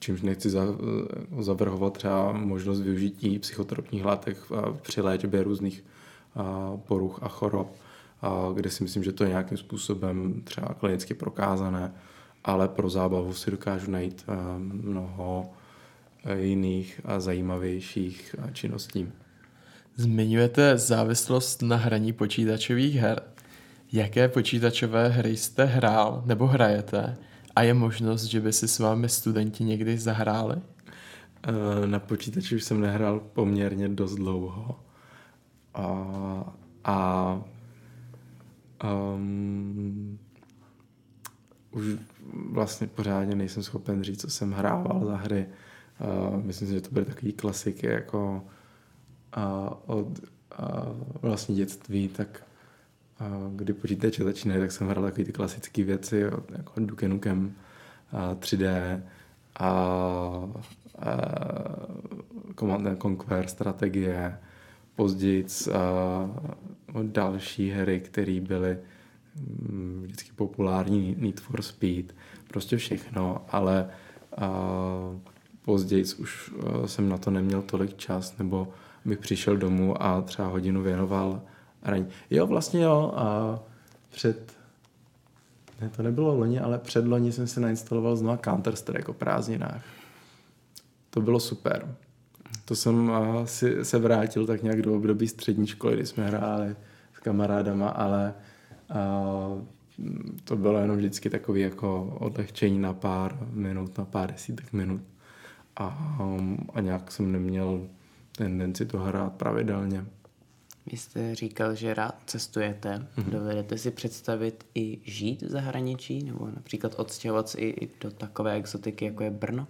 čímž 0.00 0.22
nechci 0.22 0.50
za, 0.50 0.66
zavrhovat 1.38 1.92
třeba 1.92 2.32
možnost 2.32 2.80
využití 2.80 3.38
psychotropních 3.38 4.04
látek 4.04 4.36
při 4.82 5.00
léčbě 5.00 5.42
různých 5.42 5.84
a, 6.34 6.76
poruch 6.76 7.18
a 7.22 7.28
chorob, 7.28 7.76
kde 8.54 8.70
si 8.70 8.82
myslím, 8.82 9.02
že 9.02 9.12
to 9.12 9.24
je 9.24 9.30
nějakým 9.30 9.58
způsobem 9.58 10.42
třeba 10.44 10.74
klinicky 10.74 11.14
prokázané 11.14 11.92
ale 12.44 12.68
pro 12.68 12.90
zábavu 12.90 13.34
si 13.34 13.50
dokážu 13.50 13.90
najít 13.90 14.24
eh, 14.28 14.34
mnoho 14.58 15.50
eh, 16.24 16.38
jiných 16.38 17.00
a 17.04 17.20
zajímavějších 17.20 18.36
eh, 18.38 18.50
činností. 18.52 19.08
Zmiňujete 19.96 20.78
závislost 20.78 21.62
na 21.62 21.76
hraní 21.76 22.12
počítačových 22.12 22.94
her. 22.94 23.22
Jaké 23.92 24.28
počítačové 24.28 25.08
hry 25.08 25.36
jste 25.36 25.64
hrál 25.64 26.22
nebo 26.26 26.46
hrajete? 26.46 27.16
A 27.56 27.62
je 27.62 27.74
možnost, 27.74 28.24
že 28.24 28.40
by 28.40 28.52
si 28.52 28.68
s 28.68 28.78
vámi 28.78 29.08
studenti 29.08 29.64
někdy 29.64 29.98
zahráli? 29.98 30.56
Na 31.86 31.98
počítači 31.98 32.56
už 32.56 32.64
jsem 32.64 32.80
nehrál 32.80 33.20
poměrně 33.20 33.88
dost 33.88 34.14
dlouho. 34.14 34.80
A, 35.74 36.54
a 36.84 37.40
um, 39.14 40.18
už 41.70 41.84
vlastně 42.50 42.86
pořádně 42.86 43.34
nejsem 43.34 43.62
schopen 43.62 44.02
říct, 44.02 44.20
co 44.20 44.30
jsem 44.30 44.52
hrával 44.52 45.06
za 45.06 45.16
hry. 45.16 45.46
Uh, 46.30 46.44
myslím 46.44 46.68
si, 46.68 46.74
že 46.74 46.80
to 46.80 46.90
byly 46.90 47.04
takový 47.04 47.32
klasiky 47.32 47.86
jako 47.86 48.44
uh, 49.36 49.96
od 49.96 50.06
uh, 50.08 50.18
vlastně 51.22 51.54
dětství, 51.54 52.08
tak 52.08 52.42
kdy 53.56 53.72
počítače 53.72 54.24
začínají, 54.24 54.60
tak 54.60 54.72
jsem 54.72 54.88
hrál 54.88 55.04
takové 55.04 55.24
ty 55.24 55.32
klasické 55.32 55.84
věci 55.84 56.20
jako 56.50 56.72
Duke 56.76 57.08
Nukem 57.08 57.54
uh, 58.12 58.20
3D 58.34 59.00
a 59.58 59.72
uh, 60.38 60.62
Command 62.58 63.02
Conquer 63.02 63.46
strategie, 63.46 64.38
později 64.94 65.46
další 67.02 67.70
hry, 67.70 68.00
které 68.00 68.40
byly 68.40 68.78
Mm, 69.36 70.02
vždycky 70.04 70.30
populární 70.36 71.16
Need 71.18 71.40
for 71.40 71.62
Speed, 71.62 72.14
prostě 72.48 72.76
všechno, 72.76 73.44
ale 73.48 73.88
později 75.62 76.04
už 76.18 76.50
uh, 76.50 76.86
jsem 76.86 77.08
na 77.08 77.18
to 77.18 77.30
neměl 77.30 77.62
tolik 77.62 77.96
čas, 77.96 78.38
nebo 78.38 78.68
bych 79.04 79.18
přišel 79.18 79.56
domů 79.56 80.02
a 80.02 80.22
třeba 80.22 80.48
hodinu 80.48 80.82
věnoval 80.82 81.42
hraní. 81.82 82.06
Jo, 82.30 82.46
vlastně 82.46 82.82
jo, 82.82 83.12
a 83.16 83.58
před 84.10 84.52
ne, 85.80 85.88
to 85.88 86.02
nebylo 86.02 86.34
loni, 86.34 86.60
ale 86.60 86.78
před 86.78 87.06
loni 87.06 87.32
jsem 87.32 87.46
si 87.46 87.60
nainstaloval 87.60 88.16
znovu 88.16 88.36
Counter-Strike 88.36 89.10
o 89.10 89.12
prázdninách. 89.12 89.84
To 91.10 91.20
bylo 91.20 91.40
super. 91.40 91.94
To 92.64 92.74
jsem 92.74 93.08
uh, 93.08 93.44
si 93.44 93.84
se 93.84 93.98
vrátil 93.98 94.46
tak 94.46 94.62
nějak 94.62 94.82
do 94.82 94.94
období 94.94 95.28
střední 95.28 95.66
školy, 95.66 95.96
kdy 95.96 96.06
jsme 96.06 96.26
hráli 96.26 96.76
s 97.14 97.18
kamarádama, 97.18 97.88
ale 97.88 98.34
a 98.90 99.22
to 100.44 100.56
bylo 100.56 100.78
jenom 100.78 100.96
vždycky 100.96 101.30
takový 101.30 101.60
jako 101.60 102.16
odlehčení 102.20 102.78
na 102.78 102.92
pár 102.92 103.38
minut, 103.52 103.98
na 103.98 104.04
pár 104.04 104.32
desítek 104.32 104.72
minut. 104.72 105.00
A, 105.76 106.16
a 106.74 106.80
nějak 106.80 107.12
jsem 107.12 107.32
neměl 107.32 107.86
tendenci 108.36 108.86
to 108.86 108.98
hrát 108.98 109.32
pravidelně. 109.32 110.04
Vy 110.86 110.96
jste 110.96 111.34
říkal, 111.34 111.74
že 111.74 111.94
rád 111.94 112.14
cestujete. 112.26 113.06
Mm-hmm. 113.16 113.30
Dovedete 113.30 113.78
si 113.78 113.90
představit 113.90 114.66
i 114.74 114.98
žít 115.04 115.42
v 115.42 115.48
zahraničí? 115.48 116.22
Nebo 116.22 116.46
například 116.46 116.94
odstěhovat 116.96 117.48
se 117.48 117.60
i 117.60 117.88
do 118.00 118.10
takové 118.10 118.52
exotiky, 118.52 119.04
jako 119.04 119.24
je 119.24 119.30
Brno? 119.30 119.66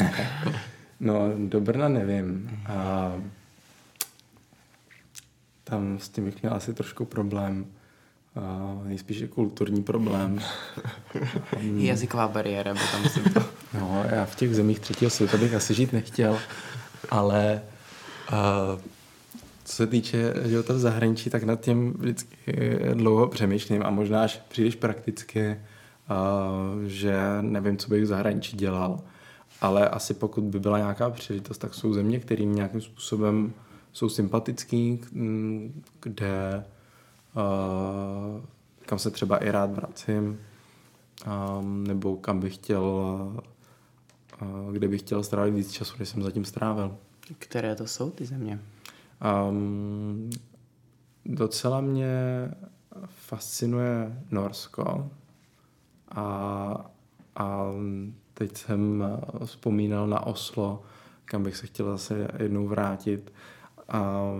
no, 1.00 1.32
do 1.48 1.60
Brna 1.60 1.88
nevím. 1.88 2.60
A 2.66 3.12
tam 5.64 5.98
s 5.98 6.08
tím 6.08 6.24
bych 6.24 6.42
měl 6.42 6.54
asi 6.54 6.74
trošku 6.74 7.04
problém 7.04 7.66
nejspíše 8.84 9.28
kulturní 9.28 9.82
problém. 9.82 10.40
Jazyková 11.76 12.28
bariéra, 12.28 12.74
by 12.74 12.80
tam 12.92 13.02
myslím 13.02 13.24
to. 13.24 13.40
No, 13.74 14.04
já 14.10 14.24
v 14.24 14.34
těch 14.34 14.54
zemích 14.54 14.80
třetího 14.80 15.10
světa 15.10 15.36
bych 15.36 15.54
asi 15.54 15.74
žít 15.74 15.92
nechtěl, 15.92 16.38
ale 17.10 17.62
uh, 18.32 18.80
co 19.66 19.72
se 19.72 19.86
týče 19.86 20.34
života 20.44 20.72
v 20.72 20.78
zahraničí, 20.78 21.30
tak 21.30 21.42
nad 21.42 21.60
tím 21.60 21.92
vždycky 21.92 22.78
dlouho 22.94 23.28
přemýšlím 23.28 23.82
a 23.82 23.90
možná 23.90 24.22
až 24.22 24.42
příliš 24.48 24.74
prakticky, 24.74 25.60
uh, 26.10 26.82
že 26.82 27.16
nevím, 27.40 27.76
co 27.76 27.88
bych 27.88 28.02
v 28.02 28.06
zahraničí 28.06 28.56
dělal. 28.56 29.00
Ale 29.60 29.88
asi 29.88 30.14
pokud 30.14 30.44
by 30.44 30.60
byla 30.60 30.78
nějaká 30.78 31.10
příležitost, 31.10 31.58
tak 31.58 31.74
jsou 31.74 31.94
země, 31.94 32.20
kterým 32.20 32.54
nějakým 32.54 32.80
způsobem 32.80 33.52
jsou 33.92 34.08
sympatický, 34.08 35.00
kde 36.00 36.64
uh, 37.34 38.40
kam 38.86 38.98
se 38.98 39.10
třeba 39.10 39.36
i 39.36 39.50
rád 39.50 39.72
vracím, 39.72 40.38
um, 41.58 41.84
nebo 41.86 42.16
kam 42.16 42.40
bych 42.40 42.54
chtěl, 42.54 42.82
kde 44.72 44.88
bych 44.88 45.00
chtěl 45.00 45.22
strávit 45.22 45.54
víc 45.54 45.72
času, 45.72 45.94
než 45.98 46.08
jsem 46.08 46.22
zatím 46.22 46.44
strávil. 46.44 46.96
Které 47.38 47.74
to 47.74 47.86
jsou 47.86 48.10
ty 48.10 48.26
země? 48.26 48.60
Um, 49.48 50.30
docela 51.24 51.80
mě 51.80 52.14
fascinuje 53.06 54.22
Norsko 54.30 55.10
a, 56.08 56.90
a 57.36 57.72
teď 58.34 58.56
jsem 58.56 59.04
vzpomínal 59.44 60.06
na 60.06 60.26
Oslo, 60.26 60.82
kam 61.24 61.42
bych 61.42 61.56
se 61.56 61.66
chtěl 61.66 61.86
zase 61.86 62.28
jednou 62.38 62.66
vrátit. 62.66 63.32
A 63.88 64.30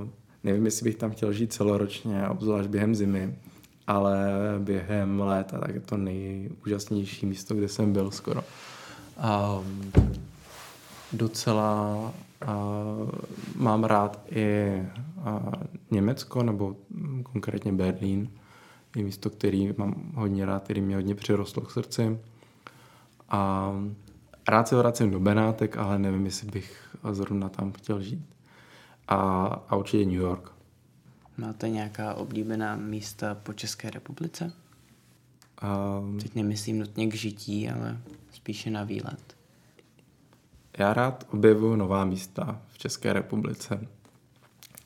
Nevím, 0.47 0.65
jestli 0.65 0.85
bych 0.85 0.97
tam 0.97 1.11
chtěl 1.11 1.33
žít 1.33 1.53
celoročně, 1.53 2.29
obzvlášť 2.29 2.69
během 2.69 2.95
zimy, 2.95 3.39
ale 3.87 4.29
během 4.59 5.21
léta 5.21 5.59
tak 5.59 5.75
je 5.75 5.81
to 5.81 5.97
nejúžasnější 5.97 7.27
místo, 7.27 7.55
kde 7.55 7.69
jsem 7.69 7.93
byl 7.93 8.11
skoro. 8.11 8.45
A 9.17 9.59
docela 11.13 11.97
uh, 11.97 12.11
mám 13.57 13.85
rád 13.85 14.27
i 14.31 14.83
Německo, 15.91 16.43
nebo 16.43 16.77
konkrétně 17.23 17.73
Berlín. 17.73 18.31
Je 18.97 19.05
místo, 19.05 19.31
který 19.31 19.75
mám 19.77 20.13
hodně 20.15 20.47
rád, 20.47 20.65
který 20.65 20.81
mě 20.81 20.97
hodně 20.97 21.15
přirostlo 21.15 21.63
k 21.63 21.71
srdci. 21.71 22.19
A 23.29 23.73
rád 24.49 24.69
se 24.69 24.77
vracím 24.77 25.11
do 25.11 25.21
Benátek, 25.21 25.77
ale 25.77 25.99
nevím, 25.99 26.25
jestli 26.25 26.51
bych 26.51 26.97
zrovna 27.11 27.49
tam 27.49 27.73
chtěl 27.73 28.03
žít. 28.03 28.27
A, 29.09 29.47
a 29.69 29.77
určitě 29.77 30.05
New 30.05 30.15
York. 30.15 30.53
Máte 31.37 31.69
nějaká 31.69 32.15
oblíbená 32.15 32.77
místa 32.77 33.35
po 33.35 33.53
České 33.53 33.91
republice? 33.91 34.53
Um, 36.01 36.19
Teď 36.19 36.35
nemyslím 36.35 36.79
nutně 36.79 37.07
k 37.07 37.15
žití, 37.15 37.71
ale 37.71 37.99
spíše 38.33 38.71
na 38.71 38.85
výlet. 38.85 39.36
Já 40.79 40.95
rád 40.95 41.27
objevuju 41.33 41.77
nová 41.77 42.05
místa 42.05 42.61
v 42.73 42.79
České 42.79 43.13
republice. 43.13 43.87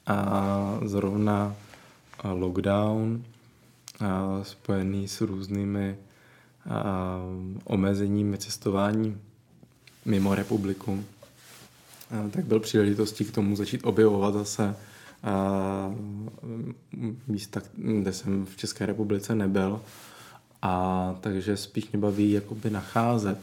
A 0.06 0.78
zrovna 0.84 1.56
lockdown 2.24 3.24
spojený 4.42 5.08
s 5.08 5.20
různými 5.20 5.96
omezeními 7.64 8.38
cestování 8.38 9.20
mimo 10.04 10.34
republiku, 10.34 11.04
tak 12.30 12.44
byl 12.44 12.60
příležitostí 12.60 13.24
k 13.24 13.34
tomu 13.34 13.56
začít 13.56 13.80
objevovat 13.84 14.34
zase 14.34 14.76
místa, 17.26 17.60
kde 17.74 18.12
jsem 18.12 18.46
v 18.46 18.56
České 18.56 18.86
republice 18.86 19.34
nebyl. 19.34 19.80
A 20.62 21.14
takže 21.20 21.56
spíš 21.56 21.90
mě 21.92 22.00
baví 22.00 22.32
jakoby 22.32 22.70
nacházet 22.70 23.38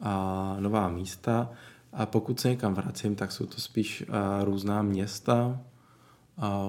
a, 0.00 0.56
nová 0.60 0.88
místa. 0.88 1.48
A 1.96 2.06
pokud 2.06 2.40
se 2.40 2.48
někam 2.48 2.74
vracím, 2.74 3.14
tak 3.14 3.32
jsou 3.32 3.46
to 3.46 3.60
spíš 3.60 4.04
a, 4.08 4.44
různá 4.44 4.82
města. 4.82 5.60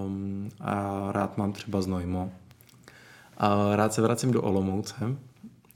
Um, 0.05 0.49
a 0.59 1.05
rád 1.11 1.37
mám 1.37 1.53
třeba 1.53 1.81
Znojmo. 1.81 2.31
A 3.37 3.75
rád 3.75 3.93
se 3.93 4.01
vracím 4.01 4.31
do 4.31 4.41
Olomouce. 4.41 4.95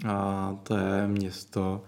A 0.08 0.56
to 0.64 0.78
je 0.78 1.08
město, 1.08 1.84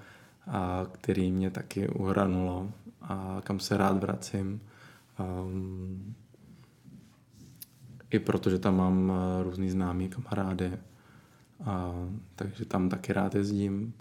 a, 0.47 0.85
který 0.91 1.31
mě 1.31 1.51
taky 1.51 1.87
uhranulo 1.87 2.71
a 3.01 3.41
kam 3.43 3.59
se 3.59 3.77
rád 3.77 3.97
vracím. 3.97 4.61
Um, 5.19 6.15
I 8.09 8.19
protože 8.19 8.59
tam 8.59 8.77
mám 8.77 9.13
různý 9.43 9.69
známý 9.69 10.09
kamarády. 10.09 10.77
A, 11.65 11.93
takže 12.35 12.65
tam 12.65 12.89
taky 12.89 13.13
rád 13.13 13.35
jezdím. 13.35 13.93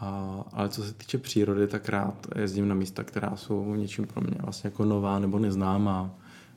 A, 0.00 0.44
ale 0.52 0.68
co 0.68 0.82
se 0.82 0.94
týče 0.94 1.18
přírody, 1.18 1.66
tak 1.66 1.88
rád 1.88 2.26
jezdím 2.38 2.68
na 2.68 2.74
místa, 2.74 3.04
která 3.04 3.36
jsou 3.36 3.74
něčím 3.74 4.06
pro 4.06 4.20
mě 4.20 4.36
vlastně 4.38 4.68
jako 4.68 4.84
nová 4.84 5.18
nebo 5.18 5.38
neznámá. 5.38 6.10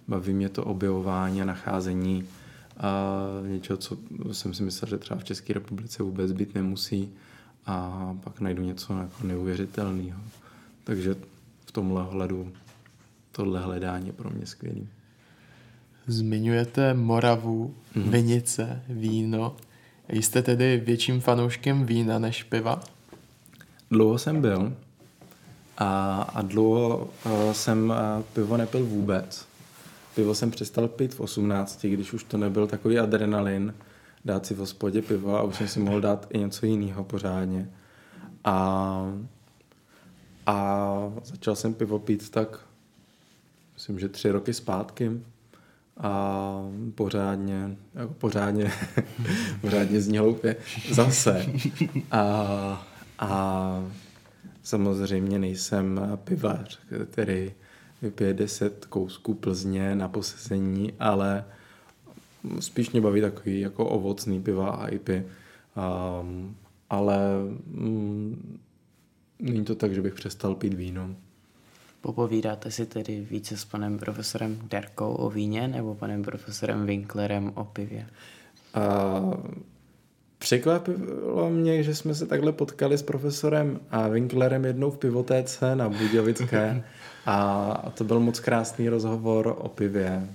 Baví 0.08 0.34
mě 0.34 0.50
to 0.50 0.64
objevování 0.64 1.42
a 1.42 1.46
nacházení 1.46 2.26
a 2.78 3.14
něčeho, 3.48 3.78
co 3.78 3.98
jsem 4.32 4.54
si 4.54 4.64
myslel, 4.64 4.90
že 4.90 4.98
třeba 4.98 5.20
v 5.20 5.24
České 5.24 5.54
republice 5.54 6.04
vůbec 6.04 6.32
být 6.32 6.56
nemusí 6.56 7.10
a 7.66 8.16
pak 8.24 8.40
najdu 8.40 8.64
něco 8.64 8.98
jako 8.98 9.28
neuvěřitelného. 9.28 10.20
Takže 10.84 11.16
v 11.66 11.72
tomhle 11.72 12.04
hledu 12.04 12.52
tohle 13.32 13.62
hledání 13.62 14.08
je 14.08 14.14
pro 14.14 14.30
mě 14.30 14.46
skvělý. 14.46 14.88
Zmiňujete 16.08 16.94
Moravu, 16.94 17.76
mm-hmm. 17.96 18.10
vinice, 18.10 18.84
víno. 18.90 19.56
Jste 20.10 20.42
tedy 20.42 20.82
větším 20.86 21.22
fanouškem 21.22 21.86
vína 21.86 22.20
než 22.20 22.44
piva? 22.44 22.82
Dlouho 23.92 24.18
jsem 24.18 24.42
byl 24.42 24.74
a, 25.78 26.22
a 26.22 26.42
dlouho 26.42 27.10
uh, 27.26 27.52
jsem 27.52 27.90
uh, 27.90 28.24
pivo 28.34 28.58
nepil 28.58 28.86
vůbec. 28.86 29.48
Pivo 30.16 30.36
jsem 30.36 30.52
přestal 30.52 30.88
pít 30.88 31.14
v 31.14 31.20
18, 31.20 31.86
když 31.86 32.14
už 32.14 32.24
to 32.24 32.38
nebyl 32.38 32.68
takový 32.68 33.00
adrenalin, 33.00 33.74
dát 34.26 34.46
si 34.46 34.54
v 34.54 34.58
hospodě 34.58 35.02
pivo 35.02 35.38
a 35.38 35.44
už 35.44 35.56
jsem 35.56 35.68
si 35.68 35.80
mohl 35.80 36.02
dát 36.02 36.28
i 36.30 36.40
něco 36.40 36.66
jiného 36.66 37.04
pořádně. 37.04 37.70
A, 38.44 39.14
a 40.46 41.12
začal 41.24 41.56
jsem 41.56 41.74
pivo 41.74 42.00
pít 42.00 42.30
tak, 42.30 42.60
myslím, 43.74 44.00
že 44.00 44.10
tři 44.10 44.32
roky 44.32 44.54
zpátky 44.54 45.22
a 45.98 46.62
pořádně, 46.96 47.78
jako 47.96 48.14
pořádně, 48.14 48.72
pořádně 49.62 50.02
zní 50.02 50.18
hloupě, 50.18 50.56
zase. 50.92 51.46
A, 52.12 52.87
a 53.20 53.92
samozřejmě 54.64 55.40
nejsem 55.40 56.02
pivař, 56.24 56.80
který 57.12 57.54
vypije 58.02 58.34
10 58.34 58.86
kousků 58.86 59.34
Plzně 59.34 59.96
na 59.96 60.08
posezení, 60.08 60.94
ale 61.00 61.46
spíš 62.60 62.92
mě 62.92 63.02
baví 63.02 63.22
takový 63.22 63.60
jako 63.60 63.86
ovocný 63.86 64.42
piva 64.42 64.70
a 64.70 64.88
IPy. 64.88 65.24
Um, 66.22 66.56
ale 66.90 67.18
mm, 67.68 68.60
není 69.40 69.66
to 69.66 69.76
tak, 69.76 69.94
že 69.94 70.02
bych 70.02 70.14
přestal 70.14 70.56
pít 70.56 70.74
víno. 70.74 71.16
Popovídáte 72.02 72.72
si 72.72 72.86
tedy 72.86 73.28
více 73.32 73.58
s 73.58 73.66
panem 73.66 74.00
profesorem 74.00 74.60
Derkou 74.70 75.14
o 75.14 75.30
víně 75.30 75.68
nebo 75.68 75.96
panem 75.96 76.24
profesorem 76.24 76.86
Winklerem 76.86 77.52
o 77.56 77.64
pivě? 77.64 78.08
Uh, 78.78 79.34
Překvapilo 80.48 81.50
mě, 81.50 81.84
že 81.84 81.96
jsme 81.96 82.16
se 82.16 82.26
takhle 82.26 82.52
potkali 82.52 82.98
s 82.98 83.02
profesorem 83.02 83.80
a 83.92 84.08
Winklerem 84.08 84.66
jednou 84.66 84.92
v 84.92 84.98
pivotéce 84.98 85.76
na 85.76 85.90
Budějovické 85.90 86.84
a 87.26 87.92
to 87.98 88.04
byl 88.04 88.20
moc 88.20 88.40
krásný 88.40 88.90
rozhovor 88.90 89.56
o 89.58 89.70
pivě. 89.70 90.30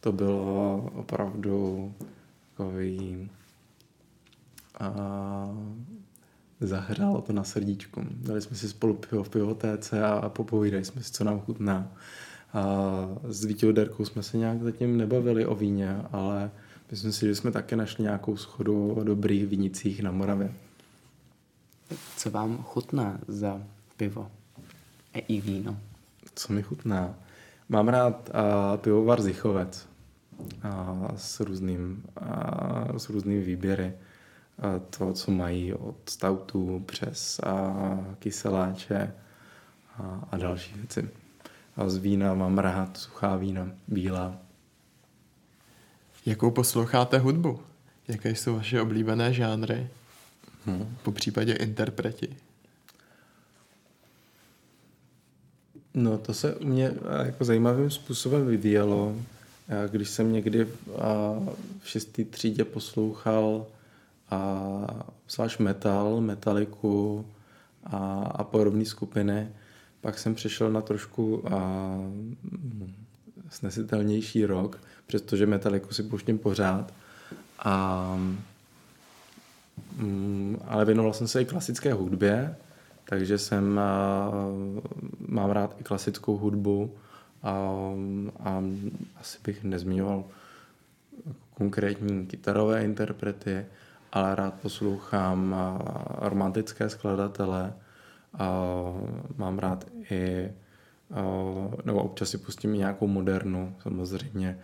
To 0.00 0.12
bylo 0.12 0.90
opravdu 0.94 1.92
takový 2.50 3.28
a 4.80 4.94
zahrálo 6.60 7.20
to 7.20 7.32
na 7.32 7.44
srdíčku. 7.44 8.04
Dali 8.10 8.40
jsme 8.40 8.56
si 8.56 8.68
spolu 8.68 8.94
pivo 8.94 9.24
v 9.24 9.28
pivotéce 9.28 10.04
a 10.04 10.28
popovídali 10.28 10.84
jsme 10.84 11.02
si, 11.02 11.12
co 11.12 11.24
nám 11.24 11.40
chutná. 11.40 11.92
A 12.52 12.62
s 13.28 13.44
Vítěou 13.44 13.72
Derkou 13.72 14.04
jsme 14.04 14.22
se 14.22 14.36
nějak 14.36 14.62
zatím 14.62 14.96
nebavili 14.96 15.46
o 15.46 15.54
víně, 15.54 15.96
ale 16.12 16.50
Myslím 16.94 17.12
si, 17.12 17.26
že 17.26 17.34
jsme 17.34 17.50
také 17.50 17.76
našli 17.76 18.02
nějakou 18.02 18.36
schodu 18.36 18.92
o 18.92 19.04
dobrých 19.04 19.46
vinicích 19.46 20.02
na 20.02 20.10
Moravě. 20.10 20.52
Co 22.16 22.30
vám 22.30 22.62
chutná 22.62 23.18
za 23.28 23.62
pivo 23.96 24.30
a 25.14 25.18
i 25.18 25.40
víno? 25.40 25.78
Co 26.34 26.52
mi 26.52 26.62
chutná? 26.62 27.14
Mám 27.68 27.88
rád 27.88 28.30
uh, 28.30 28.76
pivovar 28.76 29.22
Zichovec 29.22 29.88
uh, 30.38 31.10
s, 31.16 31.40
různým, 31.40 32.02
uh, 32.20 32.96
s 32.96 33.08
různými 33.08 33.40
výběry. 33.40 33.92
Uh, 34.64 34.82
to, 34.98 35.12
co 35.12 35.30
mají 35.30 35.74
od 35.74 35.96
stautů 36.08 36.82
přes 36.86 37.40
uh, 37.46 38.14
kyseláče 38.18 39.14
uh, 40.00 40.06
a 40.30 40.36
další 40.36 40.74
věci. 40.74 41.08
A 41.76 41.88
z 41.88 41.96
vína 41.96 42.34
mám 42.34 42.58
rád 42.58 42.96
suchá 42.96 43.36
vína, 43.36 43.68
bílá. 43.88 44.43
Jakou 46.26 46.50
posloucháte 46.50 47.18
hudbu? 47.18 47.60
Jaké 48.08 48.30
jsou 48.30 48.54
vaše 48.54 48.80
oblíbené 48.80 49.32
žánry? 49.32 49.88
Hmm. 50.66 50.96
Po 51.02 51.12
případě 51.12 51.52
interpreti. 51.52 52.36
No 55.94 56.18
to 56.18 56.34
se 56.34 56.54
u 56.54 56.66
mě 56.66 56.92
jako 57.24 57.44
zajímavým 57.44 57.90
způsobem 57.90 58.46
vyvíjelo. 58.46 59.16
Když 59.90 60.08
jsem 60.08 60.32
někdy 60.32 60.64
v, 60.64 60.76
v 61.80 61.88
šestý 61.88 62.24
třídě 62.24 62.64
poslouchal 62.64 63.66
a 64.30 65.04
zvlášť 65.28 65.58
metal, 65.58 66.20
metaliku 66.20 67.26
a, 67.84 67.98
a 68.34 68.44
podobné 68.44 68.84
skupiny, 68.84 69.48
pak 70.00 70.18
jsem 70.18 70.34
přešel 70.34 70.72
na 70.72 70.80
trošku 70.80 71.52
a, 71.54 71.98
snesitelnější 73.50 74.46
rok, 74.46 74.80
přestože 75.06 75.46
metaliku 75.46 75.94
si 75.94 76.02
pouštím 76.02 76.38
pořád. 76.38 76.92
A, 77.58 78.16
mm, 79.96 80.58
ale 80.66 80.84
věnoval 80.84 81.12
jsem 81.12 81.28
se 81.28 81.42
i 81.42 81.44
klasické 81.44 81.92
hudbě, 81.92 82.56
takže 83.08 83.38
jsem 83.38 83.78
a, 83.78 84.30
mám 85.28 85.50
rád 85.50 85.76
i 85.80 85.84
klasickou 85.84 86.36
hudbu 86.36 86.94
a, 87.42 87.50
a 88.44 88.62
asi 89.20 89.38
bych 89.44 89.64
nezmiňoval 89.64 90.24
konkrétní 91.54 92.26
kytarové 92.26 92.84
interprety, 92.84 93.66
ale 94.12 94.34
rád 94.34 94.54
poslouchám 94.54 95.56
romantické 96.18 96.88
skladatele 96.88 97.72
a 98.38 98.62
mám 99.36 99.58
rád 99.58 99.86
i 100.10 100.50
nebo 101.84 102.02
občas 102.02 102.30
si 102.30 102.38
pustím 102.38 102.74
i 102.74 102.78
nějakou 102.78 103.06
modernu, 103.06 103.76
samozřejmě. 103.82 104.58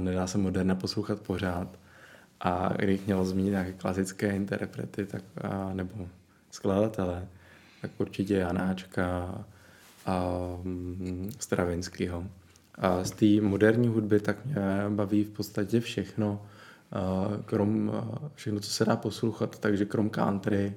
Nedá 0.00 0.26
se 0.26 0.38
moderna 0.38 0.74
poslouchat 0.74 1.20
pořád. 1.20 1.68
A 2.40 2.72
kdybych 2.76 3.06
měl 3.06 3.24
zmínit 3.24 3.50
nějaké 3.50 3.72
klasické 3.72 4.30
interprety 4.36 5.06
tak, 5.06 5.22
nebo 5.72 6.08
skladatele, 6.50 7.28
tak 7.82 7.90
určitě 7.98 8.34
Janáčka, 8.36 9.34
um, 10.64 11.30
Stravinského. 11.38 12.24
A 12.74 13.04
z 13.04 13.10
té 13.10 13.26
moderní 13.40 13.88
hudby 13.88 14.20
tak 14.20 14.46
mě 14.46 14.62
baví 14.88 15.24
v 15.24 15.30
podstatě 15.30 15.80
všechno, 15.80 16.42
uh, 17.30 17.42
krom 17.42 17.88
uh, 17.88 17.94
všechno, 18.34 18.60
co 18.60 18.70
se 18.70 18.84
dá 18.84 18.96
poslouchat, 18.96 19.58
takže 19.58 19.84
krom 19.84 20.10
country. 20.10 20.74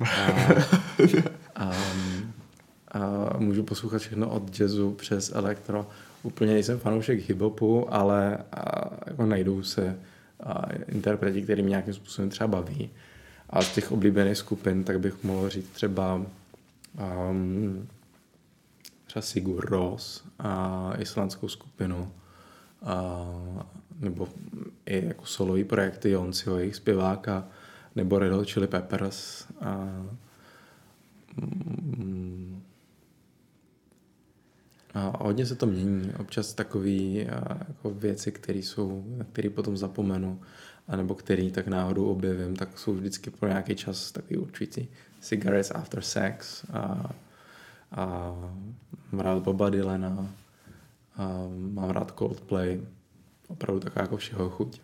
A, 0.00 0.38
a, 1.56 1.72
a 2.92 3.38
můžu 3.38 3.62
poslouchat 3.62 3.98
všechno 3.98 4.30
od 4.30 4.60
jazzu 4.60 4.92
přes 4.92 5.32
elektro. 5.34 5.86
Úplně 6.22 6.52
nejsem 6.52 6.78
fanoušek 6.78 7.30
hip-hopu, 7.30 7.86
ale 7.88 8.36
a, 8.52 8.90
jako 9.06 9.26
najdou 9.26 9.62
se 9.62 9.98
a, 10.40 10.72
interpreti, 10.88 11.42
který 11.42 11.62
mě 11.62 11.70
nějakým 11.70 11.94
způsobem 11.94 12.30
třeba 12.30 12.46
baví. 12.46 12.90
A 13.50 13.62
z 13.62 13.74
těch 13.74 13.92
oblíbených 13.92 14.38
skupin, 14.38 14.84
tak 14.84 15.00
bych 15.00 15.24
mohl 15.24 15.48
říct 15.48 15.68
třeba 15.68 16.22
um, 17.30 17.88
třeba 19.06 19.22
Sigur 19.22 19.70
Ros 19.70 20.24
a 20.38 20.92
islandskou 20.98 21.48
skupinu 21.48 22.12
a, 22.82 23.26
nebo 24.00 24.28
i 24.86 25.06
jako 25.06 25.26
solový 25.26 25.64
projekty 25.64 26.10
Jonsiho, 26.10 26.58
jejich 26.58 26.76
zpěváka, 26.76 27.44
nebo 27.96 28.18
Red 28.18 28.32
Hot 28.32 28.50
Chili 28.50 28.66
Peppers 28.66 29.46
a, 29.60 30.04
mm, 31.36 32.59
a 34.94 35.24
hodně 35.24 35.46
se 35.46 35.54
to 35.54 35.66
mění. 35.66 36.12
Občas 36.18 36.54
takové 36.54 36.90
jako 36.90 37.90
věci, 37.90 38.32
které 38.32 38.58
jsou, 38.58 39.04
které 39.32 39.50
potom 39.50 39.76
zapomenu, 39.76 40.40
anebo 40.88 41.14
který 41.14 41.50
tak 41.50 41.66
náhodou 41.66 42.04
objevím, 42.04 42.56
tak 42.56 42.78
jsou 42.78 42.94
vždycky 42.94 43.30
pro 43.30 43.48
nějaký 43.48 43.74
čas 43.74 44.12
takový 44.12 44.36
určitý. 44.36 44.86
Cigarettes 45.20 45.70
After 45.70 46.00
Sex 46.00 46.64
a, 46.72 47.10
a 47.92 48.34
mám 49.12 49.20
rád 49.20 49.42
Boba 49.42 49.70
Dylana 49.70 50.28
a 51.16 51.28
mám 51.72 51.90
rád 51.90 52.14
Coldplay. 52.18 52.80
Opravdu 53.48 53.80
taková 53.80 54.02
jako 54.02 54.16
všeho 54.16 54.50
chuť. 54.50 54.80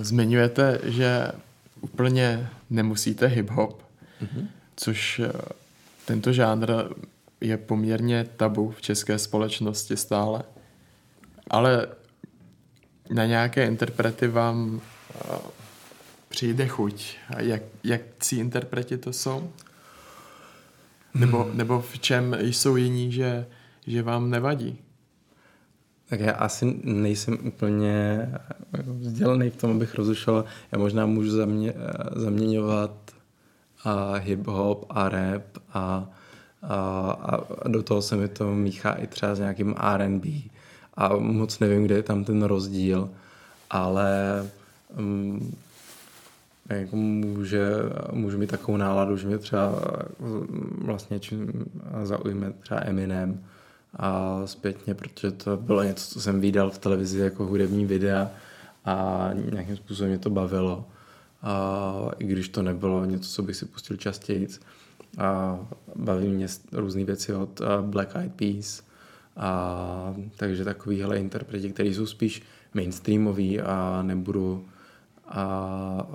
Zmiňujete, 0.00 0.80
že 0.84 1.32
úplně 1.80 2.48
nemusíte 2.70 3.26
hip-hop, 3.26 3.74
mm-hmm. 4.22 4.46
což 4.76 5.20
tento 6.04 6.32
žánr 6.32 6.72
je 7.40 7.56
poměrně 7.56 8.26
tabu 8.36 8.70
v 8.70 8.80
české 8.80 9.18
společnosti 9.18 9.96
stále. 9.96 10.42
Ale 11.50 11.86
na 13.10 13.26
nějaké 13.26 13.66
interprety 13.66 14.28
vám 14.28 14.74
uh, 14.74 15.36
přijde 16.28 16.68
chuť. 16.68 17.16
A 17.36 17.40
jak, 17.40 17.62
jak 17.84 18.00
si 18.22 18.36
interpreti 18.36 18.98
to 18.98 19.12
jsou? 19.12 19.52
Nebo, 21.14 21.44
hmm. 21.44 21.56
nebo 21.56 21.80
v 21.80 21.98
čem 21.98 22.36
jsou 22.40 22.76
jiní, 22.76 23.12
že, 23.12 23.46
že 23.86 24.02
vám 24.02 24.30
nevadí? 24.30 24.78
Tak 26.08 26.20
já 26.20 26.32
asi 26.32 26.80
nejsem 26.84 27.38
úplně 27.46 28.28
vzdělaný 28.84 29.50
v 29.50 29.56
tom, 29.56 29.70
abych 29.70 29.94
rozlišoval. 29.94 30.44
Já 30.72 30.78
možná 30.78 31.06
můžu 31.06 31.30
zamě, 31.30 31.74
zaměňovat 32.16 33.10
a 33.84 34.14
hip-hop 34.18 34.84
a 34.88 35.08
rap 35.08 35.58
a, 35.72 36.08
a, 36.62 37.40
do 37.68 37.82
toho 37.82 38.02
se 38.02 38.16
mi 38.16 38.28
to 38.28 38.54
míchá 38.54 38.92
i 38.92 39.06
třeba 39.06 39.34
s 39.34 39.38
nějakým 39.38 39.74
R&B 39.94 40.28
a 40.94 41.16
moc 41.16 41.58
nevím, 41.58 41.84
kde 41.84 41.94
je 41.94 42.02
tam 42.02 42.24
ten 42.24 42.42
rozdíl, 42.42 43.10
ale 43.70 44.46
um, 44.98 45.54
jako 46.68 46.96
může, 46.96 47.70
může 48.12 48.36
mít 48.36 48.50
takovou 48.50 48.76
náladu, 48.76 49.16
že 49.16 49.26
mě 49.26 49.38
třeba 49.38 49.72
vlastně 50.78 51.20
čím 51.20 51.64
zaujme 52.02 52.52
třeba 52.60 52.80
Eminem 52.84 53.40
a 53.96 54.40
zpětně, 54.44 54.94
protože 54.94 55.30
to 55.30 55.56
bylo 55.56 55.82
něco, 55.82 56.14
co 56.14 56.20
jsem 56.20 56.40
viděl 56.40 56.70
v 56.70 56.78
televizi 56.78 57.18
jako 57.18 57.46
hudební 57.46 57.86
videa 57.86 58.30
a 58.84 59.28
nějakým 59.52 59.76
způsobem 59.76 60.10
mě 60.10 60.18
to 60.18 60.30
bavilo. 60.30 60.84
A 61.42 62.10
i 62.18 62.24
když 62.24 62.48
to 62.48 62.62
nebylo 62.62 63.04
něco, 63.04 63.30
co 63.30 63.42
bych 63.42 63.56
si 63.56 63.66
pustil 63.66 63.96
častěji. 63.96 64.48
A 65.18 65.58
baví 65.96 66.28
mě 66.28 66.46
různé 66.72 67.04
věci 67.04 67.34
od 67.34 67.60
Black 67.80 68.16
Eyed 68.16 68.34
Peas, 68.34 68.82
a, 69.36 70.14
takže 70.36 70.64
takovýhle 70.64 71.18
interpreti, 71.18 71.70
který 71.72 71.94
jsou 71.94 72.06
spíš 72.06 72.42
mainstreamový 72.74 73.60
a 73.60 74.02
nebudu 74.02 74.64
a, 75.28 76.06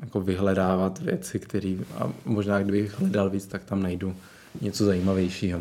jako 0.00 0.20
vyhledávat 0.20 0.98
věci, 0.98 1.38
které 1.38 1.76
a 1.98 2.12
možná 2.24 2.62
kdybych 2.62 3.00
hledal 3.00 3.30
víc, 3.30 3.46
tak 3.46 3.64
tam 3.64 3.82
najdu 3.82 4.16
něco 4.60 4.84
zajímavějšího. 4.84 5.60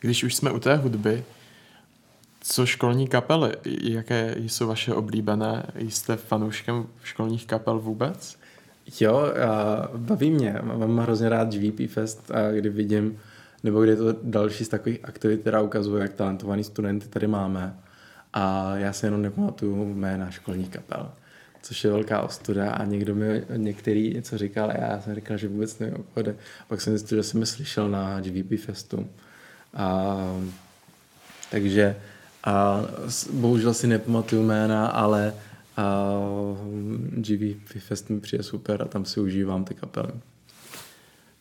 Když 0.00 0.24
už 0.24 0.34
jsme 0.34 0.50
u 0.50 0.58
té 0.58 0.76
hudby, 0.76 1.24
co 2.40 2.66
školní 2.66 3.08
kapely? 3.08 3.52
Jaké 3.82 4.34
jsou 4.38 4.66
vaše 4.66 4.94
oblíbené? 4.94 5.66
Jste 5.78 6.16
fanouškem 6.16 6.86
školních 7.04 7.46
kapel 7.46 7.78
vůbec? 7.78 8.38
Jo, 9.00 9.24
baví 9.96 10.30
mě. 10.30 10.58
Mám 10.62 10.98
hrozně 10.98 11.28
rád 11.28 11.54
GVP 11.54 11.90
Fest, 11.90 12.30
a 12.30 12.50
kdy 12.50 12.68
vidím 12.68 13.18
nebo 13.62 13.82
kde 13.82 13.92
je 13.92 13.96
to 13.96 14.14
další 14.22 14.64
z 14.64 14.68
takových 14.68 14.98
aktivit, 15.02 15.40
která 15.40 15.60
ukazuje, 15.60 16.02
jak 16.02 16.12
talentovaný 16.12 16.64
studenty 16.64 17.08
tady 17.08 17.26
máme. 17.26 17.76
A 18.32 18.76
já 18.76 18.92
si 18.92 19.06
jenom 19.06 19.22
nepamatuju 19.22 19.94
jména 19.94 20.30
školních 20.30 20.68
kapel, 20.68 21.10
což 21.62 21.84
je 21.84 21.90
velká 21.90 22.22
ostuda 22.22 22.70
a 22.70 22.84
někdo 22.84 23.14
mi 23.14 23.44
některý 23.56 24.14
něco 24.14 24.38
říkal 24.38 24.70
a 24.70 24.80
já 24.80 25.00
jsem 25.00 25.14
říkal, 25.14 25.36
že 25.36 25.48
vůbec 25.48 25.78
nevím, 25.78 25.96
o 25.96 26.22
Pak 26.68 26.80
jsem 26.80 26.92
zjistil, 26.92 27.18
že 27.18 27.22
jsem 27.22 27.40
je 27.40 27.46
slyšel 27.46 27.88
na 27.88 28.20
GVP 28.20 28.60
Festu. 28.64 29.08
A, 29.74 30.16
takže 31.50 31.96
a 32.44 32.80
bohužel 33.32 33.74
si 33.74 33.86
nepamatuju 33.86 34.42
jména, 34.42 34.86
ale 34.86 35.34
a 35.76 36.10
GVP 37.10 37.78
Fest 37.78 38.10
mi 38.10 38.20
přijde 38.20 38.42
super 38.42 38.82
a 38.82 38.84
tam 38.84 39.04
si 39.04 39.20
užívám 39.20 39.64
ty 39.64 39.74
kapely. 39.74 40.12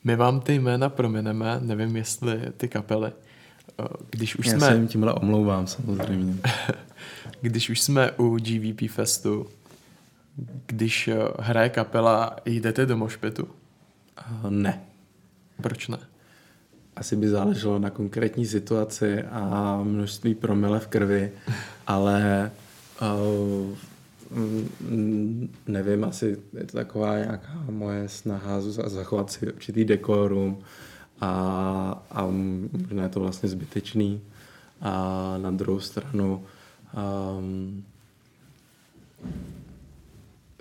My 0.03 0.15
vám 0.15 0.41
ty 0.41 0.53
jména 0.53 0.89
promineme, 0.89 1.59
nevím 1.61 1.95
jestli 1.95 2.41
ty 2.57 2.67
kapely. 2.67 3.11
Když 4.09 4.35
už 4.35 4.45
Já 4.45 4.51
jsme... 4.51 4.67
se 4.67 4.73
jim 4.73 4.87
tímhle 4.87 5.13
omlouvám 5.13 5.67
samozřejmě. 5.67 6.35
když 7.41 7.69
už 7.69 7.81
jsme 7.81 8.11
u 8.11 8.37
GVP 8.37 8.91
Festu, 8.91 9.47
když 10.65 11.09
hraje 11.39 11.69
kapela, 11.69 12.35
jdete 12.45 12.85
do 12.85 12.97
mošpitu? 12.97 13.47
Ne. 14.49 14.81
Proč 15.61 15.87
ne? 15.87 15.97
Asi 16.95 17.15
by 17.15 17.29
záleželo 17.29 17.79
na 17.79 17.89
konkrétní 17.89 18.45
situaci 18.45 19.23
a 19.23 19.79
množství 19.83 20.35
promile 20.35 20.79
v 20.79 20.87
krvi, 20.87 21.31
ale 21.87 22.51
uh, 23.01 23.07
Mm, 23.07 23.75
nevím, 25.67 26.03
asi 26.03 26.37
je 26.53 26.65
to 26.65 26.77
taková 26.77 27.17
nějaká 27.17 27.65
moje 27.69 28.09
snaha 28.09 28.61
zachovat 28.61 29.31
si 29.31 29.53
určitý 29.53 29.85
dekorum 29.85 30.59
a, 31.21 32.03
a 32.11 32.27
možná 32.81 33.03
je 33.03 33.09
to 33.09 33.19
vlastně 33.19 33.49
zbytečný. 33.49 34.21
A 34.81 35.35
na 35.37 35.51
druhou 35.51 35.79
stranu 35.79 36.45
um, 37.37 37.83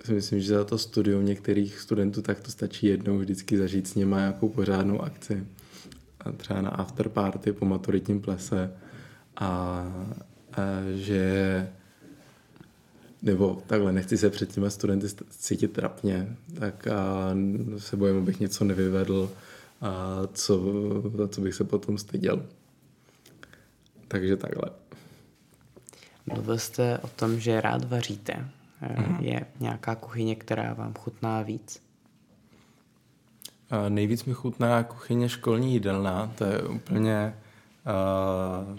si 0.05 0.13
myslím, 0.13 0.39
že 0.39 0.53
za 0.53 0.63
to 0.63 0.77
studium 0.77 1.25
některých 1.25 1.79
studentů 1.79 2.21
tak 2.21 2.39
to 2.39 2.51
stačí 2.51 2.87
jednou 2.87 3.17
vždycky 3.17 3.57
zažít 3.57 3.87
s 3.87 3.95
nimi 3.95 4.15
nějakou 4.15 4.49
pořádnou 4.49 5.01
akci. 5.01 5.47
A 6.19 6.31
třeba 6.31 6.61
na 6.61 6.69
afterparty 6.69 7.53
po 7.53 7.65
maturitním 7.65 8.21
plese 8.21 8.73
a, 9.37 9.47
a 10.53 10.61
že 10.95 11.67
nebo 13.21 13.63
takhle, 13.67 13.91
nechci 13.93 14.17
se 14.17 14.29
před 14.29 14.53
těma 14.53 14.69
studenty 14.69 15.07
cítit 15.29 15.73
trapně, 15.73 16.37
tak 16.59 16.87
a 16.87 17.35
se 17.77 17.97
bojím, 17.97 18.17
abych 18.17 18.39
něco 18.39 18.63
nevyvedl 18.63 19.31
a 19.81 20.21
co, 20.33 20.61
za 21.17 21.27
co 21.27 21.41
bych 21.41 21.55
se 21.55 21.63
potom 21.63 21.97
styděl. 21.97 22.45
Takže 24.07 24.37
takhle. 24.37 24.69
Mluvil 26.25 26.57
jste 26.57 26.97
o 26.97 27.07
tom, 27.07 27.39
že 27.39 27.61
rád 27.61 27.83
vaříte. 27.83 28.49
Mm. 28.97 29.17
Je 29.19 29.45
nějaká 29.59 29.95
kuchyně, 29.95 30.35
která 30.35 30.73
vám 30.73 30.93
chutná 30.93 31.41
víc? 31.41 31.81
A 33.69 33.89
nejvíc 33.89 34.25
mi 34.25 34.33
chutná 34.33 34.83
kuchyně 34.83 35.29
školní 35.29 35.73
jídelná, 35.73 36.31
to 36.37 36.43
je 36.43 36.61
úplně 36.61 37.35
uh, 37.85 38.77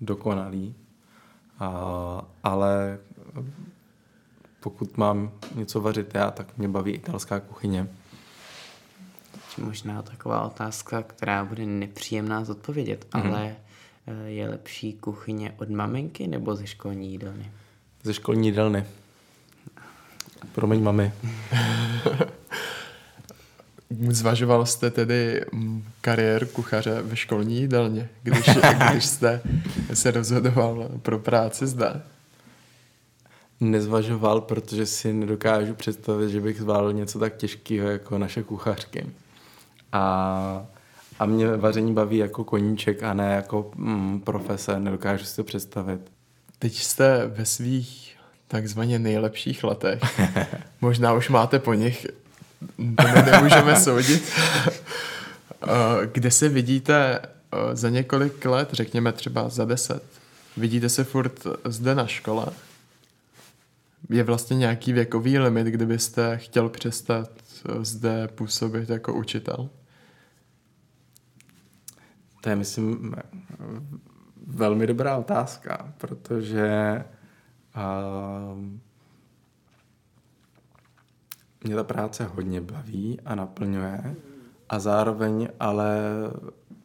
dokonalý. 0.00 0.74
A, 1.58 2.24
ale 2.42 2.98
pokud 4.60 4.96
mám 4.96 5.32
něco 5.54 5.80
vařit 5.80 6.14
já, 6.14 6.30
tak 6.30 6.58
mě 6.58 6.68
baví 6.68 6.92
italská 6.92 7.40
kuchyně. 7.40 7.88
Možná 9.58 10.02
taková 10.02 10.42
otázka, 10.42 11.02
která 11.02 11.44
bude 11.44 11.66
nepříjemná 11.66 12.44
zodpovědět, 12.44 13.06
mm-hmm. 13.10 13.26
ale 13.26 13.56
eh, 14.06 14.30
je 14.30 14.48
lepší 14.48 14.92
kuchyně 14.92 15.54
od 15.58 15.70
maminky 15.70 16.26
nebo 16.26 16.56
ze 16.56 16.66
školní 16.66 17.12
jídelny? 17.12 17.50
Ze 18.02 18.14
školní 18.14 18.48
jídelny. 18.48 18.86
Promiň, 20.52 20.82
mami. 20.82 21.12
Zvažoval 23.90 24.66
jste 24.66 24.90
tedy 24.90 25.44
mm, 25.52 25.84
kariéru 26.00 26.46
kuchaře 26.46 27.02
ve 27.02 27.16
školní 27.16 27.56
jídelně, 27.60 28.08
když, 28.22 28.50
když 28.90 29.04
jste 29.04 29.40
se 29.94 30.10
rozhodoval 30.10 30.88
pro 31.02 31.18
práci 31.18 31.66
zde? 31.66 32.02
Nezvažoval, 33.60 34.40
protože 34.40 34.86
si 34.86 35.12
nedokážu 35.12 35.74
představit, 35.74 36.30
že 36.30 36.40
bych 36.40 36.60
zvládl 36.60 36.92
něco 36.92 37.18
tak 37.18 37.36
těžkého 37.36 37.88
jako 37.88 38.18
naše 38.18 38.42
kuchařky. 38.42 39.06
A, 39.92 40.66
a 41.18 41.26
mě 41.26 41.56
vaření 41.56 41.94
baví 41.94 42.16
jako 42.16 42.44
koníček 42.44 43.02
a 43.02 43.14
ne 43.14 43.34
jako 43.34 43.70
mm, 43.76 44.20
profese, 44.20 44.80
nedokážu 44.80 45.24
si 45.24 45.36
to 45.36 45.44
představit. 45.44 46.00
Teď 46.58 46.74
jste 46.76 47.26
ve 47.26 47.44
svých 47.44 48.16
takzvaně 48.48 48.98
nejlepších 48.98 49.64
letech. 49.64 50.00
Možná 50.80 51.12
už 51.12 51.28
máte 51.28 51.58
po 51.58 51.74
nich 51.74 52.06
to 52.96 53.30
nemůžeme 53.30 53.76
soudit. 53.76 54.32
Eh, 55.66 56.06
kde 56.12 56.30
se 56.30 56.48
vidíte 56.48 57.18
eh, 57.18 57.76
za 57.76 57.88
několik 57.88 58.44
let, 58.44 58.68
řekněme 58.72 59.12
třeba 59.12 59.48
za 59.48 59.64
deset? 59.64 60.02
Vidíte 60.56 60.88
se 60.88 61.04
furt 61.04 61.46
zde 61.64 61.94
na 61.94 62.06
škole? 62.06 62.46
Je 64.10 64.22
vlastně 64.22 64.56
nějaký 64.56 64.92
věkový 64.92 65.38
limit, 65.38 65.66
kdybyste 65.66 66.38
chtěl 66.38 66.68
přestat 66.68 67.30
eh, 67.68 67.84
zde 67.84 68.28
působit 68.28 68.90
jako 68.90 69.14
učitel? 69.14 69.68
To 72.40 72.50
je, 72.50 72.56
myslím, 72.56 73.14
velmi 74.46 74.86
dobrá 74.86 75.16
otázka, 75.16 75.92
protože 75.98 77.04
uh, 77.76 78.58
mě 81.64 81.76
ta 81.76 81.84
práce 81.84 82.24
hodně 82.24 82.60
baví 82.60 83.20
a 83.24 83.34
naplňuje 83.34 84.14
a 84.68 84.78
zároveň 84.78 85.48
ale 85.60 85.96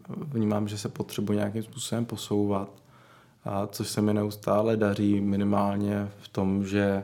vnímám, 0.09 0.67
že 0.67 0.77
se 0.77 0.89
potřebuji 0.89 1.34
nějakým 1.34 1.63
způsobem 1.63 2.05
posouvat, 2.05 2.69
a 3.45 3.67
což 3.67 3.88
se 3.88 4.01
mi 4.01 4.13
neustále 4.13 4.77
daří 4.77 5.21
minimálně 5.21 6.09
v 6.17 6.27
tom, 6.27 6.65
že 6.65 7.03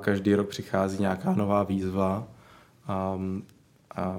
každý 0.00 0.34
rok 0.34 0.48
přichází 0.48 1.00
nějaká 1.00 1.34
nová 1.34 1.62
výzva 1.62 2.24
a, 2.86 3.18
a 3.96 4.16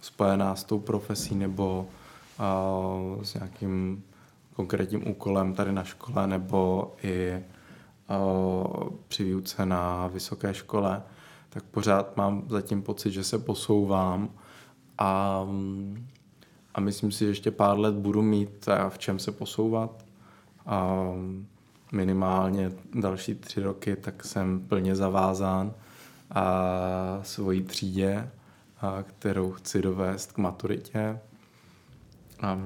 spojená 0.00 0.56
s 0.56 0.64
tou 0.64 0.78
profesí 0.78 1.34
nebo 1.34 1.86
a, 2.38 2.72
s 3.22 3.34
nějakým 3.34 4.04
konkrétním 4.56 5.08
úkolem 5.08 5.54
tady 5.54 5.72
na 5.72 5.84
škole 5.84 6.26
nebo 6.26 6.92
i 7.02 7.42
a, 8.08 8.18
při 9.08 9.24
výuce 9.24 9.66
na 9.66 10.06
vysoké 10.06 10.54
škole 10.54 11.02
tak 11.54 11.64
pořád 11.64 12.16
mám 12.16 12.44
zatím 12.48 12.82
pocit, 12.82 13.10
že 13.10 13.24
se 13.24 13.38
posouvám 13.38 14.30
a, 14.98 15.46
a 16.74 16.80
myslím 16.80 17.12
si, 17.12 17.18
že 17.24 17.30
ještě 17.30 17.50
pár 17.50 17.78
let 17.78 17.94
budu 17.94 18.22
mít 18.22 18.68
v 18.88 18.98
čem 18.98 19.18
se 19.18 19.32
posouvat. 19.32 20.04
A 20.66 21.06
minimálně 21.92 22.72
další 22.94 23.34
tři 23.34 23.60
roky, 23.62 23.96
tak 23.96 24.24
jsem 24.24 24.60
plně 24.60 24.96
zavázán 24.96 25.74
a 26.30 26.44
svojí 27.22 27.62
třídě, 27.62 28.30
a 28.80 29.02
kterou 29.02 29.52
chci 29.52 29.82
dovést 29.82 30.32
k 30.32 30.38
maturitě. 30.38 31.20
A, 32.40 32.58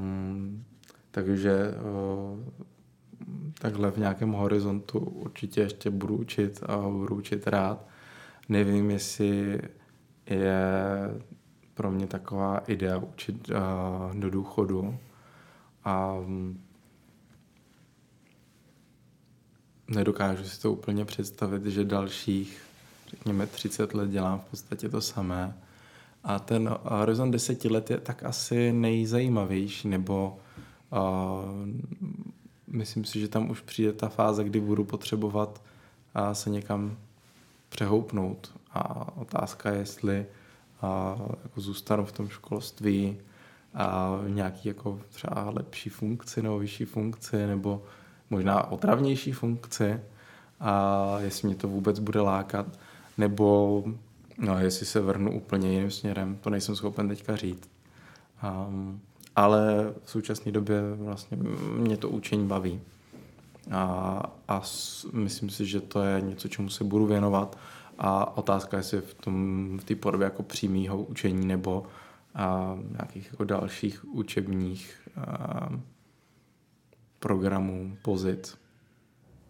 takže 1.11 1.74
o, 1.84 2.36
takhle 3.59 3.91
v 3.91 3.97
nějakém 3.97 4.32
horizontu 4.32 4.99
určitě 4.99 5.61
ještě 5.61 5.91
budu 5.91 6.16
učit 6.16 6.62
a 6.66 6.76
budu 6.76 7.14
učit 7.16 7.47
rád 7.47 7.89
nevím, 8.49 8.90
jestli 8.90 9.61
je 10.26 10.61
pro 11.74 11.90
mě 11.90 12.07
taková 12.07 12.59
idea 12.59 12.96
učit 12.99 13.51
uh, 13.51 14.20
do 14.20 14.30
důchodu. 14.30 14.99
A 15.84 16.16
nedokážu 19.88 20.44
si 20.44 20.61
to 20.61 20.72
úplně 20.72 21.05
představit, 21.05 21.66
že 21.66 21.84
dalších, 21.84 22.62
řekněme, 23.09 23.46
30 23.46 23.94
let 23.94 24.11
dělám 24.11 24.38
v 24.38 24.51
podstatě 24.51 24.88
to 24.88 25.01
samé. 25.01 25.57
A 26.24 26.38
ten 26.38 26.74
horizont 26.82 27.30
deseti 27.30 27.68
let 27.68 27.90
je 27.90 27.99
tak 27.99 28.22
asi 28.22 28.72
nejzajímavější, 28.72 29.88
nebo 29.88 30.38
uh, 30.92 30.99
myslím 32.66 33.05
si, 33.05 33.20
že 33.20 33.28
tam 33.28 33.51
už 33.51 33.61
přijde 33.61 33.92
ta 33.92 34.09
fáze, 34.09 34.44
kdy 34.44 34.61
budu 34.61 34.84
potřebovat 34.84 35.62
uh, 36.16 36.32
se 36.32 36.51
někam 36.51 36.96
přehoupnout. 37.68 38.52
A 38.70 39.06
otázka 39.16 39.70
je, 39.70 39.78
jestli 39.78 40.26
a, 40.82 41.16
jako 41.42 41.60
zůstanu 41.60 42.04
v 42.04 42.12
tom 42.12 42.28
školství 42.28 43.18
a 43.74 44.16
v 44.16 44.30
nějaký 44.30 44.68
jako 44.68 45.00
třeba 45.08 45.50
lepší 45.56 45.90
funkci 45.90 46.42
nebo 46.42 46.58
vyšší 46.58 46.84
funkci 46.84 47.46
nebo 47.46 47.82
možná 48.30 48.70
otravnější 48.70 49.32
funkci 49.32 50.00
a 50.60 51.16
jestli 51.20 51.48
mě 51.48 51.56
to 51.56 51.68
vůbec 51.68 51.98
bude 51.98 52.20
lákat 52.20 52.66
nebo 53.18 53.84
no, 54.38 54.58
jestli 54.58 54.86
se 54.86 55.00
vrhnu 55.00 55.36
úplně 55.36 55.72
jiným 55.72 55.90
směrem, 55.90 56.38
to 56.40 56.50
nejsem 56.50 56.76
schopen 56.76 57.08
teďka 57.08 57.36
říct. 57.36 57.70
Um, 58.68 59.00
ale 59.36 59.92
v 60.04 60.10
současné 60.10 60.52
době 60.52 60.80
vlastně 60.96 61.36
mě 61.76 61.96
to 61.96 62.08
učení 62.08 62.46
baví. 62.46 62.80
A, 63.70 64.22
a 64.48 64.62
myslím 65.12 65.50
si, 65.50 65.66
že 65.66 65.80
to 65.80 66.02
je 66.02 66.20
něco, 66.20 66.48
čemu 66.48 66.70
se 66.70 66.84
budu 66.84 67.06
věnovat. 67.06 67.58
A 67.98 68.36
otázka 68.36 68.76
je, 68.76 68.78
jestli 68.78 69.00
v 69.00 69.14
tom 69.14 69.78
v 69.78 69.84
té 69.84 69.94
podobě 69.94 70.24
jako 70.24 70.42
přímého 70.42 71.02
učení 71.02 71.46
nebo 71.46 71.86
a, 72.34 72.78
nějakých 72.90 73.28
jako 73.30 73.44
dalších 73.44 74.04
učebních 74.14 75.08
a, 75.16 75.68
programů, 77.18 77.96
pozit, 78.02 78.58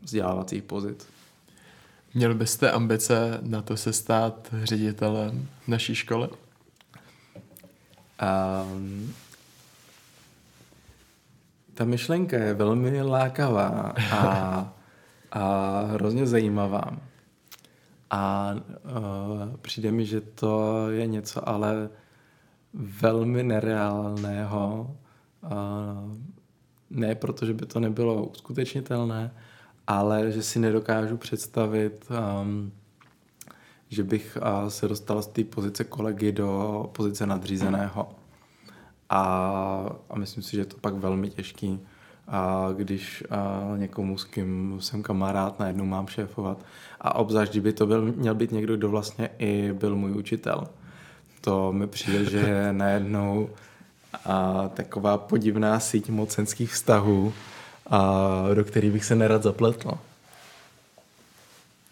vzdělávacích 0.03 0.63
pozit. 0.63 1.07
Měl 2.15 2.35
byste 2.35 2.71
ambice 2.71 3.39
na 3.43 3.63
to 3.63 3.77
se 3.77 3.93
stát 3.93 4.55
ředitelem 4.63 5.49
naší 5.67 5.95
školy? 5.95 6.29
Um, 8.75 9.15
ta 11.79 11.85
myšlenka 11.85 12.37
je 12.37 12.55
velmi 12.55 13.03
lákavá 13.03 13.95
a, 14.13 14.75
a 15.33 15.81
hrozně 15.83 16.27
zajímavá. 16.27 16.85
A 18.11 18.55
uh, 18.57 19.57
přijde 19.57 19.93
mi, 19.93 20.07
že 20.07 20.21
to 20.21 20.87
je 20.91 21.07
něco 21.07 21.49
ale 21.49 21.91
velmi 22.75 23.43
nereálného. 23.43 24.97
Uh, 25.45 25.51
ne 26.91 27.15
proto, 27.15 27.47
že 27.47 27.55
by 27.55 27.67
to 27.67 27.81
nebylo 27.81 28.27
uskutečnitelné, 28.27 29.31
ale 29.87 30.33
že 30.33 30.43
si 30.43 30.59
nedokážu 30.59 31.17
představit, 31.17 32.09
um, 32.43 32.73
že 33.89 34.05
bych 34.05 34.39
uh, 34.41 34.69
se 34.69 34.89
dostal 34.89 35.23
z 35.23 35.27
té 35.27 35.45
pozice 35.45 35.85
kolegy 35.85 36.33
do 36.33 36.91
pozice 36.93 37.27
nadřízeného. 37.27 38.18
A, 39.11 39.23
a 40.11 40.19
myslím 40.19 40.43
si, 40.43 40.51
že 40.51 40.61
je 40.61 40.65
to 40.65 40.77
pak 40.81 40.95
velmi 40.95 41.31
těžký, 41.31 41.81
a 42.29 42.69
když 42.77 43.25
a 43.31 43.63
někomu, 43.77 44.19
s 44.19 44.25
kým 44.25 44.79
jsem 44.81 45.03
kamarád, 45.03 45.59
najednou 45.59 45.85
mám 45.85 46.07
šéfovat. 46.07 46.59
A 47.01 47.15
obzvlášť, 47.15 47.53
kdyby 47.53 47.73
to 47.73 47.87
byl, 47.87 48.13
měl 48.13 48.35
být 48.35 48.53
někdo, 48.53 48.77
kdo 48.77 48.89
vlastně 48.89 49.31
i 49.39 49.73
byl 49.73 49.97
můj 49.97 50.13
učitel. 50.13 50.69
To 51.41 51.73
mi 51.73 51.87
přijde, 51.87 52.25
že 52.25 52.39
je 52.39 52.73
najednou 52.73 53.51
a, 54.25 54.69
taková 54.69 55.19
podivná 55.19 55.81
síť 55.81 56.09
mocenských 56.11 56.73
vztahů, 56.73 57.33
a, 57.87 58.45
do 58.55 58.65
kterých 58.65 58.93
bych 58.93 59.05
se 59.05 59.15
nerad 59.15 59.43
zapletl. 59.43 59.91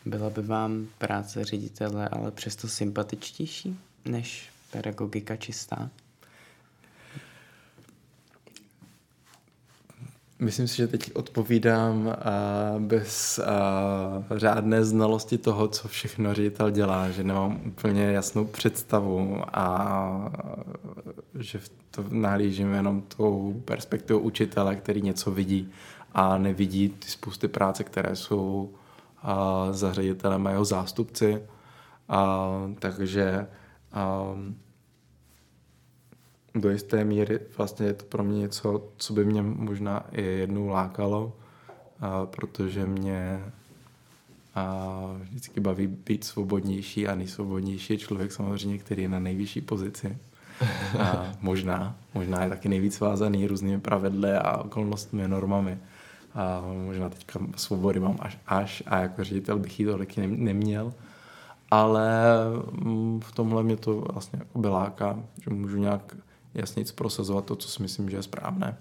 Byla 0.05 0.31
by 0.31 0.43
vám 0.43 0.87
práce 0.99 1.45
ředitele 1.45 2.09
ale 2.09 2.31
přesto 2.31 2.69
sympatičtější 2.69 3.79
než 4.05 4.51
pedagogika 4.71 5.37
čistá? 5.37 5.91
Myslím 10.39 10.69
si, 10.69 10.77
že 10.77 10.89
teď 10.89 11.11
odpovídám 11.15 12.07
uh, 12.07 12.13
bez 12.83 13.39
uh, 13.39 14.39
řádné 14.39 14.85
znalosti 14.85 15.39
toho, 15.39 15.69
co 15.69 15.89
všechno 15.89 16.35
ředitel 16.35 16.71
dělá, 16.71 17.11
že 17.11 17.25
nemám 17.25 17.61
úplně 17.67 18.05
jasnou 18.05 18.45
představu 18.45 19.43
a 19.53 20.33
že 21.39 21.61
to 21.91 22.05
nahlížím 22.11 22.73
jenom 22.73 23.03
tou 23.17 23.63
perspektivou 23.65 24.21
učitele, 24.21 24.77
který 24.77 25.03
něco 25.03 25.31
vidí 25.31 25.71
a 26.15 26.39
nevidí 26.39 26.89
ty 26.89 27.09
spousty 27.09 27.49
práce, 27.49 27.85
které 27.85 28.17
jsou 28.17 28.71
uh, 29.25 29.73
za 29.73 29.93
ředitelem 29.93 30.47
a 30.47 30.51
jeho 30.51 30.65
zástupci. 30.65 31.43
Takže 32.79 33.47
do 36.61 36.71
jisté 36.71 37.05
míry 37.05 37.39
vlastně 37.57 37.87
je 37.87 37.95
to 37.95 38.05
pro 38.05 38.25
mě 38.25 38.39
něco, 38.39 38.89
co 38.97 39.13
by 39.13 39.25
mě 39.25 39.43
možná 39.43 40.05
i 40.13 40.23
jednou 40.23 40.69
lákalo, 40.69 41.33
a 42.01 42.27
protože 42.27 42.87
mě 42.87 43.43
a 44.55 44.97
vždycky 45.21 45.61
baví 45.61 45.87
být 45.87 46.25
svobodnější 46.25 47.09
a 47.09 47.15
nejsvobodnější 47.15 47.93
je 47.93 47.99
člověk 47.99 48.33
samozřejmě, 48.33 48.79
který 48.79 49.03
je 49.03 49.09
na 49.09 49.19
nejvyšší 49.19 49.61
pozici. 49.61 50.19
A 50.99 51.33
možná, 51.41 51.97
možná 52.15 52.43
je 52.43 52.49
taky 52.49 52.69
nejvíc 52.69 53.01
vázaný 53.01 53.47
různými 53.47 53.81
pravidly 53.81 54.33
a 54.33 54.57
okolnostmi, 54.57 55.29
normami. 55.29 55.79
A 56.35 56.63
možná 56.85 57.09
teďka 57.09 57.41
svobody 57.57 58.01
mám 58.01 58.17
až 58.21 58.39
až 58.47 58.83
a 58.87 58.99
jako 58.99 59.25
ředitel 59.25 59.59
bych 59.59 59.81
ji 59.81 59.87
tolik 59.87 60.17
neměl. 60.17 60.93
Ale 61.71 62.11
mm, 62.73 63.21
v 63.21 63.33
tomhle 63.33 63.63
mě 63.63 63.77
to 63.77 64.01
vlastně 64.13 64.39
jako 64.39 64.69
láká, 64.71 65.19
že 65.45 65.51
můžu 65.51 65.79
nějak 65.79 66.17
jasně 66.57 66.85
prosazovat 66.95 67.45
to, 67.45 67.57
co 67.57 67.69
si 67.69 67.83
myslím, 67.83 68.11
že 68.11 68.17
je 68.17 68.23
správné. 68.23 68.77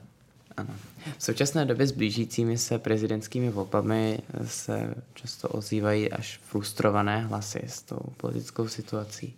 Ano. 0.57 0.75
V 1.17 1.23
současné 1.23 1.65
době 1.65 1.87
s 1.87 1.91
blížícími 1.91 2.57
se 2.57 2.79
prezidentskými 2.79 3.49
volbami 3.49 4.19
se 4.45 4.95
často 5.13 5.49
ozývají 5.49 6.11
až 6.11 6.39
frustrované 6.43 7.21
hlasy 7.21 7.61
s 7.67 7.81
tou 7.81 7.99
politickou 8.17 8.67
situací. 8.67 9.35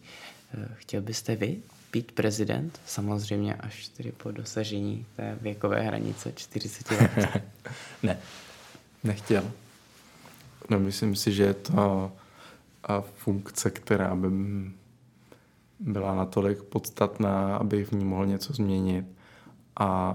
Eh, 0.53 0.67
chtěl 0.75 1.01
byste 1.01 1.35
vy 1.35 1.57
být 1.91 2.11
prezident? 2.11 2.79
Samozřejmě 2.85 3.55
až 3.55 3.87
tedy 3.87 4.11
po 4.11 4.31
dosažení 4.31 5.05
té 5.15 5.37
věkové 5.41 5.81
hranice 5.81 6.31
40 6.35 6.91
let. 6.91 7.27
ne, 8.03 8.19
nechtěl. 9.03 9.51
No, 10.69 10.79
myslím 10.79 11.15
si, 11.15 11.33
že 11.33 11.43
je 11.43 11.53
to 11.53 12.11
funkce, 13.15 13.69
která 13.69 14.15
by 14.15 14.27
byla 15.79 16.15
natolik 16.15 16.63
podstatná, 16.63 17.57
aby 17.57 17.85
v 17.85 17.91
ní 17.91 18.05
mohl 18.05 18.25
něco 18.25 18.53
změnit. 18.53 19.05
A 19.79 20.13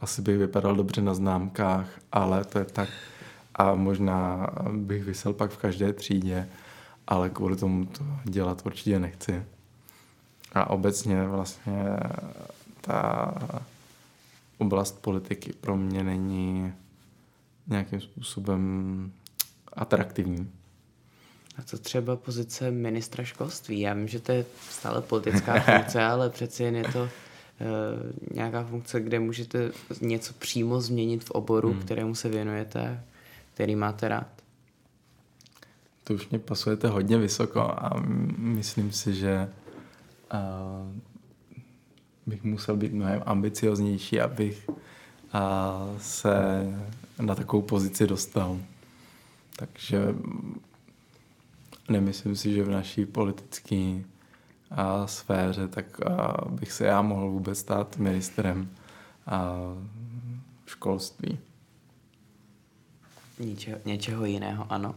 asi 0.00 0.22
bych 0.22 0.38
vypadal 0.38 0.76
dobře 0.76 1.02
na 1.02 1.14
známkách, 1.14 1.88
ale 2.12 2.44
to 2.44 2.58
je 2.58 2.64
tak. 2.64 2.88
A 3.54 3.74
možná 3.74 4.46
bych 4.72 5.04
vysel 5.04 5.32
pak 5.32 5.50
v 5.50 5.56
každé 5.56 5.92
třídě, 5.92 6.48
ale 7.06 7.30
kvůli 7.30 7.56
tomu 7.56 7.86
to 7.86 8.04
dělat 8.24 8.62
určitě 8.66 8.98
nechci. 8.98 9.42
A 10.52 10.70
obecně 10.70 11.26
vlastně 11.26 11.84
ta 12.80 13.34
oblast 14.58 15.02
politiky 15.02 15.52
pro 15.52 15.76
mě 15.76 16.04
není 16.04 16.72
nějakým 17.66 18.00
způsobem 18.00 19.12
atraktivní. 19.72 20.50
A 21.58 21.62
co 21.62 21.78
třeba 21.78 22.16
pozice 22.16 22.70
ministra 22.70 23.24
školství? 23.24 23.80
Já 23.80 23.94
vím, 23.94 24.08
že 24.08 24.20
to 24.20 24.32
je 24.32 24.44
stále 24.70 25.02
politická 25.02 25.60
funkce, 25.60 26.02
ale 26.02 26.30
přeci 26.30 26.62
jen 26.62 26.76
je 26.76 26.84
to 26.84 27.02
uh, 27.02 27.08
nějaká 28.34 28.64
funkce, 28.64 29.00
kde 29.00 29.20
můžete 29.20 29.72
něco 30.00 30.32
přímo 30.32 30.80
změnit 30.80 31.24
v 31.24 31.30
oboru, 31.30 31.70
hmm. 31.72 31.80
kterému 31.80 32.14
se 32.14 32.28
věnujete, 32.28 33.04
který 33.54 33.76
máte 33.76 34.08
rád. 34.08 34.28
To 36.04 36.14
už 36.14 36.28
mě 36.28 36.38
pasujete 36.38 36.88
hodně 36.88 37.18
vysoko 37.18 37.60
a 37.60 38.02
myslím 38.38 38.92
si, 38.92 39.14
že 39.14 39.48
uh, 40.34 40.92
bych 42.26 42.44
musel 42.44 42.76
být 42.76 42.92
mnohem 42.92 43.22
ambicioznější, 43.26 44.20
abych 44.20 44.68
uh, 44.68 45.98
se 45.98 46.66
na 47.20 47.34
takovou 47.34 47.62
pozici 47.62 48.06
dostal. 48.06 48.58
Takže 49.56 50.14
nemyslím 51.88 52.36
si, 52.36 52.52
že 52.52 52.64
v 52.64 52.70
naší 52.70 53.06
politické 53.06 54.02
a 54.70 55.06
sféře, 55.06 55.68
tak 55.68 56.06
a 56.06 56.44
bych 56.50 56.72
se 56.72 56.86
já 56.86 57.02
mohl 57.02 57.30
vůbec 57.30 57.58
stát 57.58 57.96
ministrem 57.96 58.70
a 59.26 59.56
školství. 60.66 61.38
Něčeho, 63.38 63.78
něčeho 63.84 64.24
jiného, 64.24 64.66
ano? 64.68 64.94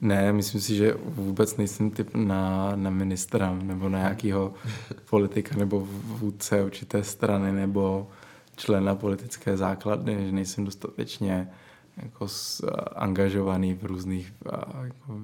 Ne, 0.00 0.32
myslím 0.32 0.60
si, 0.60 0.76
že 0.76 0.94
vůbec 1.04 1.56
nejsem 1.56 1.90
typ 1.90 2.14
na, 2.14 2.72
na 2.76 2.90
ministra 2.90 3.54
nebo 3.54 3.88
na 3.88 3.98
nějakého 3.98 4.54
politika 5.10 5.56
nebo 5.56 5.80
vůdce 5.90 6.64
určité 6.64 7.04
strany 7.04 7.52
nebo 7.52 8.08
člena 8.56 8.94
politické 8.94 9.56
základny, 9.56 10.26
že 10.26 10.32
nejsem 10.32 10.64
dostatečně 10.64 11.50
jako 11.96 12.28
s, 12.28 12.66
angažovaný 12.96 13.74
v 13.74 13.84
různých 13.84 14.32
jako, 14.84 15.20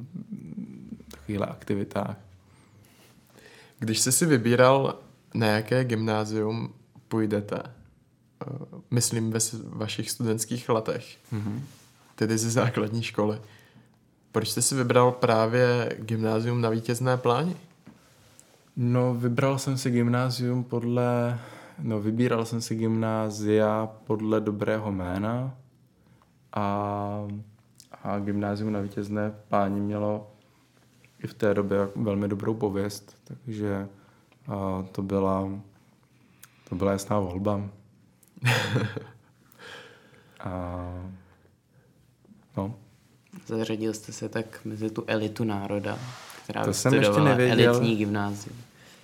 takovýchhle 1.11 1.47
aktivitách. 1.47 2.17
Když 3.79 4.01
jsi 4.01 4.13
si 4.13 4.27
vybíral, 4.27 4.99
na 5.35 5.47
jaké 5.47 5.85
gymnázium 5.85 6.75
půjdete, 7.09 7.63
eh, 7.65 8.47
myslím 8.91 9.31
ve 9.31 9.39
vašich 9.65 10.11
studentských 10.11 10.69
letech, 10.69 11.17
mm-hmm. 11.33 11.61
tedy 12.15 12.39
ze 12.39 12.51
základní 12.51 13.03
školy, 13.03 13.39
proč 14.33 14.49
jste 14.49 14.63
si 14.63 14.75
vybral 14.75 15.13
právě 15.13 15.97
gymnázium 15.99 16.61
na 16.61 16.71
vítězné 16.71 17.17
pláni? 17.17 17.57
No, 18.77 19.15
vybral 19.15 19.59
jsem 19.59 19.79
si 19.79 19.91
gymnázium 19.91 20.65
podle, 20.65 21.39
no, 21.79 22.01
vybíral 22.01 22.45
jsem 22.45 22.61
si 22.61 22.75
gymnázia 22.75 23.89
podle 24.07 24.41
dobrého 24.41 24.93
jména 24.93 25.57
a, 26.53 27.29
a 28.03 28.19
gymnázium 28.19 28.73
na 28.73 28.81
vítězné 28.81 29.35
pláni 29.49 29.81
mělo 29.81 30.31
i 31.25 31.27
v 31.27 31.35
té 31.35 31.55
době 31.55 31.79
velmi 31.97 32.29
dobrou 32.29 32.55
pověst, 32.55 33.17
takže 33.25 33.89
a 34.49 34.85
to 34.93 35.03
byla 35.03 35.49
to 36.69 36.75
byla 36.77 36.93
jasná 36.93 37.19
volba. 37.19 37.71
a, 40.41 40.85
no. 42.57 42.75
Zařadil 43.47 43.95
jste 43.95 44.13
se 44.13 44.29
tak 44.29 44.61
mezi 44.65 44.91
tu 44.91 45.05
elitu 45.07 45.45
národa, 45.45 45.99
která 46.45 46.65
to 46.65 46.75
jsem 46.75 46.95
ještě 46.95 47.21
nevěděl, 47.21 47.75
elitní 47.75 47.97
gymnázium. 47.97 48.57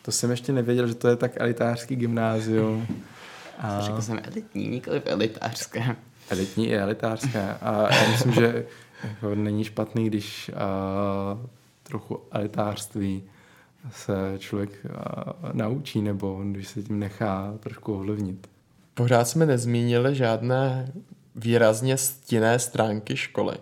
To 0.03 0.13
jsem 0.13 0.31
ještě 0.31 0.53
nevěděl, 0.53 0.87
že 0.87 0.95
to 0.95 1.09
je 1.09 1.17
tak 1.17 1.33
elitářský 1.35 1.97
gymnázium. 1.97 2.87
A... 3.59 3.81
Řekl 3.81 4.03
jsem 4.03 4.21
elitní, 4.23 4.69
nikoliv 4.69 5.03
elitářské. 5.07 5.97
Elitní 6.29 6.69
i 6.69 6.77
elitářské. 6.77 7.55
A 7.55 7.95
já 7.95 8.11
myslím, 8.11 8.33
že 8.33 8.67
jako 9.05 9.35
není 9.35 9.65
špatný, 9.65 10.07
když 10.07 10.51
a, 10.55 11.39
trochu 11.83 12.21
elitářství 12.31 13.23
se 13.93 14.15
člověk 14.39 14.87
naučí 15.53 16.03
nebo 16.03 16.43
když 16.45 16.69
se 16.69 16.83
tím 16.83 16.99
nechá 16.99 17.55
trošku 17.61 17.95
ovlivnit. 17.95 18.49
Pořád 18.95 19.29
jsme 19.29 19.47
nezmínili 19.47 20.15
žádné 20.15 20.93
výrazně 21.35 21.97
stinné 21.97 22.59
stránky 22.59 23.17
školy. 23.17 23.57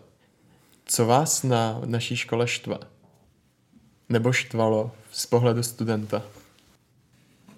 Co 0.84 1.06
vás 1.06 1.42
na 1.42 1.80
naší 1.84 2.16
škole 2.16 2.46
štve? 2.46 2.78
Nebo 4.08 4.32
štvalo 4.32 4.90
z 5.10 5.26
pohledu 5.26 5.62
studenta? 5.62 6.22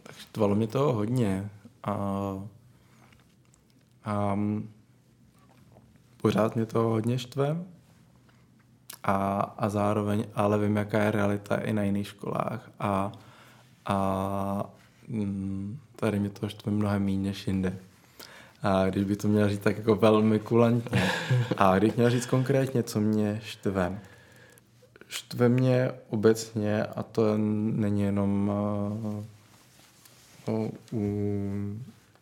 Tak 0.03 0.17
štvalo 0.17 0.55
mě 0.55 0.67
to 0.67 0.93
hodně. 0.93 1.51
A, 1.85 1.95
a 4.05 4.39
pořád 6.27 6.57
mě 6.57 6.67
to 6.67 6.83
hodně 6.83 7.19
štve 7.19 7.57
a, 9.05 9.41
a 9.59 9.69
zároveň 9.69 10.25
ale 10.35 10.59
vím, 10.59 10.77
jaká 10.77 11.03
je 11.03 11.11
realita 11.11 11.57
i 11.57 11.73
na 11.73 11.83
jiných 11.83 12.07
školách 12.07 12.71
a, 12.81 13.13
a 13.87 14.71
mm, 15.09 15.79
tady 15.97 16.19
mě 16.19 16.31
to 16.31 16.49
štve 16.49 16.73
mnohem 16.73 17.05
méně 17.05 17.29
než 17.29 17.47
jinde. 17.47 17.79
A 18.63 18.87
když 18.87 19.05
by 19.05 19.17
to 19.17 19.29
měl 19.29 19.49
říct 19.49 19.61
tak 19.61 19.77
jako 19.77 19.95
velmi 19.95 20.39
kulantně. 20.39 21.11
A 21.57 21.79
když 21.79 21.95
měl 21.95 22.11
říct 22.11 22.27
konkrétně, 22.27 22.83
co 22.83 23.01
mě 23.01 23.41
štve. 23.45 23.99
Štve 25.09 25.49
mě 25.49 25.91
obecně, 26.11 26.85
a 26.85 27.03
to 27.03 27.39
není 27.39 28.03
jenom 28.03 28.51
uh, 30.49 30.71
u 30.93 31.11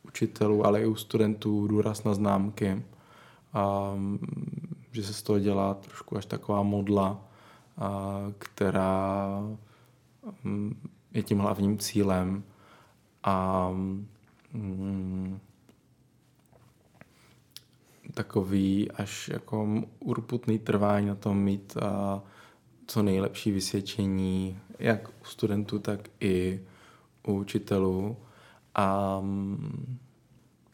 učitelů, 0.03 0.67
ale 0.67 0.83
i 0.83 0.87
u 0.87 0.95
studentů 0.95 1.67
důraz 1.67 2.05
na 2.05 2.15
známky. 2.15 2.83
Um, 3.55 4.19
že 4.93 5.03
se 5.03 5.13
z 5.13 5.23
toho 5.23 5.39
dělá 5.39 5.75
trošku 5.75 6.17
až 6.17 6.27
taková 6.27 6.63
modla, 6.63 7.21
a, 7.79 8.19
která 8.39 9.43
mm, 10.45 10.89
je 11.13 11.23
tím 11.23 11.39
hlavním 11.39 11.79
cílem 11.79 12.45
a 13.25 13.69
mm, 14.53 15.39
takový 18.15 18.91
až 18.91 19.29
jako 19.29 19.83
urputný 20.01 20.59
trvání 20.59 21.07
na 21.07 21.15
tom 21.15 21.39
mít 21.39 21.77
a, 21.77 22.23
co 22.87 23.03
nejlepší 23.03 23.51
vysvědčení, 23.51 24.59
jak 24.79 25.09
u 25.09 25.25
studentů, 25.25 25.79
tak 25.79 26.09
i 26.21 26.61
u 27.27 27.33
učitelů. 27.33 28.17
A 28.75 29.21
mm, 29.21 29.99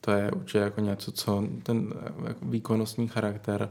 to 0.00 0.10
je 0.10 0.30
určitě 0.30 0.58
jako 0.58 0.80
něco, 0.80 1.12
co 1.12 1.44
ten 1.62 1.92
jako 2.26 2.44
výkonnostní 2.46 3.08
charakter 3.08 3.70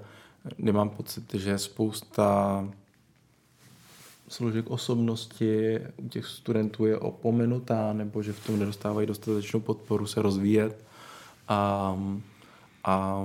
nemám 0.57 0.89
pocit, 0.89 1.34
že 1.34 1.57
spousta 1.57 2.65
složek 4.30 4.69
osobnosti 4.69 5.80
u 5.97 6.10
těch 6.10 6.26
studentů 6.26 6.85
je 6.85 6.97
opomenutá, 6.97 7.93
nebo 7.93 8.23
že 8.23 8.34
v 8.34 8.45
tom 8.45 8.60
nedostávají 8.60 9.07
dostatečnou 9.07 9.60
podporu 9.60 10.07
se 10.07 10.22
rozvíjet. 10.22 10.84
A, 11.47 11.97
a 12.84 13.23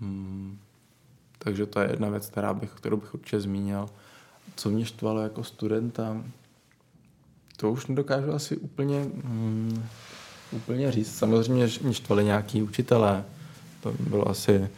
hmm, 0.00 0.58
takže 1.38 1.66
to 1.66 1.80
je 1.80 1.90
jedna 1.90 2.08
věc, 2.08 2.26
která 2.26 2.54
bych, 2.54 2.70
kterou 2.70 2.96
bych 2.96 3.14
určitě 3.14 3.40
zmínil. 3.40 3.88
Co 4.56 4.70
mě 4.70 4.84
štvalo 4.84 5.20
jako 5.20 5.44
studenta, 5.44 6.24
to 7.56 7.70
už 7.70 7.86
nedokážu 7.86 8.32
asi 8.32 8.56
úplně, 8.56 9.00
hmm, 9.00 9.84
úplně 10.54 10.92
říct. 10.92 11.14
Samozřejmě 11.16 11.68
mě 11.82 11.94
štvali 11.94 12.24
nějaký 12.24 12.62
učitelé, 12.62 13.24
to 13.80 13.92
bylo 14.00 14.28
asi, 14.28 14.68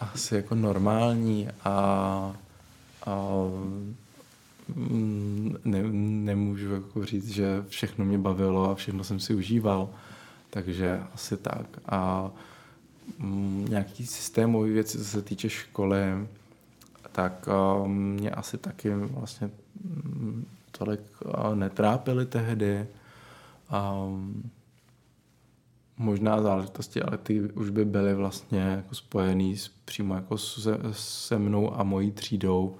asi 0.00 0.34
jako 0.34 0.54
normální 0.54 1.48
a, 1.64 1.72
a 3.06 3.16
mm, 4.74 5.56
ne, 5.64 5.82
nemůžu 6.24 6.74
jako 6.74 7.04
říct, 7.04 7.28
že 7.28 7.64
všechno 7.68 8.04
mě 8.04 8.18
bavilo 8.18 8.70
a 8.70 8.74
všechno 8.74 9.04
jsem 9.04 9.20
si 9.20 9.34
užíval, 9.34 9.88
takže 10.50 11.00
asi 11.14 11.36
tak. 11.36 11.66
A 11.86 12.30
mm, 13.18 13.66
nějaký 13.70 14.06
systémový 14.06 14.72
věci, 14.72 14.98
co 14.98 15.04
se 15.04 15.22
týče 15.22 15.48
školy, 15.48 15.98
tak 17.12 17.48
mě 17.86 18.30
asi 18.30 18.58
taky 18.58 18.90
vlastně 18.94 19.50
mm, 19.84 20.46
tolik 20.78 21.00
netrápily 21.54 22.26
tehdy. 22.26 22.86
Um, 23.72 24.50
možná 26.00 26.42
záležitosti, 26.42 27.02
ale 27.02 27.18
ty 27.18 27.40
už 27.40 27.70
by 27.70 27.84
byly 27.84 28.14
vlastně 28.14 28.60
jako 28.60 28.94
spojený 28.94 29.56
s, 29.56 29.68
přímo 29.68 30.14
jako 30.14 30.38
se, 30.38 30.78
se 30.92 31.38
mnou 31.38 31.80
a 31.80 31.82
mojí 31.82 32.12
třídou, 32.12 32.76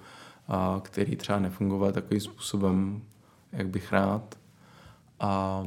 a, 0.47 0.81
který 0.83 1.15
třeba 1.15 1.39
nefungoval 1.39 1.91
takovým 1.91 2.21
způsobem, 2.21 3.01
jak 3.51 3.67
bych 3.67 3.91
rád. 3.91 4.35
A, 5.19 5.63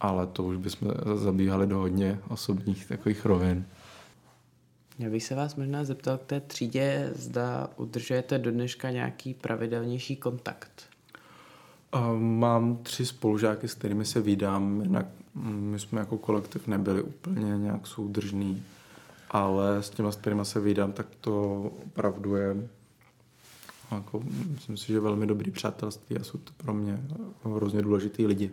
ale 0.00 0.26
to 0.26 0.44
už 0.44 0.56
bychom 0.56 0.90
zabíhali 1.14 1.66
do 1.66 1.78
hodně 1.78 2.18
osobních 2.28 2.86
takových 2.86 3.24
rovin. 3.24 3.66
Já 4.98 5.10
bych 5.10 5.22
se 5.22 5.34
vás 5.34 5.56
možná 5.56 5.84
zeptal 5.84 6.18
k 6.18 6.24
té 6.24 6.40
třídě, 6.40 7.10
zda 7.14 7.68
udržujete 7.76 8.38
do 8.38 8.50
dneška 8.50 8.90
nějaký 8.90 9.34
pravidelnější 9.34 10.16
kontakt. 10.16 10.82
Mám 12.18 12.76
tři 12.76 13.06
spolužáky, 13.06 13.68
s 13.68 13.74
kterými 13.74 14.04
se 14.04 14.20
vydám. 14.20 14.80
Jednak 14.80 15.06
my 15.44 15.78
jsme 15.78 16.00
jako 16.00 16.18
kolektiv 16.18 16.66
nebyli 16.66 17.02
úplně 17.02 17.58
nějak 17.58 17.86
soudržný, 17.86 18.62
ale 19.30 19.82
s 19.82 19.90
těma, 19.90 20.12
s 20.12 20.16
kterými 20.16 20.44
se 20.44 20.60
vydám, 20.60 20.92
tak 20.92 21.06
to 21.20 21.62
opravdu 21.86 22.36
je 22.36 22.68
jako, 23.90 24.22
myslím 24.54 24.76
si, 24.76 24.86
že 24.86 25.00
velmi 25.00 25.26
dobrý 25.26 25.50
přátelství 25.50 26.16
a 26.16 26.24
jsou 26.24 26.38
to 26.38 26.52
pro 26.56 26.74
mě 26.74 27.00
hrozně 27.44 27.82
důležitý 27.82 28.26
lidi. 28.26 28.50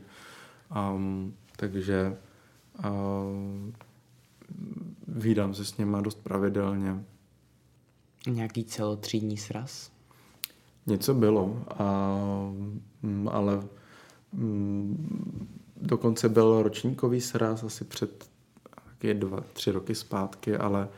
Um, 0.93 1.33
takže 1.55 2.17
um, 2.89 3.73
vídám 5.07 5.53
se 5.53 5.65
s 5.65 5.77
nimi 5.77 5.97
dost 6.01 6.23
pravidelně. 6.23 7.03
Nějaký 8.27 8.63
celotřídní 8.63 9.37
sraz? 9.37 9.91
Něco 10.85 11.13
bylo, 11.13 11.63
a, 11.77 12.15
mm, 13.01 13.29
ale 13.31 13.63
mm, 14.33 15.47
dokonce 15.81 16.29
byl 16.29 16.63
ročníkový 16.63 17.21
sraz 17.21 17.63
asi 17.63 17.83
před 17.83 18.29
taky 18.85 19.13
dva, 19.13 19.43
tři 19.53 19.71
roky 19.71 19.95
zpátky, 19.95 20.57
ale 20.57 20.89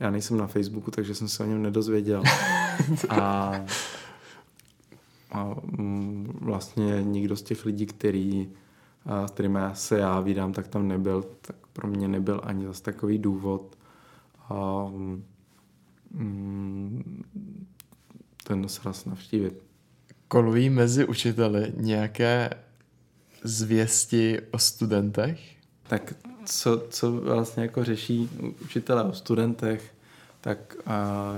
já 0.00 0.10
nejsem 0.10 0.36
na 0.36 0.46
Facebooku, 0.46 0.90
takže 0.90 1.14
jsem 1.14 1.28
se 1.28 1.42
o 1.42 1.46
něm 1.46 1.62
nedozvěděl. 1.62 2.22
a, 3.08 3.52
a 5.32 5.54
mm, 5.62 6.38
vlastně 6.40 7.02
nikdo 7.02 7.36
z 7.36 7.42
těch 7.42 7.64
lidí, 7.64 7.86
který, 7.86 8.52
s 9.26 9.30
kterými 9.30 9.58
se 9.74 9.98
já 9.98 10.20
vydám, 10.20 10.52
tak 10.52 10.68
tam 10.68 10.88
nebyl, 10.88 11.24
tak 11.40 11.56
pro 11.72 11.88
mě 11.88 12.08
nebyl 12.08 12.40
ani 12.44 12.66
zase 12.66 12.82
takový 12.82 13.18
důvod. 13.18 13.76
A, 14.48 14.86
mm, 16.10 17.24
ten 18.44 18.68
sraz 18.68 19.04
navštívit. 19.04 19.62
Kolují 20.28 20.70
mezi 20.70 21.04
učiteli 21.04 21.72
nějaké 21.76 22.50
zvěsti 23.42 24.40
o 24.50 24.58
studentech? 24.58 25.40
Tak 25.88 26.14
co, 26.44 26.86
co 26.90 27.12
vlastně 27.12 27.62
jako 27.62 27.84
řeší 27.84 28.30
učitele 28.64 29.04
o 29.04 29.12
studentech, 29.12 29.94
tak 30.40 30.76
a, 30.86 31.36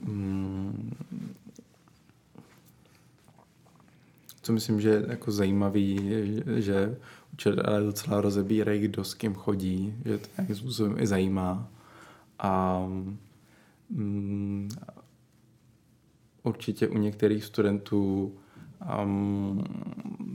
mm, 0.00 0.96
co 4.42 4.52
myslím, 4.52 4.80
že 4.80 4.88
je 4.88 5.04
jako 5.08 5.32
zajímavý, 5.32 6.00
je, 6.06 6.62
že 6.62 6.96
učitelé 7.32 7.80
docela 7.80 8.20
rozebírají, 8.20 8.80
kdo 8.80 9.04
s 9.04 9.14
kým 9.14 9.34
chodí, 9.34 9.94
že 10.04 10.18
to 10.18 10.28
nějakým 10.38 10.56
způsobem 10.56 10.96
i 10.98 11.06
zajímá. 11.06 11.68
A 12.38 12.82
mm, 13.90 14.68
určitě 16.42 16.88
u 16.88 16.98
některých 16.98 17.44
studentů 17.44 18.32
um, 19.02 19.64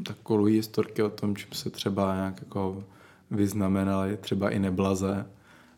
tak 0.03 0.18
kolují 0.23 0.55
historky 0.55 1.03
o 1.03 1.09
tom, 1.09 1.35
čím 1.35 1.51
se 1.51 1.69
třeba 1.69 2.15
nějak 2.15 2.41
jako 2.41 2.84
vyznamenali 3.31 4.18
třeba 4.18 4.49
i 4.49 4.59
neblaze 4.59 5.26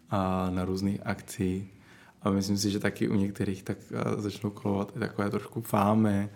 a 0.09 0.49
na 0.49 0.65
různých 0.65 0.99
akcích. 1.07 1.73
A 2.21 2.29
myslím 2.29 2.57
si, 2.57 2.71
že 2.71 2.79
taky 2.79 3.07
u 3.09 3.15
některých 3.15 3.63
tak 3.63 3.77
začnou 4.17 4.49
kolovat 4.49 4.91
i 4.95 4.99
takové 4.99 5.29
trošku 5.29 5.61
fámy 5.61 6.29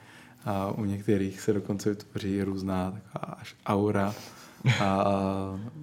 a 0.45 0.71
u 0.71 0.85
některých 0.85 1.41
se 1.41 1.53
dokonce 1.53 1.89
vytvoří 1.89 2.43
různá 2.43 2.91
taková 2.91 3.33
až 3.33 3.55
aura 3.65 4.13
a 4.83 5.05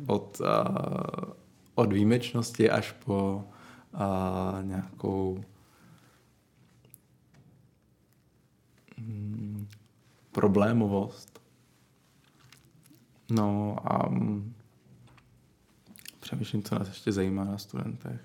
od, 0.07 0.41
a, 0.41 0.65
od 1.75 1.93
výjimečnosti 1.93 2.71
až 2.71 2.93
po 3.05 3.45
a, 3.95 4.59
nějakou 4.63 5.45
mm, 8.99 9.34
problémovost. 10.35 11.41
No 13.31 13.77
a 13.85 14.07
um, 14.07 14.55
přemýšlím, 16.21 16.63
co 16.63 16.79
nás 16.79 16.89
ještě 16.89 17.13
zajímá 17.13 17.45
na 17.45 17.59
studentech. 17.59 18.21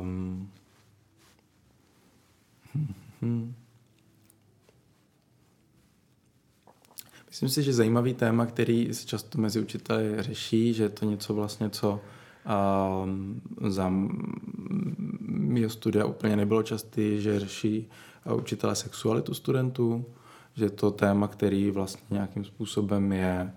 Um. 0.00 0.50
Myslím 7.28 7.48
si, 7.48 7.62
že 7.62 7.72
zajímavý 7.72 8.14
téma, 8.14 8.46
který 8.46 8.94
se 8.94 9.06
často 9.06 9.38
mezi 9.38 9.60
učiteli 9.60 10.22
řeší, 10.22 10.74
že 10.74 10.82
je 10.82 10.88
to 10.88 11.04
něco 11.04 11.34
vlastně, 11.34 11.70
co 11.70 12.00
um, 13.04 13.40
za 13.66 13.92
mého 15.28 15.70
studia 15.70 16.04
úplně 16.04 16.36
nebylo 16.36 16.62
častý, 16.62 17.22
že 17.22 17.40
řeší 17.40 17.90
učitele 18.34 18.76
sexualitu 18.76 19.34
studentů, 19.34 20.04
že 20.58 20.70
to 20.70 20.90
téma, 20.90 21.28
který 21.28 21.70
vlastně 21.70 22.02
nějakým 22.10 22.44
způsobem 22.44 23.12
je 23.12 23.52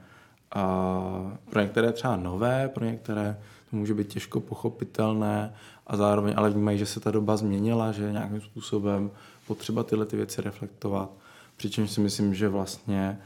a 0.55 1.37
pro 1.49 1.61
některé 1.61 1.91
třeba 1.91 2.15
nové, 2.15 2.69
pro 2.69 2.85
některé 2.85 3.37
to 3.69 3.75
může 3.75 3.93
být 3.93 4.07
těžko 4.07 4.39
pochopitelné 4.39 5.53
a 5.87 5.97
zároveň 5.97 6.33
ale 6.37 6.49
vnímají, 6.49 6.77
že 6.77 6.85
se 6.85 6.99
ta 6.99 7.11
doba 7.11 7.37
změnila, 7.37 7.91
že 7.91 8.11
nějakým 8.11 8.41
způsobem 8.41 9.11
potřeba 9.47 9.83
tyhle 9.83 10.05
ty 10.05 10.17
věci 10.17 10.41
reflektovat. 10.41 11.09
Přičemž 11.57 11.91
si 11.91 12.01
myslím, 12.01 12.33
že 12.33 12.49
vlastně 12.49 13.19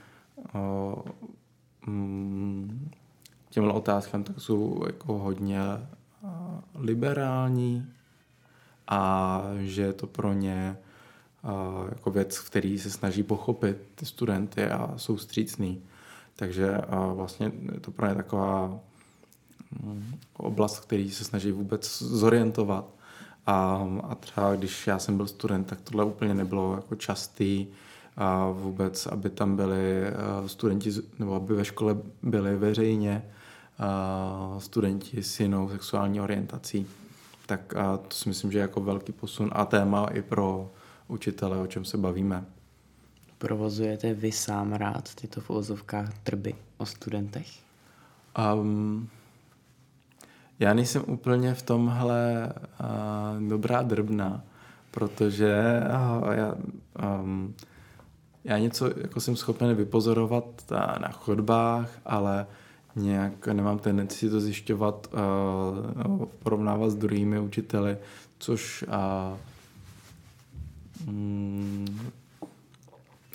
o, 0.54 1.04
mm, 1.88 2.90
těmhle 3.50 3.74
otázkám 3.74 4.24
tak 4.24 4.42
jsou 4.42 4.84
jako 4.88 5.14
hodně 5.14 5.60
liberální 6.76 7.88
a 8.88 9.42
že 9.60 9.82
je 9.82 9.94
to 9.94 10.08
pro 10.08 10.34
ně 10.34 10.78
jako 11.90 12.12
věc, 12.12 12.40
který 12.40 12.80
se 12.80 12.90
snaží 12.90 13.24
pochopit 13.24 13.78
ty 13.96 14.06
studenty 14.06 14.66
a 14.66 14.94
jsou 14.98 15.18
střícný. 15.18 15.82
Takže 16.36 16.82
vlastně 17.14 17.52
je 17.74 17.80
to 17.80 17.92
pro 17.92 18.08
ně 18.08 18.16
taková 18.16 18.80
mm, 19.84 20.16
oblast, 20.38 20.80
který 20.80 21.12
se 21.12 21.24
snaží 21.24 21.52
vůbec 21.52 22.02
zorientovat. 22.02 22.86
A, 23.48 23.88
a 24.04 24.16
třeba 24.16 24.56
když 24.56 24.88
já 24.88 25.00
jsem 25.00 25.18
byl 25.18 25.28
student, 25.28 25.68
tak 25.68 25.82
tohle 25.82 26.06
úplně 26.06 26.34
nebylo 26.34 26.76
jako 26.76 26.96
častý 26.96 27.68
a 28.18 28.50
vůbec, 28.50 29.08
aby 29.08 29.30
tam 29.30 29.56
byli 29.56 30.04
studenti, 30.48 30.92
nebo 31.20 31.36
aby 31.36 31.54
ve 31.54 31.66
škole 31.66 31.98
byli 32.24 32.58
veřejně 32.58 33.26
studenti 34.58 35.24
s 35.24 35.40
jinou 35.40 35.70
sexuální 35.70 36.22
orientací. 36.22 36.88
Tak 37.46 37.76
a 37.76 37.98
to 37.98 38.16
si 38.16 38.30
myslím, 38.30 38.52
že 38.52 38.58
je 38.58 38.62
jako 38.62 38.82
velký 38.82 39.12
posun 39.12 39.50
a 39.54 39.66
téma 39.66 40.06
i 40.06 40.22
pro 40.22 40.72
učitele, 41.08 41.58
o 41.58 41.68
čem 41.68 41.86
se 41.86 41.98
bavíme. 41.98 42.46
Provozujete 43.38 44.14
vy 44.14 44.32
sám 44.32 44.74
rád 44.74 45.16
tyto 45.16 45.42
v 45.42 45.50
uvozovkách 45.50 46.20
trby 46.24 46.56
o 46.78 46.86
studentech? 46.86 47.48
Um, 48.54 49.10
já 50.60 50.74
nejsem 50.74 51.04
úplně 51.08 51.54
v 51.54 51.62
tomhle 51.62 52.54
uh, 52.80 53.50
dobrá 53.50 53.82
drbna, 53.82 54.44
protože 54.92 55.82
uh, 56.22 56.32
já, 56.32 56.56
um, 57.22 57.54
já 58.44 58.58
něco 58.58 58.86
jako 59.02 59.20
jsem 59.20 59.36
schopen 59.36 59.76
vypozorovat 59.76 60.46
na 61.02 61.10
chodbách, 61.12 61.90
ale 62.06 62.48
nějak 62.96 63.48
nemám 63.48 63.80
tendenci 63.80 64.18
si 64.18 64.30
to 64.30 64.42
zjišťovat, 64.42 65.08
uh, 65.14 66.26
porovnávat 66.44 66.90
s 66.90 66.96
druhými 66.96 67.40
učiteli, 67.40 67.98
což 68.40 68.84
uh, 68.88 69.38
mm, 71.06 72.10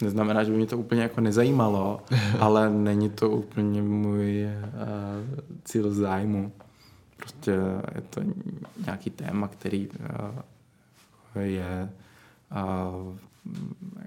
neznamená, 0.03 0.45
že 0.45 0.51
by 0.51 0.57
mě 0.57 0.67
to 0.67 0.79
úplně 0.79 1.03
jako 1.03 1.21
nezajímalo, 1.21 2.03
ale 2.39 2.71
není 2.71 3.11
to 3.11 3.31
úplně 3.31 3.83
můj 3.83 4.45
uh, 4.45 5.39
cíl 5.65 5.95
zájmu. 5.95 6.53
Prostě 7.17 7.51
je 7.95 8.01
to 8.11 8.21
nějaký 8.85 9.11
téma, 9.11 9.49
který 9.49 9.89
uh, 9.89 11.43
je 11.43 11.91
uh, 12.53 13.17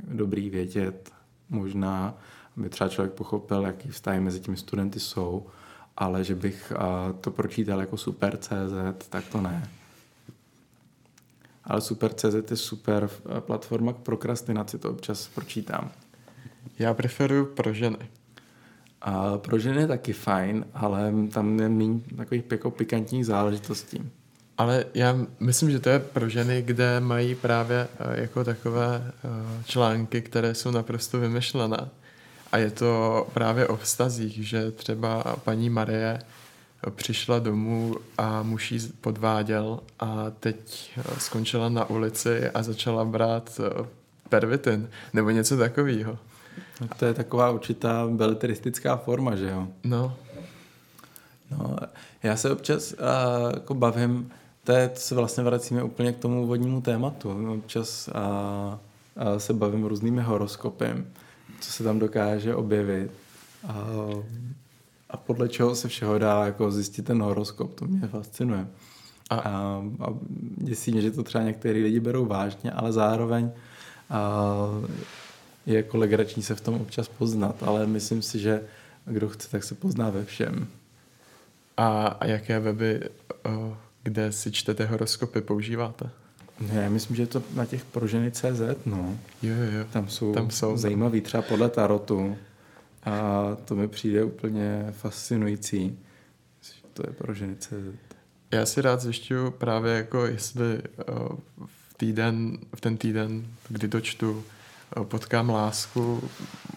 dobrý 0.08 0.50
vědět 0.50 1.12
možná, 1.50 2.14
aby 2.58 2.70
třeba 2.70 2.90
člověk 2.90 3.14
pochopil, 3.14 3.62
jaký 3.62 3.90
vztahy 3.90 4.20
mezi 4.20 4.40
těmi 4.40 4.58
studenty 4.58 5.00
jsou, 5.00 5.46
ale 5.98 6.24
že 6.24 6.36
bych 6.36 6.74
uh, 6.76 7.20
to 7.20 7.32
pročítal 7.32 7.80
jako 7.80 7.98
super 7.98 8.38
CZ, 8.38 9.08
tak 9.10 9.28
to 9.28 9.42
ne. 9.42 9.70
Ale 11.66 11.82
super 11.82 12.14
CZ 12.14 12.52
je 12.52 12.58
super 12.58 13.10
platforma 13.40 13.94
k 13.94 13.98
prokrastinaci, 13.98 14.80
to 14.80 14.92
občas 14.92 15.28
pročítám. 15.28 15.92
Já 16.80 16.94
preferuju 16.94 17.46
pro 17.46 17.74
ženy. 17.74 17.98
A 19.02 19.38
pro 19.38 19.60
ženy 19.60 19.82
je 19.82 19.88
taky 19.88 20.14
fajn, 20.14 20.66
ale 20.74 21.14
tam 21.32 21.60
je 21.60 21.70
méně 21.70 22.00
takových 22.18 22.44
jako 22.52 22.72
pikantních 22.72 23.26
záležitostí. 23.26 24.12
Ale 24.58 24.86
já 24.94 25.18
myslím, 25.40 25.72
že 25.72 25.80
to 25.80 25.90
je 25.90 26.00
pro 26.00 26.30
ženy, 26.30 26.62
kde 26.62 27.00
mají 27.00 27.36
právě 27.36 27.88
eh, 28.00 28.22
jako 28.22 28.44
takové 28.44 29.02
eh, 29.08 29.64
články, 29.66 30.22
které 30.22 30.56
jsou 30.56 30.72
naprosto 30.72 31.20
vymyšlené. 31.20 31.90
A 32.52 32.58
je 32.58 32.72
to 32.72 33.28
právě 33.34 33.68
o 33.68 33.78
vztazích, 33.78 34.48
že 34.48 34.72
třeba 34.72 35.24
paní 35.44 35.70
Marie 35.70 36.20
přišla 36.90 37.40
domů 37.40 37.96
a 38.18 38.44
muž 38.44 38.72
jí 38.72 38.80
podváděl 39.02 39.80
a 40.00 40.32
teď 40.40 40.92
eh, 40.98 41.20
skončila 41.20 41.70
na 41.70 41.90
ulici 41.90 42.50
a 42.50 42.64
začala 42.64 43.06
brát 43.06 43.62
pervitin 44.30 44.90
nebo 45.14 45.30
něco 45.30 45.58
takového. 45.58 46.18
To 47.00 47.06
je 47.06 47.14
taková 47.14 47.52
určitá 47.52 48.08
beletristická 48.08 48.98
forma, 48.98 49.36
že 49.36 49.50
jo? 49.50 49.68
No. 49.84 50.16
No, 51.52 51.76
já 52.24 52.38
se 52.38 52.52
občas 52.52 52.94
uh, 52.94 53.00
jako 53.54 53.74
bavím, 53.74 54.32
to, 54.64 54.72
je, 54.72 54.90
to 54.90 55.00
se 55.00 55.16
vlastně 55.16 55.44
vracíme 55.44 55.84
úplně 55.84 56.14
k 56.14 56.18
tomu 56.18 56.44
úvodnímu 56.44 56.82
tématu. 56.82 57.54
Občas 57.54 58.08
uh, 58.08 58.14
uh, 59.28 59.38
se 59.38 59.54
bavím 59.54 59.86
různými 59.86 60.22
horoskopy, 60.22 60.86
co 61.60 61.72
se 61.72 61.84
tam 61.84 62.00
dokáže 62.00 62.56
objevit. 62.56 63.12
Uh, 63.64 64.24
a 65.14 65.18
podle 65.18 65.50
čeho 65.50 65.76
se 65.76 65.88
všeho 65.88 66.20
dá 66.20 66.46
jako 66.46 66.72
zjistit 66.72 67.06
ten 67.06 67.22
horoskop, 67.22 67.74
to 67.76 67.86
mě 67.86 68.08
fascinuje. 68.08 68.68
A, 69.30 69.36
a, 69.36 69.84
a 70.00 70.14
děsí 70.58 70.92
mě, 70.92 71.02
že 71.02 71.12
to 71.12 71.24
třeba 71.24 71.44
některý 71.44 71.84
lidi 71.84 72.00
berou 72.00 72.26
vážně, 72.26 72.72
ale 72.72 72.94
zároveň 72.94 73.44
uh, 73.46 74.90
je 75.66 75.78
jako 75.78 75.98
legrační 75.98 76.44
se 76.44 76.56
v 76.56 76.62
tom 76.62 76.76
občas 76.76 77.08
poznat, 77.08 77.64
ale 77.64 77.88
myslím 77.88 78.22
si, 78.22 78.40
že 78.40 78.62
kdo 79.06 79.30
chce, 79.30 79.50
tak 79.50 79.64
se 79.64 79.76
pozná 79.76 80.10
ve 80.10 80.26
všem. 80.26 80.68
A, 81.78 82.08
a 82.08 82.26
jaké 82.26 82.60
weby, 82.60 83.10
o, 83.46 83.78
kde 84.04 84.32
si 84.32 84.52
čtete 84.52 84.86
horoskopy, 84.86 85.42
používáte? 85.42 86.10
Ne, 86.74 86.90
myslím, 86.90 87.16
že 87.16 87.24
je 87.24 87.28
to 87.28 87.44
na 87.54 87.66
těch 87.66 87.86
proženy 87.86 88.32
CZ, 88.32 88.62
no. 88.86 89.18
Jo, 89.44 89.54
jo, 89.56 89.72
jo. 89.80 89.86
Tam 89.94 90.08
jsou, 90.08 90.34
Tam 90.34 90.52
jsou 90.52 90.78
zajímavý, 90.78 91.22
třeba 91.22 91.44
podle 91.44 91.70
tarotu. 91.70 92.38
A 93.06 93.44
to 93.66 93.76
mi 93.76 93.88
přijde 93.88 94.24
úplně 94.24 94.86
fascinující. 94.92 96.00
To 96.94 97.04
je 97.08 97.14
proženy 97.14 97.56
CZ. 97.56 97.74
Já 98.52 98.66
si 98.66 98.82
rád 98.82 99.02
zjišťuju 99.02 99.52
právě 99.52 99.94
jako, 99.94 100.26
jestli 100.26 100.82
o, 101.08 101.38
v 101.66 101.94
týden, 101.98 102.58
v 102.76 102.82
ten 102.82 102.98
týden, 102.98 103.48
kdy 103.70 103.88
dočtu 103.88 104.44
potkám 105.04 105.50
lásku, 105.50 106.30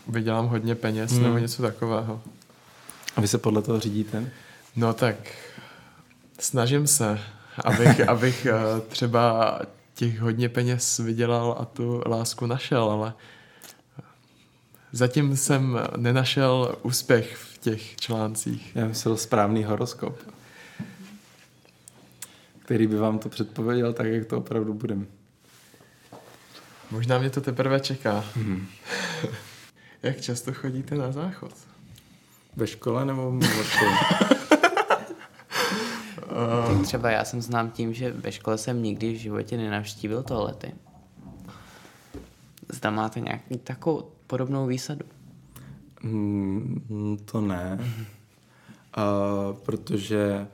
vydělám 0.09 0.47
hodně 0.47 0.75
peněz 0.75 1.13
hmm. 1.13 1.23
nebo 1.23 1.39
něco 1.39 1.63
takového. 1.63 2.23
A 3.17 3.21
vy 3.21 3.29
se 3.29 3.39
podle 3.39 3.63
toho 3.63 3.81
řídíte? 3.81 4.31
No 4.77 4.93
tak 4.93 5.17
snažím 6.39 6.87
se, 6.87 7.21
abych, 7.65 8.01
abych 8.09 8.47
eh, 8.47 8.81
třeba 8.89 9.59
těch 9.95 10.21
hodně 10.21 10.49
peněz 10.49 10.99
vydělal 10.99 11.57
a 11.61 11.65
tu 11.65 12.03
lásku 12.07 12.47
našel, 12.47 12.83
ale 12.83 13.13
zatím 14.97 15.37
jsem 15.37 15.81
nenašel 15.97 16.77
úspěch 16.83 17.37
v 17.37 17.59
těch 17.59 17.97
článcích. 17.97 18.77
Já 18.77 18.87
myslel 18.87 19.17
správný 19.17 19.65
horoskop, 19.65 20.19
který 22.59 22.87
by 22.87 22.97
vám 22.97 23.19
to 23.19 23.29
předpověděl 23.29 23.93
tak, 23.93 24.07
jak 24.07 24.27
to 24.27 24.39
opravdu 24.39 24.75
budeme. 24.75 25.07
Možná 26.91 27.19
mě 27.19 27.31
to 27.31 27.41
teprve 27.41 27.81
čeká. 27.81 28.25
Hmm. 28.35 28.67
Jak 30.03 30.21
často 30.21 30.53
chodíte 30.53 30.95
na 30.95 31.13
záchod? 31.13 31.53
Ve 32.57 32.67
škole 32.67 33.05
nebo 33.05 33.33
ve 33.33 33.65
škole? 33.65 33.93
uh... 36.71 36.83
Třeba 36.83 37.11
já 37.11 37.25
jsem 37.25 37.43
znám 37.43 37.71
tím, 37.71 37.95
že 37.95 38.11
ve 38.11 38.33
škole 38.33 38.59
jsem 38.59 38.83
nikdy 38.83 39.13
v 39.13 39.17
životě 39.17 39.57
nenavštívil 39.57 40.23
toalety. 40.23 40.75
Zda 42.69 42.91
máte 42.91 43.21
nějakou 43.21 43.57
takovou 43.57 44.16
podobnou 44.27 44.67
výsadu? 44.67 45.05
Mm, 46.03 47.19
to 47.25 47.41
ne. 47.41 47.79
Uh, 48.99 49.57
protože 49.57 50.47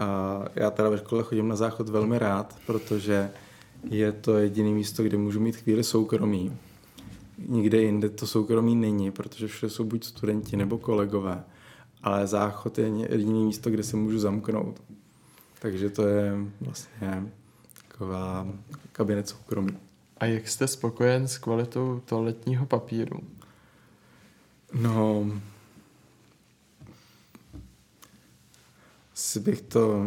uh, 0.00 0.46
já 0.54 0.70
teda 0.70 0.88
ve 0.88 0.98
škole 0.98 1.22
chodím 1.22 1.48
na 1.48 1.56
záchod 1.56 1.88
velmi 1.88 2.18
rád, 2.18 2.56
protože 2.66 3.30
je 3.90 4.12
to 4.12 4.38
jediné 4.38 4.70
místo, 4.70 5.02
kde 5.02 5.16
můžu 5.16 5.40
mít 5.40 5.56
chvíli 5.56 5.84
soukromí. 5.84 6.56
Nikde 7.48 7.82
jinde 7.82 8.08
to 8.08 8.26
soukromí 8.26 8.76
není, 8.76 9.10
protože 9.10 9.48
všude 9.48 9.70
jsou 9.70 9.84
buď 9.84 10.04
studenti 10.04 10.56
nebo 10.56 10.78
kolegové, 10.78 11.44
ale 12.02 12.26
záchod 12.26 12.78
je 12.78 12.88
jediné 13.08 13.44
místo, 13.44 13.70
kde 13.70 13.82
se 13.82 13.96
můžu 13.96 14.18
zamknout. 14.18 14.82
Takže 15.58 15.90
to 15.90 16.06
je 16.06 16.32
vlastně 16.60 17.32
taková 17.88 18.46
kabinet 18.92 19.28
soukromí. 19.28 19.78
A 20.22 20.24
jak 20.24 20.48
jste 20.48 20.68
spokojen 20.68 21.28
s 21.28 21.38
kvalitou 21.38 22.00
toaletního 22.04 22.66
papíru? 22.66 23.20
No, 24.72 25.26
si 29.14 29.40
bych 29.40 29.60
to 29.60 30.06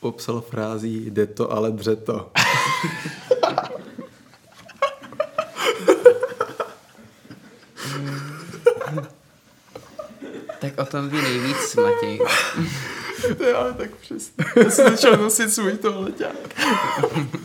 popsal 0.00 0.40
frází 0.40 1.10
jde 1.10 1.26
to, 1.26 1.52
ale 1.52 1.70
dře 1.70 1.96
to. 1.96 2.32
tak 10.60 10.78
o 10.78 10.84
tom 10.84 11.08
ví 11.08 11.22
nejvíc, 11.22 11.74
Matěj. 11.74 12.18
to 13.38 13.44
je 13.44 13.54
ale 13.54 13.74
tak 13.74 13.96
přesně. 13.96 14.44
Já 14.56 14.70
jsem 14.70 14.90
začal 14.90 15.16
nosit 15.16 15.50
svůj 15.50 15.72
toaleťák. 15.72 16.54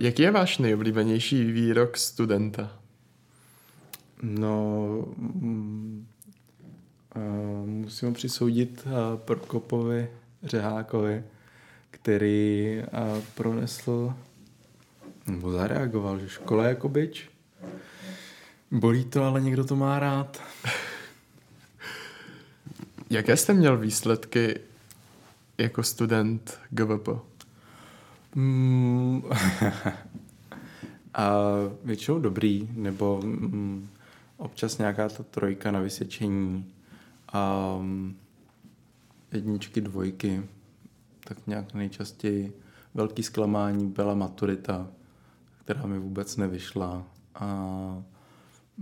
Jaký 0.00 0.22
je 0.22 0.30
váš 0.30 0.58
nejoblíbenější 0.58 1.44
výrok 1.44 1.96
studenta? 1.96 2.78
No, 4.22 4.86
mm, 5.16 6.06
musím 7.64 8.12
přisoudit 8.12 8.86
uh, 8.86 8.92
Prokopovi 9.18 10.08
Řehákovi, 10.42 11.24
který 11.90 12.78
uh, 12.78 13.22
pronesl 13.34 14.14
nebo 15.26 15.52
zareagoval, 15.52 16.18
že 16.18 16.28
škola 16.28 16.64
jako 16.64 16.88
byč. 16.88 17.30
Bolí 18.72 19.04
to, 19.04 19.24
ale 19.24 19.40
někdo 19.40 19.64
to 19.64 19.76
má 19.76 19.98
rád. 19.98 20.42
Jaké 23.10 23.36
jste 23.36 23.52
měl 23.52 23.78
výsledky 23.78 24.60
jako 25.58 25.82
student 25.82 26.58
GVP? 26.70 27.08
Mm, 28.34 29.22
a 31.14 31.32
většinou 31.84 32.20
dobrý, 32.20 32.68
nebo 32.72 33.20
mm, 33.24 33.88
občas 34.36 34.78
nějaká 34.78 35.08
ta 35.08 35.22
trojka 35.22 35.70
na 35.70 35.80
vysvědčení 35.80 36.72
a 37.28 37.74
um, 37.78 38.16
jedničky, 39.32 39.80
dvojky, 39.80 40.42
tak 41.24 41.46
nějak 41.46 41.74
nejčastěji 41.74 42.52
velký 42.94 43.22
zklamání 43.22 43.86
byla 43.86 44.14
maturita, 44.14 44.88
která 45.64 45.86
mi 45.86 45.98
vůbec 45.98 46.36
nevyšla. 46.36 47.04
A, 47.34 48.02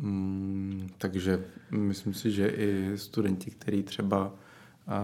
mm, 0.03 0.89
takže 0.99 1.45
myslím 1.71 2.15
si, 2.15 2.31
že 2.31 2.49
i 2.49 2.99
studenti, 2.99 3.51
kteří 3.51 3.83
třeba 3.83 4.35
a, 4.87 5.03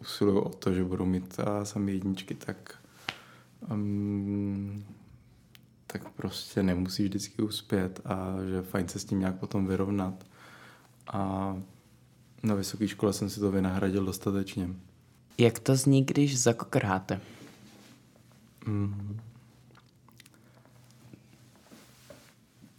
usilují 0.00 0.38
o 0.38 0.48
to, 0.48 0.72
že 0.72 0.84
budou 0.84 1.04
mít 1.04 1.40
a, 1.40 1.64
sami 1.64 1.92
jedničky, 1.92 2.34
tak 2.34 2.74
um, 3.70 4.84
tak 5.86 6.08
prostě 6.08 6.62
nemusí 6.62 7.04
vždycky 7.04 7.42
uspět 7.42 8.00
a 8.04 8.36
že 8.48 8.62
fajn 8.62 8.88
se 8.88 8.98
s 8.98 9.04
tím 9.04 9.20
nějak 9.20 9.38
potom 9.38 9.66
vyrovnat. 9.66 10.26
A 11.12 11.56
na 12.42 12.54
vysoké 12.54 12.88
škole 12.88 13.12
jsem 13.12 13.30
si 13.30 13.40
to 13.40 13.50
vynahradil 13.50 14.04
dostatečně. 14.04 14.68
Jak 15.38 15.58
to 15.58 15.76
zní, 15.76 16.04
když 16.04 16.40
zakokrháte? 16.40 17.20
Mm. 18.66 19.20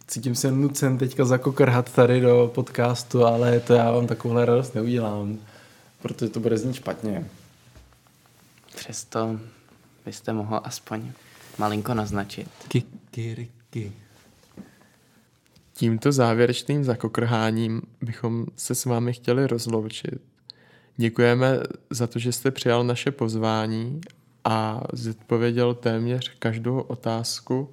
Cítím 0.08 0.34
se 0.34 0.50
nucen 0.50 0.98
teďka 0.98 1.24
zakokrhat 1.24 1.92
tady 1.92 2.20
do 2.20 2.50
podcastu, 2.54 3.24
ale 3.24 3.60
to 3.60 3.74
já 3.74 3.90
vám 3.90 4.06
takovouhle 4.06 4.46
radost 4.46 4.74
neudělám, 4.74 5.38
protože 6.02 6.30
to 6.30 6.40
bude 6.40 6.58
znít 6.58 6.74
špatně. 6.74 7.26
Přesto 8.76 9.40
byste 10.04 10.32
mohl 10.32 10.60
aspoň 10.64 11.12
malinko 11.58 11.94
naznačit. 11.94 12.48
Kikiriky. 12.68 13.92
Tímto 15.74 16.12
závěrečným 16.12 16.84
zakokrháním 16.84 17.82
bychom 18.02 18.46
se 18.56 18.74
s 18.74 18.84
vámi 18.84 19.12
chtěli 19.12 19.46
rozloučit. 19.46 20.20
Děkujeme 20.96 21.58
za 21.90 22.06
to, 22.06 22.18
že 22.18 22.32
jste 22.32 22.50
přijal 22.50 22.84
naše 22.84 23.10
pozvání 23.10 24.00
a 24.44 24.82
zodpověděl 24.92 25.74
téměř 25.74 26.32
každou 26.38 26.80
otázku 26.80 27.70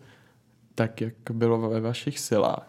tak, 0.76 1.02
jak 1.02 1.14
bylo 1.32 1.70
ve 1.70 1.82
vašich 1.82 2.20
silách. 2.20 2.68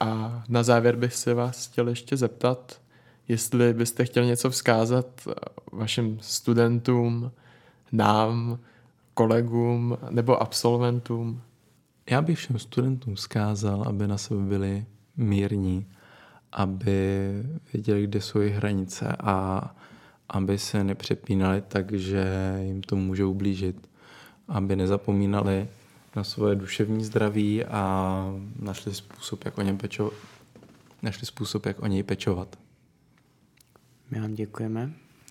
A 0.00 0.42
na 0.48 0.62
závěr 0.62 0.96
bych 0.96 1.14
se 1.14 1.34
vás 1.34 1.66
chtěl 1.66 1.88
ještě 1.88 2.16
zeptat, 2.16 2.80
jestli 3.28 3.74
byste 3.74 4.04
chtěl 4.04 4.24
něco 4.24 4.50
vzkázat 4.50 5.28
vašim 5.72 6.18
studentům, 6.20 7.32
nám, 7.92 8.58
kolegům 9.14 9.98
nebo 10.10 10.42
absolventům. 10.42 11.40
Já 12.10 12.22
bych 12.22 12.38
všem 12.38 12.58
studentům 12.58 13.14
vzkázal, 13.14 13.84
aby 13.86 14.08
na 14.08 14.18
sebe 14.18 14.40
byli 14.40 14.84
mírní, 15.16 15.86
aby 16.52 17.30
věděli, 17.72 18.04
kde 18.04 18.20
jsou 18.20 18.40
jejich 18.40 18.56
hranice 18.56 19.16
a 19.20 19.74
aby 20.28 20.58
se 20.58 20.84
nepřepínali 20.84 21.62
tak, 21.68 21.92
že 21.92 22.24
jim 22.62 22.82
to 22.82 22.96
může 22.96 23.24
ublížit. 23.24 23.88
Aby 24.48 24.76
nezapomínali 24.76 25.68
na 26.18 26.24
svoje 26.24 26.54
duševní 26.54 27.04
zdraví 27.04 27.64
a 27.64 28.24
našli 28.58 28.94
způsob, 28.94 29.44
jak 29.44 29.58
o 29.58 29.62
něm 29.62 29.78
pečovat. 29.78 30.12
Našli 31.02 31.26
způsob, 31.26 31.66
jak 31.66 31.82
o 31.82 31.86
něj 31.86 32.02
pečovat. 32.02 32.58
My 34.10 34.20
vám 34.20 34.34
děkujeme 34.34 34.90